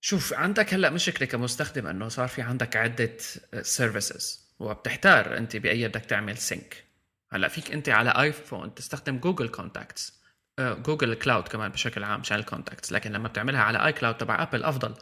شوف 0.00 0.32
عندك 0.32 0.74
هلأ 0.74 0.90
مشكلة 0.90 1.28
كمستخدم 1.28 1.86
إنه 1.86 2.08
صار 2.08 2.28
في 2.28 2.42
عندك 2.42 2.76
عدة 2.76 3.16
services 3.62 4.48
وبتحتار 4.58 5.36
أنت 5.36 5.56
بأي 5.56 5.88
بدك 5.88 6.04
تعمل 6.04 6.36
sync 6.38 6.84
هلأ 7.32 7.48
فيك 7.48 7.72
أنت 7.72 7.88
على 7.88 8.10
ايفون 8.10 8.74
تستخدم 8.74 9.18
Google 9.18 9.48
Contacts 9.48 10.18
Google 10.60 11.14
Cloud 11.14 11.48
كمان 11.48 11.70
بشكل 11.70 12.04
عام 12.04 12.20
مشان 12.20 12.38
ال 12.38 12.44
contacts 12.44 12.92
لكن 12.92 13.12
لما 13.12 13.28
بتعملها 13.28 13.60
على 13.60 13.86
iCloud 13.86 14.16
تبع 14.16 14.42
ابل 14.42 14.64
أفضل. 14.64 14.94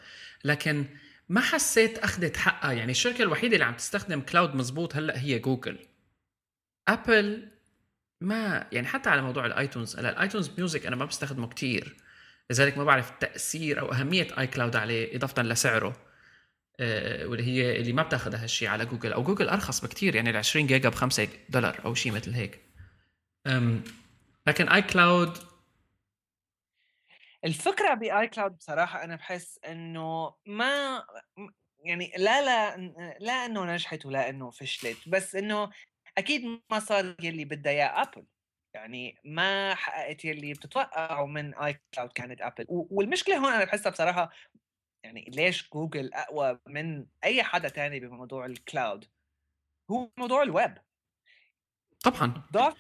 لكن 0.45 0.87
ما 1.29 1.41
حسيت 1.41 1.99
أخذت 1.99 2.37
حقها 2.37 2.73
يعني 2.73 2.91
الشركة 2.91 3.23
الوحيدة 3.23 3.55
اللي 3.55 3.65
عم 3.65 3.75
تستخدم 3.75 4.21
cloud 4.21 4.55
مزبوط 4.55 4.97
هلأ 4.97 5.19
هي 5.19 5.39
جوجل 5.39 5.79
ابل 6.89 7.49
ما 8.21 8.67
يعني 8.73 8.87
حتى 8.87 9.11
على 9.11 9.23
موضوع 9.23 9.47
ال 9.47 9.54
iTunes 9.54 9.97
هلأ 9.97 10.11
ال 10.11 10.17
iTunes 10.17 10.51
music 10.59 10.87
أنا 10.87 10.97
ما 10.97 11.05
بستخدمه 11.05 11.49
كتير. 11.49 11.97
لذلك 12.51 12.79
ما 12.79 12.85
بعرف 12.85 13.11
تأثير 13.11 13.81
أو 13.81 13.93
أهمية 13.93 14.29
iCloud 14.39 14.77
عليه 14.77 15.17
إضافة 15.17 15.43
لسعره 15.43 15.97
آه، 16.81 17.27
واللي 17.27 17.45
هي 17.45 17.81
اللي 17.81 17.93
ما 17.93 18.03
بتاخذ 18.03 18.35
هالشيء 18.35 18.69
على 18.69 18.87
جوجل. 18.87 19.13
أو 19.13 19.23
جوجل 19.23 19.49
أرخص 19.49 19.81
بكثير 19.81 20.15
يعني 20.15 20.31
ال 20.31 20.37
20 20.37 20.67
جيجا 20.67 20.89
ب 20.89 20.95
5 20.95 21.29
دولار 21.49 21.85
أو 21.85 21.95
شيء 21.95 22.13
مثل 22.13 22.33
هيك. 22.33 22.61
لكن 24.47 24.69
اي 24.69 24.83
كلاود 24.83 25.39
الفكرة 27.45 27.95
ب 27.95 28.29
iCloud 28.29 28.57
بصراحة 28.57 29.05
أنا 29.05 29.17
بحس 29.17 29.61
إنه 29.67 30.35
ما 30.47 31.03
يعني 31.85 32.13
لا 32.17 32.43
لا 32.43 32.77
لا 33.21 33.47
إنه 33.47 33.65
نجحت 33.65 34.07
ولا 34.07 34.29
إنه 34.29 34.51
فشلت 34.51 35.09
بس 35.09 35.35
إنه 35.37 35.71
أكيد 36.19 36.61
ما 36.71 36.79
صار 36.79 37.17
يلي 37.23 37.45
بدها 37.45 37.73
إياه 37.73 38.03
ابل 38.03 38.25
يعني 38.77 39.19
ما 39.25 39.75
حققت 39.75 40.25
يلي 40.25 40.53
بتتوقعوا 40.53 41.27
من 41.27 41.55
iCloud 41.55 42.13
كانت 42.13 42.41
ابل 42.41 42.67
والمشكلة 42.69 43.37
هون 43.37 43.53
أنا 43.53 43.65
بحسها 43.65 43.91
بصراحة 43.91 44.31
يعني 45.05 45.31
ليش 45.35 45.71
جوجل 45.71 46.15
أقوى 46.15 46.59
من 46.67 47.07
أي 47.25 47.43
حدا 47.43 47.69
تاني 47.69 48.01
بموضوع 48.01 48.47
ال 48.47 48.57
cloud 48.57 49.05
هو 49.91 50.11
موضوع 50.17 50.43
الويب 50.43 50.75
طبعا. 52.05 52.43
ضعف 52.53 52.77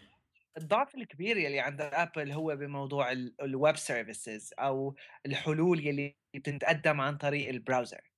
الضعف 0.57 0.94
الكبير 0.94 1.36
يلي 1.36 1.61
عند 1.61 1.80
ابل 1.80 2.32
هو 2.32 2.57
بموضوع 2.57 3.12
ال 3.12 3.29
web 3.29 3.77
services 3.77 4.55
أو 4.59 4.97
الحلول 5.26 5.86
يلي 5.86 6.16
بتتقدم 6.34 7.01
عن 7.01 7.16
طريق 7.16 7.49
ال 7.49 7.56
browser 7.56 8.11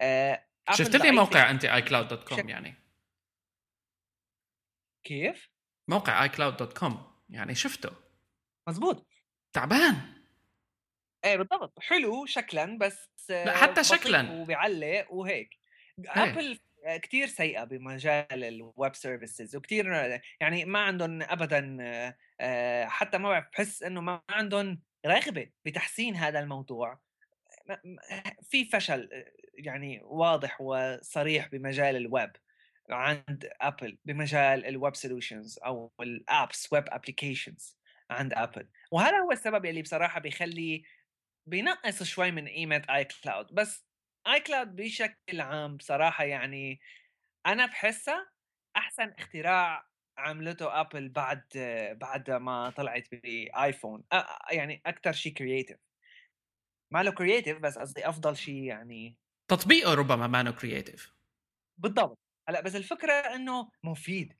آه 0.00 0.44
شفت 0.72 0.96
لي 0.96 1.10
موقع 1.10 1.50
انت 1.50 1.64
iCloud 1.64 2.08
dot 2.08 2.28
com 2.28 2.48
يعني؟ 2.48 2.74
كيف؟ 5.04 5.50
موقع 5.88 6.22
اي 6.22 6.28
كلاود 6.28 6.56
دوت 6.56 6.78
كوم 6.78 7.17
يعني 7.28 7.54
شفته. 7.54 7.90
مزبوط 8.68 9.06
تعبان. 9.52 9.94
إيه 11.24 11.36
بالضبط. 11.36 11.78
حلو 11.80 12.26
شكلا 12.26 12.78
بس 12.78 13.08
لا 13.30 13.56
حتى 13.56 13.84
شكلا. 13.84 14.32
وبيعلق 14.32 15.12
وهيك. 15.12 15.58
إيه. 15.98 16.24
Apple 16.24 16.58
كثير 17.02 17.26
سيئة 17.26 17.64
بمجال 17.64 18.44
ال 18.44 18.57
web 18.57 18.94
services 18.94 19.56
وكثير 19.56 19.86
يعني 20.40 20.64
ما 20.64 20.78
عندهم 20.78 21.22
ابدا 21.22 21.76
آه، 22.40 22.86
حتى 22.86 23.18
ما 23.18 23.28
بعرف 23.28 23.46
بحس 23.52 23.82
إنه 23.82 24.00
ما 24.00 24.22
عندهم 24.30 24.82
رغبة 25.06 25.50
بتحسين 25.64 26.16
هذا 26.16 26.40
الموضوع. 26.40 27.00
في 28.42 28.64
فشل 28.64 29.08
يعني 29.54 30.00
واضح 30.02 30.60
وصريح 30.60 31.48
بمجال 31.48 31.96
الويب 31.96 32.30
عند 32.90 33.50
Apple 33.60 33.98
بمجال 34.04 34.66
ال 34.66 34.74
web 34.74 34.96
solutions 34.96 35.58
أو 35.66 35.92
ال 36.00 36.14
apps 36.14 36.72
web 36.72 36.84
applications 36.88 37.78
عند 38.10 38.32
Apple 38.34 38.68
وهذا 38.92 39.18
هو 39.18 39.32
السبب 39.32 39.66
اللي 39.66 39.82
بصراحة 39.82 40.20
بيخلي 40.20 40.82
بينقص 41.46 42.02
شوي 42.02 42.30
من 42.30 42.48
قيمة 42.48 42.82
iCloud 42.90 43.46
بس 43.54 43.86
iCloud 44.28 44.76
بشكل 44.76 45.40
عام 45.40 45.76
بصراحة 45.76 46.24
يعني 46.24 46.80
أنا 47.46 47.66
بحسها 47.66 48.30
أحسن 48.76 49.10
اختراع 49.18 49.88
عملته 50.18 50.80
Apple 50.80 51.08
بعد 51.08 51.44
بعد 52.00 52.30
ما 52.30 52.70
طلعت 52.70 53.08
ب 53.14 53.27
iPhone 53.27 54.04
يعني 54.52 54.82
أكثر 54.86 55.12
شيء 55.12 55.32
creative 55.34 55.78
ما 56.92 57.02
له 57.02 57.10
creative 57.12 57.58
بس 57.58 57.78
قصدي 57.78 58.08
أفضل 58.08 58.36
شيء 58.36 58.62
يعني 58.64 59.16
تطبيقه 59.50 59.94
ربما 59.94 60.26
ما 60.26 60.42
له 60.42 60.50
كرييتيف 60.50 61.12
بالضبط. 61.78 62.18
هلأ 62.48 62.60
بس 62.60 62.76
الفكرة 62.76 63.12
إنه 63.12 63.70
مفيد. 63.82 64.36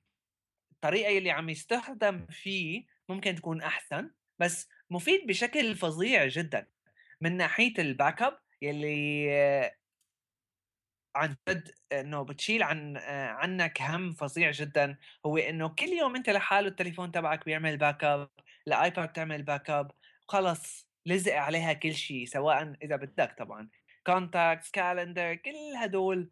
الطريقة 0.71 1.17
اللي 1.17 1.31
عم 1.31 1.49
يستخدم 1.49 2.25
فيه 2.29 2.85
ممكن 3.09 3.35
تكون 3.35 3.61
أحسن 3.61 4.11
بس 4.39 4.69
مفيد 4.89 5.27
بشكل 5.27 5.75
فظيع 5.75 6.27
جدا. 6.27 6.67
من 7.21 7.37
ناحية 7.37 7.73
ال 7.79 8.21
backup 8.21 8.39
يلي 8.61 9.29
عن 11.15 11.35
جد 11.49 11.71
إنه 11.91 12.23
بتشيل 12.23 12.63
عن 12.63 12.97
عنك 13.07 13.81
هم 13.81 14.11
فظيع 14.11 14.51
جدا 14.51 14.97
هو 15.25 15.37
إنه 15.37 15.69
كل 15.69 15.87
يوم 15.87 16.15
أنت 16.15 16.29
لحاله 16.29 16.67
التليفون 16.67 17.11
تبعك 17.11 17.45
بيعمل 17.45 17.77
backup 17.77 18.03
ال 18.03 18.29
iPad 18.67 19.13
تعمل 19.13 19.43
backup 19.43 19.91
خلص 20.27 20.89
لزق 21.05 21.33
عليها 21.33 21.73
كل 21.73 21.93
شيء 21.93 22.25
سواء 22.25 22.75
إذا 22.83 22.95
بدك 22.95 23.35
طبعا. 23.37 23.69
contacts 24.05 24.71
calendar 24.71 25.35
كل 25.35 25.75
هدول 25.77 26.31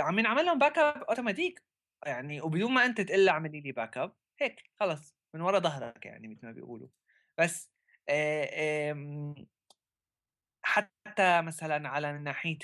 عم 0.00 0.18
ينعمل 0.18 0.44
لهم 0.44 0.58
backup 0.58 1.02
automatic 1.02 1.62
يعني 2.06 2.40
وبدون 2.40 2.72
ما 2.72 2.84
أنت 2.84 3.00
تقول 3.00 3.26
له 3.26 3.32
اعملي 3.32 3.60
لي 3.60 3.72
backup 3.72 4.16
هيك 4.40 4.70
خلص 4.80 5.16
من 5.34 5.40
ورا 5.40 5.58
ظهرك 5.58 6.06
يعني 6.06 6.28
مثل 6.28 6.46
ما 6.46 6.52
بيقولوا. 6.52 6.88
بس 7.38 7.70
حتى 10.62 11.42
مثلا 11.42 11.88
على 11.88 12.18
ناحية 12.18 12.58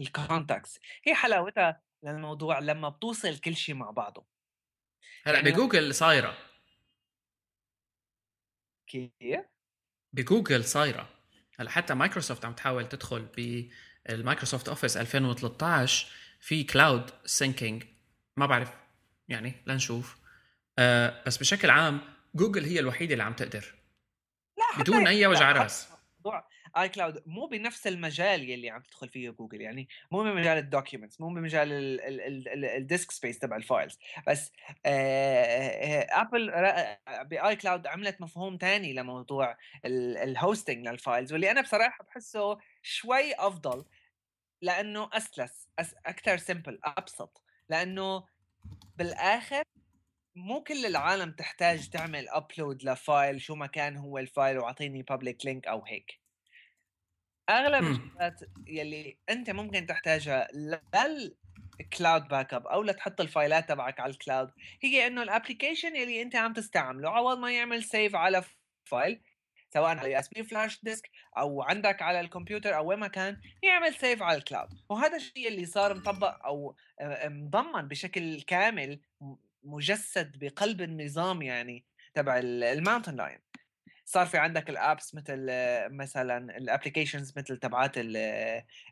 ال 0.00 0.09
contacts 0.09 0.80
هي 1.04 1.14
حلاوتها 1.14 1.82
للموضوع 2.02 2.58
لما 2.58 2.88
بتوصل 2.88 3.38
كل 3.38 3.56
شيء 3.56 3.74
مع 3.74 3.90
بعضه. 3.90 4.26
هلأ 5.24 5.36
يعني 5.36 5.50
بجوجل 5.50 5.94
صايرة. 5.94 6.38
كيف؟ 8.86 9.40
بجوجل 10.12 10.64
صايرة. 10.64 11.08
هلأ 11.58 11.70
حتى 11.70 11.94
مايكروسوفت 11.94 12.44
عم 12.44 12.54
تحاول 12.54 12.88
تدخل 12.88 13.26
بال 14.08 14.19
Microsoft 14.19 14.68
Office 14.68 14.96
2013 14.96 16.06
في 16.40 16.64
cloud 16.64 17.10
syncing. 17.24 17.84
ما 18.36 18.46
بعرف 18.46 18.72
يعني 19.28 19.54
لنشوف. 19.66 20.18
آه 20.78 21.22
بس 21.26 21.36
بشكل 21.36 21.70
عام 21.70 22.00
جوجل 22.34 22.64
هي 22.64 22.80
الوحيدة 22.80 23.12
اللي 23.12 23.24
عم 23.24 23.32
تقدر. 23.32 23.74
لا 24.58 24.82
بدون 24.82 25.06
أي 25.06 25.26
وجع 25.26 25.52
رأس. 25.52 25.88
iCloud 26.76 27.22
مو 27.26 27.46
بنفس 27.46 27.86
المجال 27.86 28.50
يلي 28.50 28.70
عم 28.70 28.82
تدخل 28.82 29.08
فيه 29.08 29.30
جوجل 29.30 29.60
يعني 29.60 29.88
مو 30.10 30.22
بمجال 30.22 30.58
ال 30.58 30.64
documents 30.64 31.20
مو 31.20 31.28
بمجال 31.28 31.68
ال 32.64 32.73
disk 32.73 33.10
space 33.10 33.38
تبع 33.38 33.56
ال 33.56 33.62
files. 33.62 33.98
بس 34.26 34.52
Apple 36.10 36.52
ب 37.24 37.56
iCloud 37.56 37.86
عملت 37.86 38.20
مفهوم 38.20 38.58
ثاني 38.60 38.92
لموضوع 38.92 39.56
ال 39.84 39.97
hosting 39.97 40.88
لل 40.88 41.01
files 41.01 41.32
واللي 41.32 41.50
أنا 41.50 41.60
بصراحة 41.60 42.04
بحسه 42.04 42.58
شوي 42.82 43.34
أفضل 43.34 43.84
لأنه 44.62 45.10
أسلس 45.12 45.68
أس 45.78 45.94
أكثر 46.06 46.36
simple 46.36 46.80
أبسط 46.84 47.42
لأنه 47.68 48.26
بالآخر 48.96 49.62
مو 50.36 50.62
كل 50.62 50.86
العالم 50.86 51.32
تحتاج 51.32 51.90
تعمل 51.90 52.28
upload 52.28 52.84
ل 52.84 52.95
file 52.95 53.40
شو 53.40 53.54
ما 53.54 53.66
كان 53.66 53.96
هو 53.96 54.18
ال 54.18 54.26
file 54.26 54.58
وأعطيني 54.58 55.02
public 55.02 55.46
link 55.46 55.66
أو 55.66 55.84
هيك 55.84 56.20
أغلب. 57.50 57.84
الشغلات 57.84 58.40
يلي 58.66 59.18
أنت 59.30 59.50
ممكن 59.50 59.86
تحتاجها 59.86 60.48
لل 60.52 62.28
cloud 62.28 62.54
backup 62.54 62.66
أو 62.66 62.82
لتحط 62.82 63.20
ال 63.20 63.28
file 63.28 63.60
ات 63.60 63.68
تبعك 63.68 64.00
على 64.00 64.12
ال 64.12 64.18
cloud 64.18 64.50
هي 64.82 65.06
إنه 65.06 65.22
ال 65.22 65.28
application 65.28 65.96
يلي 65.96 66.22
أنت 66.22 66.36
عم 66.36 66.52
تستعمله 66.52 67.10
عوض 67.10 67.38
ما 67.38 67.52
يعمل 67.52 67.84
save 67.84 68.16
على 68.16 68.44
file 68.84 69.20
سواء 69.74 69.98
على 69.98 70.18
USB 70.18 70.44
flash 70.44 70.80
disk 70.82 71.10
أو 71.38 71.62
عندك 71.62 72.02
على 72.02 72.20
الكمبيوتر 72.20 72.76
أو 72.76 72.86
وين 72.86 72.98
ما 72.98 73.08
كان 73.08 73.40
يعمل 73.62 73.94
save 73.94 74.22
على 74.22 74.38
ال 74.38 74.43
cloud 74.43 74.68
وهذا 74.88 75.16
الشيء 75.16 75.48
اللي 75.48 75.66
صار 75.66 75.94
مطبق 75.94 76.46
أو 76.46 76.76
آه، 77.00 77.28
مضمن 77.28 77.88
بشكل 77.88 78.42
كامل 78.42 79.00
مجسد 79.62 80.38
بقلب 80.38 80.82
النظام 80.82 81.42
يعني 81.42 81.84
تبع 82.14 82.38
ال 82.42 82.50
Mountain 82.50 83.16
Lion. 83.16 83.38
صار 84.04 84.26
في 84.26 84.38
عندك 84.38 84.70
ال 84.70 84.79
apps 84.79 85.14
مثل 85.14 85.46
آه، 85.50 85.88
مثلا 85.88 86.56
ال 86.56 86.62
applications 86.62 87.38
مثل 87.38 87.56
تبعات 87.56 87.92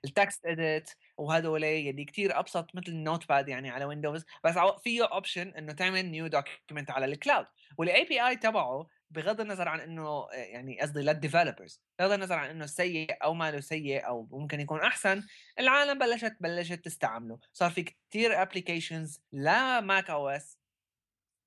ال 0.05 0.47
TextEdit 0.47 0.91
وهدول 1.17 1.65
يلي 1.65 2.05
كتير 2.05 2.39
أبسط 2.39 2.75
مثل 2.75 2.93
ال 2.93 3.29
Notepad 3.29 3.49
يعني 3.49 3.71
على 3.71 3.85
Windows 3.85 4.25
بس 4.45 4.55
فيه 4.85 5.05
option 5.05 5.49
إنه 5.49 5.73
تعمل 5.73 6.07
new 6.07 6.27
document 6.27 6.91
على 6.91 7.07
ال 7.07 7.47
cloud 7.79 8.05
وال 8.05 8.27
API 8.27 8.37
تبعه 8.37 8.87
بغض 9.11 9.41
النظر 9.41 9.69
عن 9.69 9.81
إنه 9.81 10.09
آه، 10.09 10.35
يعني 10.35 10.81
قصدي 10.81 11.01
لل 11.01 11.14
developers 11.14 11.81
بغض 11.99 12.13
النظر 12.13 12.35
عن 12.39 12.51
إنه 12.51 12.67
سيء 12.67 13.25
أو 13.25 13.35
ما 13.35 13.51
له 13.51 13.61
سيء 13.61 14.07
أو 14.07 14.29
ممكن 14.31 14.61
يكون 14.61 14.81
أحسن 14.81 15.23
العالم 15.59 15.99
بلشت 15.99 16.37
بلشت 16.41 16.85
تستعمله. 16.85 17.39
صار 17.53 17.71
في 17.71 17.83
كتير 17.83 18.43
applications 18.43 19.21
لا 19.33 19.81
Mac 19.81 20.11
OS 20.11 20.59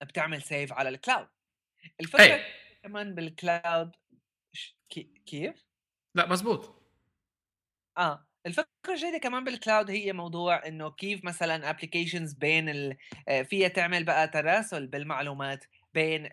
بتعمل 0.04 0.42
save 0.42 0.74
على 0.74 0.90
ال 0.90 0.96
cloud 0.96 1.28
الفكرة 2.00 2.24
إيه 2.24 2.44
كمان 2.84 3.16
بال 3.16 3.39
cloud 3.39 3.96
كيف؟ 5.26 5.66
لا 6.16 6.28
مزبوط 6.28 6.82
آه 7.98 8.28
الفكرة 8.46 8.68
الجديده 8.90 9.18
كمان 9.18 9.44
بال 9.44 9.58
cloud 9.58 9.92
هي 9.92 10.14
موضوع 10.14 10.68
إنه 10.68 10.92
كيف 10.92 11.24
مثلا 11.26 11.70
applications 11.70 12.34
بين 12.34 12.70
ال... 12.70 12.98
آه، 13.28 13.42
فيها 13.42 13.68
تعمل 13.68 14.04
بقى 14.04 14.28
تراسل 14.28 14.88
بالمعلومات 14.88 15.66
بين 15.94 16.30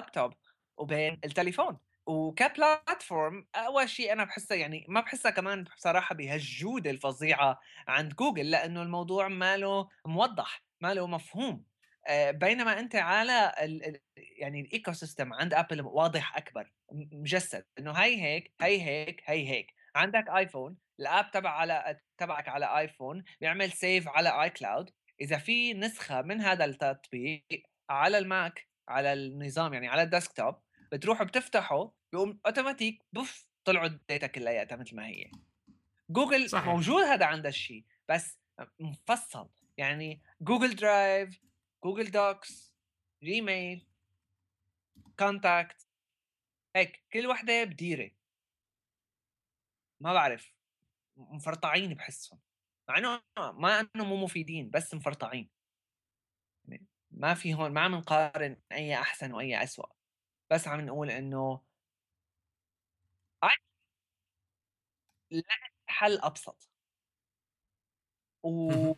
اللابتوب 0.00 0.32
وبين 0.78 1.20
التليفون 1.24 1.78
وك 2.06 2.34
platform 2.34 3.46
أول 3.54 3.88
شيء 3.88 4.12
أنا 4.12 4.24
بحسها 4.24 4.56
يعني 4.56 4.84
ما 4.88 5.00
بحسها 5.00 5.30
كمان 5.30 5.64
بصراحة 5.76 6.14
بهالجوده 6.14 6.90
الفظيعة 6.90 7.60
عند 7.88 8.14
جوجل 8.14 8.50
لأنه 8.50 8.82
الموضوع 8.82 9.28
ماله 9.28 9.88
موضح 10.06 10.62
ماله 10.80 11.06
مفهوم. 11.06 11.64
آه، 12.06 12.30
بينما 12.30 12.80
أنت 12.80 12.96
على 12.96 13.52
ال... 13.60 13.84
ال- 13.84 14.00
يعني 14.16 14.60
ال 14.60 14.92
ecosystem 14.92 15.32
عند 15.34 15.54
Apple 15.54 15.80
واضح 15.82 16.36
أكبر 16.36 16.72
مجسد 16.92 17.64
إنه 17.78 17.92
هي 17.92 18.22
هيك 18.22 18.54
هي 18.62 18.82
هيك 18.82 19.22
هي 19.24 19.48
هيك. 19.48 19.74
عندك 19.96 20.24
iPhone 20.28 20.76
ال 21.00 21.07
app 21.07 21.30
تبع 21.30 21.50
على 21.50 22.00
تبعك 22.18 22.48
على 22.48 22.78
iPhone 22.78 23.24
بيعمل 23.40 23.72
save 23.72 24.08
على 24.08 24.42
iCloud 24.42 24.90
إذا 25.20 25.38
في 25.38 25.74
نسخة 25.74 26.22
من 26.22 26.40
هذا 26.40 26.64
التطبيق 26.64 27.44
على 27.90 28.18
ال 28.18 28.30
Mac 28.30 28.68
على 28.88 29.12
النظام 29.12 29.74
يعني 29.74 29.88
على 29.88 30.02
ال 30.02 30.09
desktop 30.09 30.54
بتروح 30.92 31.22
بتفتحه 31.22 31.92
بيقوم 32.12 32.40
اوتوماتيك 32.46 33.02
بوف 33.12 33.48
طلعوا 33.64 33.86
ال 33.86 33.94
data 33.94 34.26
كلياتها 34.26 34.76
مثل 34.76 34.96
ما 34.96 35.06
هي. 35.06 35.30
جوجل 36.10 36.50
صحيح. 36.50 36.66
موجود 36.66 37.02
هذا 37.02 37.26
عندها 37.26 37.48
الشيء 37.48 37.84
بس 38.08 38.38
مفصل. 38.80 39.48
يعني 39.76 40.22
Google 40.40 40.76
Drive 40.76 41.40
Google 41.84 42.10
Docs 42.10 42.74
Gmail 43.22 43.86
contact 45.18 45.86
هيك 46.76 47.02
كل 47.12 47.26
وحدة 47.26 47.64
بديرة. 47.64 48.10
ما 50.00 50.12
بعرف 50.12 50.54
مفرطعين 51.16 51.94
بحسهم. 51.94 52.40
مع 52.88 52.98
إنه 52.98 53.22
ما 53.38 53.80
إنه 53.80 54.04
مو 54.04 54.16
مفيدين 54.16 54.70
بس 54.70 54.94
مفرطعين. 54.94 55.57
ما 57.10 57.34
في 57.34 57.54
هون 57.54 57.72
ما 57.72 57.80
عم 57.80 57.94
نقارن 57.94 58.56
أي 58.72 58.94
أحسن 58.94 59.32
وأي 59.32 59.62
اسوء 59.62 59.90
بس 60.50 60.68
عم 60.68 60.80
نقول 60.80 61.10
إنه 61.10 61.60
حل 65.86 66.18
أبسط. 66.22 66.68
و. 68.42 68.94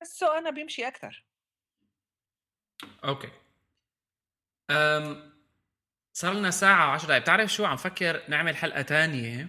بحسه 0.00 0.38
أنا 0.38 0.50
بيمشي 0.50 0.88
أكثر 0.88 1.24
okay. 3.04 3.28
أم 4.70 5.32
صار 6.12 6.32
لنا 6.34 6.50
ساعة 6.50 6.98
و10 6.98 7.04
دقائق 7.06 7.22
بتعرف 7.22 7.50
شو؟ 7.52 7.64
عم 7.64 7.76
فكر 7.76 8.30
نعمل 8.30 8.56
حلقة 8.56 8.82
تانية 8.82 9.48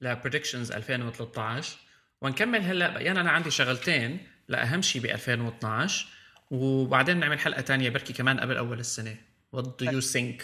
ل 0.00 0.06
predictions 0.06 0.72
2013 0.72 1.78
ونكمل 2.20 2.60
هلأ. 2.62 2.88
بقينا 2.94 3.20
أنا 3.20 3.30
عندي 3.30 3.50
شغلتين. 3.50 4.28
لأهم 4.48 4.82
شيء 4.82 5.02
ب 5.02 5.06
2012 5.06 6.17
وبعدين 6.50 7.16
نعمل 7.20 7.38
حلقة 7.38 7.60
تانية 7.60 7.90
بركي 7.90 8.12
كمان 8.12 8.40
قبل 8.40 8.56
أول 8.56 8.80
السنة. 8.80 9.16
What 9.56 9.64
do 9.64 9.86
you 9.86 10.00
think؟ 10.00 10.42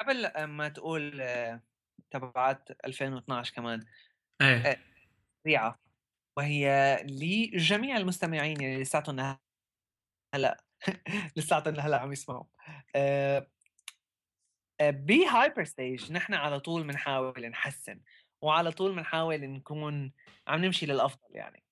قبل 0.00 0.44
ما 0.44 0.68
تقول 0.68 1.20
آه، 1.20 1.60
تبعات 2.10 2.68
2012 2.84 3.54
كمان. 3.54 3.86
إيه. 4.42 4.80
سريعه 5.44 5.78
وهي 6.36 6.96
لجميع 7.08 7.96
المستمعين 7.96 8.56
اللي 8.56 8.82
لساتهم 8.82 9.38
هلا 10.34 10.64
لساتهم 11.36 11.80
هلا 11.80 12.00
عم 12.00 12.12
يسمعوا. 12.12 12.44
آه، 12.96 13.50
آه، 14.80 14.90
ب 14.90 15.02
Hyper 15.02 15.64
Stage 15.64 16.12
نحن 16.12 16.34
على 16.34 16.60
طول 16.60 16.82
بنحاول 16.82 17.48
نحسن 17.48 18.00
وعلى 18.42 18.72
طول 18.72 18.94
بنحاول 18.94 19.40
نكون 19.40 20.12
عم 20.48 20.64
نمشي 20.64 20.86
للأفضل 20.86 21.28
يعني. 21.30 21.64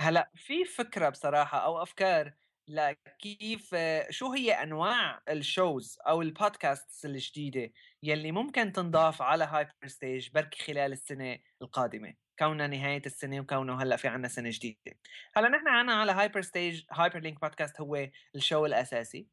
هلا 0.00 0.30
في 0.34 0.64
فكرة 0.64 1.08
بصراحة 1.08 1.58
أو 1.58 1.82
أفكار 1.82 2.34
لكيف 2.70 3.74
شو 4.10 4.32
هي 4.32 4.52
أنواع 4.52 5.22
ال 5.28 5.40
shows 5.40 5.98
أو 6.06 6.22
البودكاست 6.22 7.04
الجديدة 7.04 7.72
يلي 8.02 8.32
ممكن 8.32 8.72
تنضاف 8.72 9.22
على 9.22 9.44
Hyper 9.44 9.72
Stage 9.86 10.30
بركي 10.30 10.62
خلال 10.62 10.92
السنة 10.92 11.38
القادمة؟ 11.62 12.14
كونها 12.38 12.66
نهاية 12.66 13.02
السنة 13.06 13.40
وكونه 13.40 13.82
هلأ 13.82 13.96
في 13.96 14.08
عنا 14.08 14.28
سنة 14.28 14.50
جديدة. 14.52 14.98
هلأ 15.36 15.48
نحن 15.48 15.68
عنا 15.68 15.94
على 15.94 16.12
Hyper 16.12 16.42
Stage 16.42 16.84
Hyper 16.92 17.18
Link 17.18 17.40
podcast 17.40 17.80
هو 17.80 18.08
ال 18.34 18.40
show 18.40 18.66
الأساسي 18.66 19.26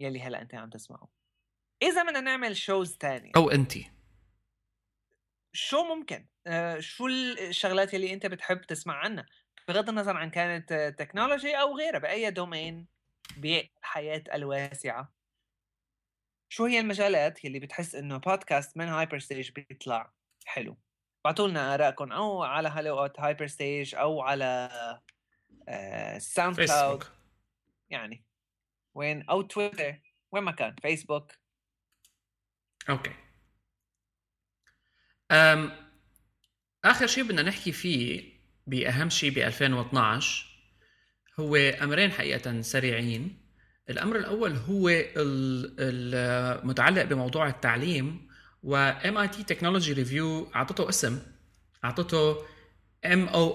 يلي 0.00 0.20
هلأ 0.20 0.42
أنت 0.42 0.54
عم 0.54 0.70
تسمعه. 0.70 1.08
إذا 1.82 2.02
بدنا 2.02 2.20
نعمل 2.20 2.56
shows 2.56 2.96
تانية. 2.96 3.32
أو 3.36 3.50
انت. 3.50 3.72
شو 5.52 5.82
ممكن؟ 5.82 6.26
آه، 6.46 6.80
شو 6.80 7.06
الشغلات 7.06 7.94
يلي 7.94 8.12
أنت 8.12 8.26
بتحب 8.26 8.60
تسمع 8.60 8.94
عنها 8.94 9.26
بغض 9.70 9.88
النظر 9.88 10.16
عن 10.16 10.30
كانت 10.30 10.72
آه، 10.72 10.88
technology 10.88 11.54
أو 11.54 11.76
غيرها 11.76 11.98
بأي 11.98 12.30
domain 12.30 12.86
بالحياة 13.36 14.24
الواسعة. 14.34 15.12
شو 16.48 16.64
هي 16.64 16.80
المجالات 16.80 17.44
يلي 17.44 17.58
بتحس 17.58 17.94
إنه 17.94 18.16
بودكاست 18.16 18.76
من 18.76 18.88
Hyper 18.88 19.18
Stage 19.18 19.50
بيطلع 19.50 20.12
حلو؟ 20.46 20.78
بعتوا 21.24 21.48
لنا 21.48 21.74
آرائكم 21.74 22.12
أو 22.12 22.42
على 22.42 22.68
hello 22.68 22.98
at 22.98 23.20
Hyper 23.20 23.46
Stage 23.46 23.94
أو 23.94 24.22
على 24.22 24.70
آه 25.68 26.18
SoundCloud 26.18 26.68
Facebook 26.68 27.16
يعني 27.90 28.24
وين؟ 28.94 29.22
أو 29.22 29.42
تويتر 29.42 30.00
وين 30.32 30.44
ما 30.44 30.52
كان 30.52 30.76
Facebook 30.82 31.32
okay. 32.88 33.14
أم 35.30 35.90
آخر 36.84 37.06
شيء 37.06 37.24
بدنا 37.24 37.42
نحكي 37.42 37.72
فيه 37.72 38.39
بأهم 38.66 39.08
شيء 39.10 39.30
ب 39.30 39.38
2012 39.38 40.46
هو 41.40 41.56
أمرين 41.56 42.10
حقيقة 42.12 42.60
سريعين. 42.62 43.36
الأمر 43.90 44.16
الأول 44.16 44.52
هو 44.52 44.88
ال- 44.88 45.14
المتعلق 45.78 47.02
بموضوع 47.02 47.48
التعليم 47.48 48.28
و 48.62 48.92
the 49.26 49.42
Technology 49.42 49.92
Review 49.92 50.50
اعطته 50.54 50.88
اسم 50.88 51.18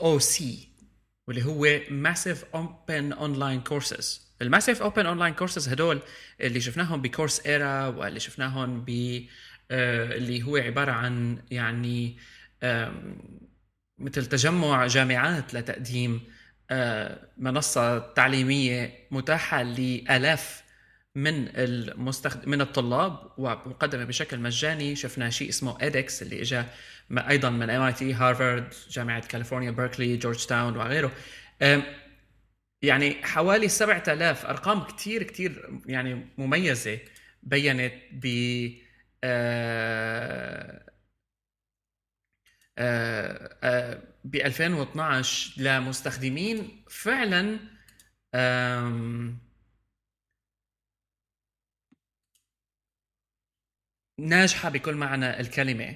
MOOC 0.06 0.68
واللي 1.28 1.46
هو 1.46 1.80
massive 1.90 2.46
open 2.56 3.14
online 3.14 3.62
courses 3.62 4.36
ال 4.42 4.47
massive 4.47 4.82
open 4.82 5.06
online 5.06 5.34
courses 5.34 5.70
هدول 5.70 6.00
اللي 6.42 6.62
شفناهم 6.62 7.02
ب 7.02 7.46
Coursera 7.46 7.88
واللي 7.88 8.20
شفناهم 8.20 8.86
ب 8.88 8.90
اللي 9.72 10.44
هو 10.44 10.58
عبارة 10.58 10.92
عن 10.92 11.38
يعني 11.52 12.18
مثل 13.98 14.26
تجمع 14.26 14.88
جامعات 14.88 15.54
لتقديم 15.54 16.22
منصة 17.38 18.00
تعليمية 18.00 19.08
متاحة 19.12 19.64
لآلاف 19.64 20.64
من 21.16 21.48
المستخد... 21.56 22.48
من 22.48 22.62
الطلاب 22.62 23.32
ومقدمة 23.38 24.04
بشكل 24.04 24.40
مجاني. 24.40 24.96
شفنا 24.96 25.30
شيء 25.30 25.50
اسمه 25.50 25.78
edX 25.82 26.22
اللي 26.22 26.42
اجى 26.42 26.64
أيضا 27.12 27.50
من 27.50 27.70
MIT 27.70 28.14
Harvard 28.14 28.74
جامعة 28.90 29.28
كاليفورنيا 29.28 29.72
بيركلي 29.72 30.18
جورج 30.18 30.46
تاون 30.46 30.78
وغيره 30.78 31.12
يعني 32.82 33.24
حوالي 33.24 33.68
7000 33.68 34.46
أرقام 34.46 34.84
كثير 34.84 35.24
كثير 35.24 35.80
يعني 35.86 36.28
مميزة 36.38 37.00
بينت 37.44 37.94
ب 38.12 38.26
ب 42.78 44.36
2012 44.36 45.62
لمستخدمين 45.62 46.84
فعلا 46.90 47.60
ناجحة 54.20 54.70
بكل 54.70 54.96
معنى 54.96 55.40
الكلمة 55.40 55.96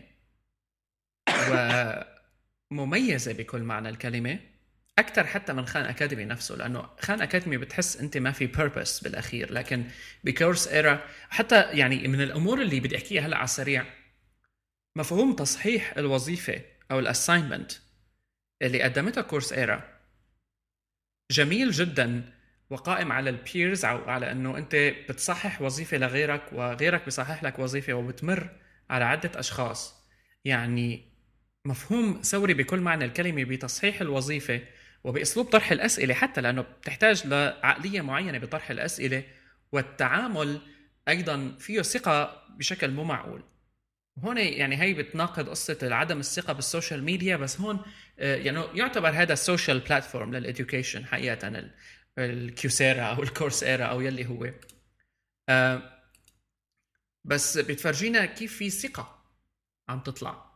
ومميزة 2.71 3.33
بكل 3.33 3.61
معنى 3.61 3.89
الكلمة 3.89 4.39
أكثر 4.99 5.27
حتى 5.27 5.53
من 5.53 5.65
خان 5.65 5.85
أكاديمي 5.85 6.25
نفسه 6.25 6.55
لأنه 6.55 6.89
خان 6.99 7.21
أكاديمي 7.21 7.57
بتحس 7.57 7.97
أنت 7.97 8.17
ما 8.17 8.31
في 8.31 8.47
بيربس 8.47 8.99
بالأخير 8.99 9.53
لكن 9.53 9.83
ب 10.23 10.67
Coursera 10.67 11.03
حتى 11.29 11.61
يعني 11.61 12.07
من 12.07 12.21
الأمور 12.21 12.61
اللي 12.61 12.79
بدي 12.79 12.97
أحكيها 12.97 13.21
هلأ 13.25 13.37
على 13.37 13.43
السريع 13.45 13.85
مفهوم 14.95 15.35
تصحيح 15.35 15.97
الوظيفة 15.97 16.61
أو 16.91 16.99
ال 16.99 17.06
assignment 17.06 17.71
اللي 18.61 18.81
قدمتها 18.81 19.21
Coursera. 19.21 19.99
جميل 21.31 21.71
جدا 21.71 22.33
وقائم 22.69 23.11
على 23.11 23.29
ال 23.29 23.38
peers 23.38 23.85
أو 23.85 24.09
على 24.09 24.31
إنه 24.31 24.57
أنت 24.57 24.75
بتصحح 25.09 25.61
وظيفة 25.61 25.97
لغيرك 25.97 26.53
وغيرك 26.53 27.05
بيصحح 27.05 27.43
لك 27.43 27.59
وظيفة 27.59 27.93
وبتمر 27.93 28.49
على 28.89 29.05
عدة 29.05 29.39
أشخاص. 29.39 29.95
يعني 30.45 31.09
مفهوم 31.65 32.21
ثوري 32.23 32.53
بكل 32.53 32.79
معنى 32.79 33.05
الكلمة 33.05 33.43
بتصحيح 33.43 34.01
الوظيفة 34.01 34.61
وبأسلوب 35.03 35.45
طرح 35.45 35.71
الأسئلة 35.71 36.13
حتى 36.13 36.41
لأنه 36.41 36.61
بتحتاج 36.61 37.27
لعقلية 37.27 38.01
معينة 38.01 38.37
بطرح 38.37 38.71
الأسئلة 38.71 39.23
والتعامل 39.71 40.61
أيضا 41.07 41.55
فيه 41.59 41.81
ثقة 41.81 42.43
بشكل 42.57 42.91
مو 42.91 43.03
معقول. 43.03 43.43
هون 44.23 44.37
يعني 44.37 44.81
هي 44.81 44.93
بتناقض 44.93 45.49
قصة 45.49 45.77
عدم 45.81 46.19
الثقة 46.19 46.53
بال 46.53 46.66
social 46.66 47.03
media 47.03 47.37
بس 47.37 47.61
هون 47.61 47.79
آه، 48.19 48.35
يعني 48.35 48.63
يعتبر 48.73 49.09
هذا 49.09 49.33
ال 49.33 49.40
social 49.40 49.79
platform 49.79 50.35
لل 50.35 50.48
education 50.48 51.05
حقيقه 51.05 51.69
ال 52.17 52.31
Qsera 52.31 53.01
أو 53.01 53.23
ال 53.23 53.30
Coursera 53.30 53.85
أو 53.85 54.01
يلي 54.01 54.25
هو. 54.25 54.49
آه 55.49 55.99
بس 57.25 57.57
بتفرجينا 57.57 58.25
كيف 58.25 58.57
في 58.57 58.69
ثقة 58.69 59.25
عم 59.89 59.99
تطلع. 59.99 60.49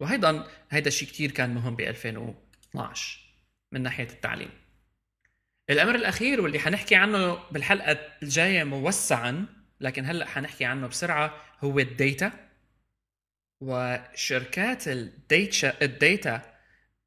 وأيضا 0.00 0.48
هيدا 0.70 0.88
الشيء 0.88 1.08
كثير 1.08 1.30
كان 1.30 1.54
مهم 1.54 1.76
ب 1.76 1.80
2012 1.80 3.20
من 3.72 3.82
ناحية 3.82 4.08
التعليم. 4.08 4.50
الأمر 5.70 5.94
الأخير 5.94 6.40
واللي 6.40 6.58
حنحكي 6.58 6.94
عنه 6.94 7.34
بالحلقة 7.50 7.98
الجاية 8.22 8.64
موسعا 8.64 9.46
لكن 9.80 10.04
هلأ 10.04 10.26
حنحكي 10.26 10.64
عنه 10.64 10.86
بسرعة 10.86 11.34
هو 11.60 11.78
ال 11.78 11.89
data. 11.89 12.47
وشركات 13.60 14.88
ال 14.88 15.05
data 15.05 15.72
ال 15.82 15.97
data 15.97 16.58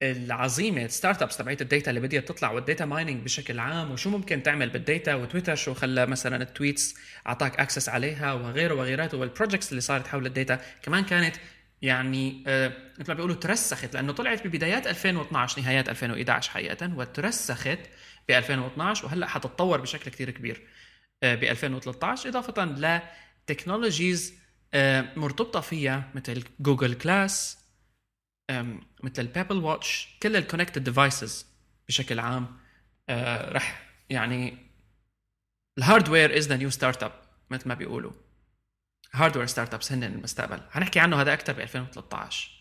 العظيمة 0.03 0.87
startups 0.87 1.37
تبعت 1.37 1.61
ال 1.61 1.67
data 1.67 1.89
اللي 1.89 2.01
بدها 2.01 2.19
تطلع 2.19 2.51
وال 2.51 2.62
data 2.62 2.85
mining 2.85 3.23
بشكل 3.23 3.59
عام 3.59 3.91
وشو 3.91 4.09
ممكن 4.09 4.43
تعمل 4.43 4.69
بال 4.69 4.84
data 4.84 5.15
و 5.15 5.20
Twitter 5.20 5.55
شو 5.55 5.73
خلى 5.73 6.05
مثلا 6.05 6.43
ال 6.43 6.51
tweets 6.51 6.95
أعطاك 7.27 7.59
access 7.59 7.89
عليها 7.89 8.33
وغيره 8.33 8.73
وغيراته 8.73 9.17
وال 9.17 9.28
projects 9.28 9.69
اللي 9.69 9.81
صارت 9.81 10.07
حول 10.07 10.25
ال 10.25 10.32
data 10.32 10.59
كمان 10.81 11.03
كانت 11.03 11.35
يعني 11.81 12.43
آه 12.47 12.73
مثل 12.99 13.09
ما 13.09 13.13
بيقولوا 13.13 13.35
ترسخت 13.35 13.93
لأنه 13.93 14.13
طلعت 14.13 14.47
ببدايات 14.47 14.87
2012 14.87 15.61
نهايات 15.61 15.89
2011 15.89 16.51
حقيقة 16.51 16.95
وترسخت 16.95 17.79
ب 18.27 18.31
2012 18.31 19.05
وهلأ 19.05 19.27
حتتطور 19.27 19.81
بشكل 19.81 20.11
كثير 20.11 20.29
كبير 20.29 20.67
آه 21.23 21.35
ب 21.35 21.43
2013 21.43 22.29
إضافة 22.29 23.01
ل 23.49 23.56
technologies 23.56 24.40
مرتبطة 25.15 25.61
فيها 25.61 26.11
مثل 26.15 26.43
Google 26.59 26.93
Glass 26.93 27.61
مثل 29.03 29.21
ال 29.21 29.26
Pebble 29.26 29.57
Watch 29.57 30.17
كل 30.23 30.35
ال 30.35 30.40
connected 30.40 30.83
devices 30.83 31.51
بشكل 31.87 32.19
عام. 32.19 32.59
آه، 33.09 33.51
رح 33.51 33.93
يعني 34.09 34.57
ال 35.77 36.37
hardware 36.37 36.47
is 36.47 36.57
the 36.57 36.69
new 36.69 37.03
startup 37.03 37.11
مثل 37.49 37.69
ما 37.69 37.73
بيقولوا. 37.73 38.11
hardware 39.13 39.45
startups 39.45 39.91
هن 39.91 40.03
المستقبل. 40.03 40.61
حنحكي 40.71 40.99
عنه 40.99 41.21
هذا 41.21 41.33
أكثر 41.33 41.53
ب 41.53 41.59
2013 41.59 42.51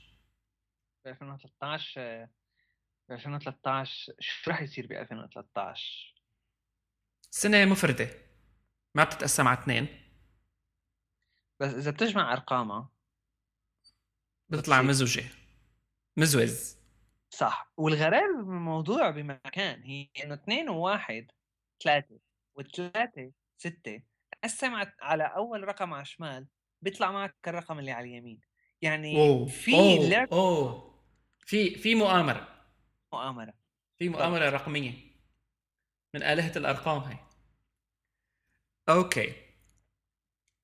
ب 1.05 1.09
2013 1.09 2.29
ب 3.09 3.13
2013 3.13 4.13
شو 4.21 4.51
رح 4.51 4.63
يصير 4.63 4.87
ب 4.87 4.93
2013 4.93 6.15
سنة 7.31 7.65
مفردة. 7.65 8.11
ما 8.95 9.05
بتتقسم 9.05 9.49
على 9.49 9.59
اثنين. 9.59 10.00
بس 11.61 11.75
إذا 11.75 11.91
بتجمع 11.91 12.33
أرقامها 12.33 12.91
بتطلع 14.49 14.83
مزوجة. 14.83 15.25
مزوزة. 16.17 16.77
صح. 17.31 17.73
والغرائب 17.77 18.37
بالموضوع 18.37 19.11
بمكان 19.11 19.83
هي 19.83 20.09
إنه 20.25 20.35
اثنين 20.35 20.69
وواحد 20.69 21.31
ثلاثة 21.85 22.19
والثلاثة 22.55 23.33
ستة. 23.59 24.03
قسم 24.45 24.73
على 25.01 25.25
أول 25.25 25.69
رقم 25.69 25.95
على 25.95 26.03
الشمال 26.03 26.47
بيطلع 26.83 27.13
معك 27.13 27.37
الرقم 27.49 27.79
اللي 27.79 27.91
على 27.93 28.09
اليمين. 28.09 28.41
يعني 28.83 29.17
أوه. 29.17 29.47
في 29.47 29.75
أوه. 29.75 30.09
لعب 30.09 30.29
أوه. 30.33 30.91
في 31.47 31.75
في 31.75 31.95
مؤامرة. 31.95 32.49
مؤامرة. 33.13 33.55
في 33.99 34.09
مؤامرة. 34.09 34.51
رقمية 34.51 34.93
من 36.15 36.23
آلهة 36.23 36.53
الأرقام 36.57 36.99
هاي. 36.99 37.17
okay. 38.89 39.50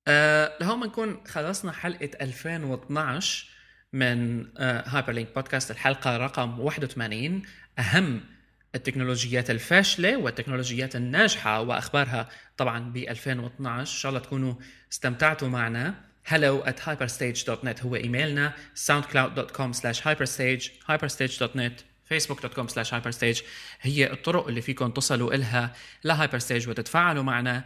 أه 0.07 0.57
لهون 0.61 0.79
بنكون 0.79 1.21
خلصنا 1.27 1.71
حلقة 1.71 2.09
2012 2.21 3.47
من 3.93 4.47
Hyper 4.59 5.13
Link 5.13 5.35
podcast. 5.35 5.71
الحلقة 5.71 6.17
رقم 6.17 6.59
81 6.59 7.41
أهم 7.79 8.21
التكنولوجيات 8.75 9.49
الفاشلة 9.49 10.17
والتكنولوجيات 10.17 10.95
الناجحة 10.95 11.61
وأخبارها 11.61 12.29
طبعا 12.57 12.79
ب 12.79 12.97
2012 12.97 13.79
إن 13.79 13.85
شاء 13.85 14.09
الله 14.09 14.21
تكونوا 14.21 14.53
استمتعتوا 14.91 15.47
معنا. 15.47 15.93
Hello 16.29 16.67
at 16.67 16.79
hyperstage.net 16.85 17.83
هو 17.83 17.95
إيميلنا. 17.95 18.53
soundcloud.com 18.75 19.73
slash 19.73 20.01
hyperstage. 20.01 20.69
hyperstage.net 20.91 21.83
facebook.com 22.13 22.67
slash 22.67 22.91
hyperstage. 22.91 23.43
هي 23.81 24.11
الطرق 24.11 24.47
اللي 24.47 24.61
فيكم 24.61 24.91
تصلوا 24.91 25.33
إلها 25.33 25.73
لهايبرستيج 26.03 26.69
وتتفاعلوا 26.69 27.23
معنا. 27.23 27.57
آه 27.57 27.63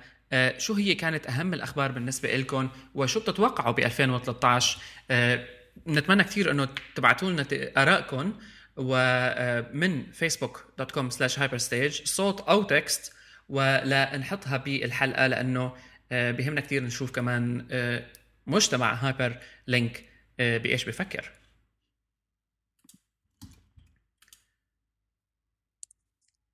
شو 0.58 0.74
هي 0.74 0.96
كانت 0.96 1.28
أهم 1.28 1.54
الأخبار 1.54 1.92
بالنسبة 1.92 2.36
لكم 2.36 2.70
وشو 2.96 3.20
بتتوقعوا 3.20 3.74
ب 3.74 3.80
2013 3.80 4.80
آه 5.12 5.48
نتمنى 5.88 6.24
كثير 6.24 6.52
إنه 6.52 6.70
تبعتوا 6.96 7.32
لنا 7.32 7.46
ارائكم 7.78 8.34
ومن 8.78 10.12
Facebook 10.12 10.66
dot 10.78 10.92
com 10.92 11.10
slash 11.10 11.40
Hyper 11.40 11.58
Stage 11.58 12.04
صوت 12.06 12.42
أو 12.42 12.64
text 12.64 13.14
ولا 13.50 14.18
نحطها 14.18 14.58
بالحلقة 14.58 15.28
لأنه 15.28 15.76
آه، 16.12 16.32
بهمنا 16.32 16.62
كثير 16.62 16.84
نشوف 16.84 17.12
كمان 17.12 17.68
آه، 17.72 18.08
مجتمع 18.48 18.94
Hyper 18.94 19.38
Link 19.68 20.06
آه، 20.40 20.58
بإيش 20.58 20.86
بفكر. 20.86 21.32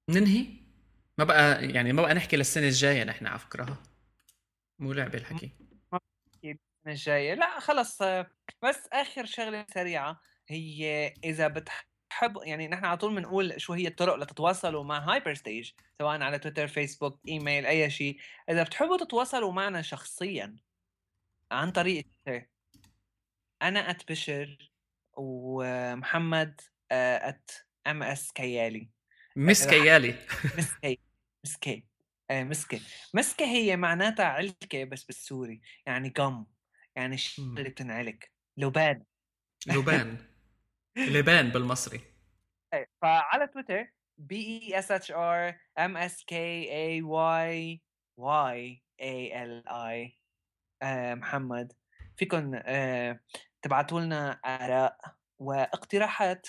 ننهي؟ 0.09 0.66
ما 1.17 1.23
بقى 1.23 1.65
يعني 1.69 1.93
ما 1.93 2.01
بقى 2.01 2.13
نحكي 2.13 2.37
للسنة 2.37 2.67
الجاية 2.67 3.03
نحن 3.03 3.27
على 3.27 3.39
فكرة. 3.39 3.83
مو 4.79 4.93
لعبة 4.93 5.17
الحكي. 5.17 5.51
الجاية. 6.87 7.33
لا 7.33 7.59
خلص. 7.59 8.01
بس 8.63 8.87
آخر 8.93 9.25
شغلة 9.25 9.65
سريعة 9.73 10.21
هي 10.47 11.13
إذا 11.23 11.47
بتحب 11.47 12.37
يعني 12.43 12.67
نحن 12.67 12.85
على 12.85 12.97
طول 12.97 13.15
بنقول 13.15 13.61
شو 13.61 13.73
هي 13.73 13.87
الطرق 13.87 14.15
لتتواصلوا 14.15 14.83
مع 14.83 14.99
هايبر 14.99 15.33
ستيج 15.33 15.71
سواء 15.99 16.21
على 16.21 16.39
تويتر 16.39 16.67
فيسبوك 16.67 17.21
إيميل 17.27 17.65
أي 17.65 17.89
شيء. 17.89 18.19
إذا 18.49 18.63
بتحبوا 18.63 18.97
تتواصلوا 18.97 19.51
معنا 19.51 19.81
شخصيا 19.81 20.55
عن 21.51 21.71
طريق 21.71 22.05
أنا 23.61 23.89
at 23.89 24.11
بشر 24.11 24.71
ومحمد 25.17 26.61
at 26.91 27.51
ام 27.87 28.03
اس 28.03 28.31
كيالي 28.31 28.89
مس 29.35 29.67
كيالي 29.67 30.15
مس 30.57 30.73
كي 30.81 30.99
مس 31.47 31.57
كي 31.57 31.87
مسكة. 32.31 32.79
مسكة 33.13 33.45
هي 33.45 33.77
معناتها 33.77 34.25
علكة 34.25 34.83
بس 34.83 35.03
بالسوري 35.03 35.61
يعني 35.85 36.09
قم 36.09 36.45
يعني 36.95 37.15
الشيء. 37.15 37.45
اللي 37.45 37.69
بتنعلك 37.69 38.31
لبان. 38.57 39.05
لبان. 39.67 40.17
لبان 41.15 41.49
بالمصري. 41.49 42.01
إيه، 42.73 42.89
فعلى 43.01 43.47
تويتر 43.47 43.93
بي 44.17 44.35
اي 44.35 44.79
اس 44.79 44.91
اتش 44.91 45.11
ار 45.11 45.59
ام 45.79 45.97
اس 45.97 46.23
كي 46.25 46.71
اي 46.71 47.01
واي 47.01 47.81
واي 48.17 48.83
اي 49.01 49.43
ال 49.43 49.67
اي 49.67 50.17
محمد. 51.15 51.73
فيكم 52.17 52.51
آه، 52.55 53.19
تبعتوا 53.61 54.01
لنا 54.01 54.31
آراء 54.45 54.97
واقتراحات 55.39 56.47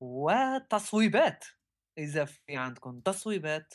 وتصويبات 0.00 1.44
إذا 1.98 2.24
في 2.24 2.56
عندكم 2.56 3.00
تصويبات. 3.00 3.74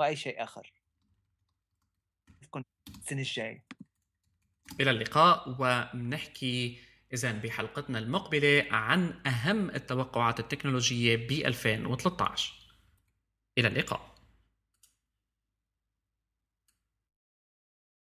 وأي 0.00 0.16
شيء 0.16 0.42
آخر. 0.42 0.72
السنة 2.98 3.20
الجاي. 3.20 3.62
إلى 4.80 4.90
اللقاء 4.90 5.56
وبنحكي 5.58 6.80
اذا 7.12 7.32
بحلقتنا 7.32 7.98
المقبلة 7.98 8.66
عن 8.70 9.26
أهم 9.26 9.70
التوقعات 9.70 10.40
التكنولوجية 10.40 11.16
ب 11.16 11.30
2013 11.30 12.54
إلى 13.58 13.68
اللقاء. 13.68 14.09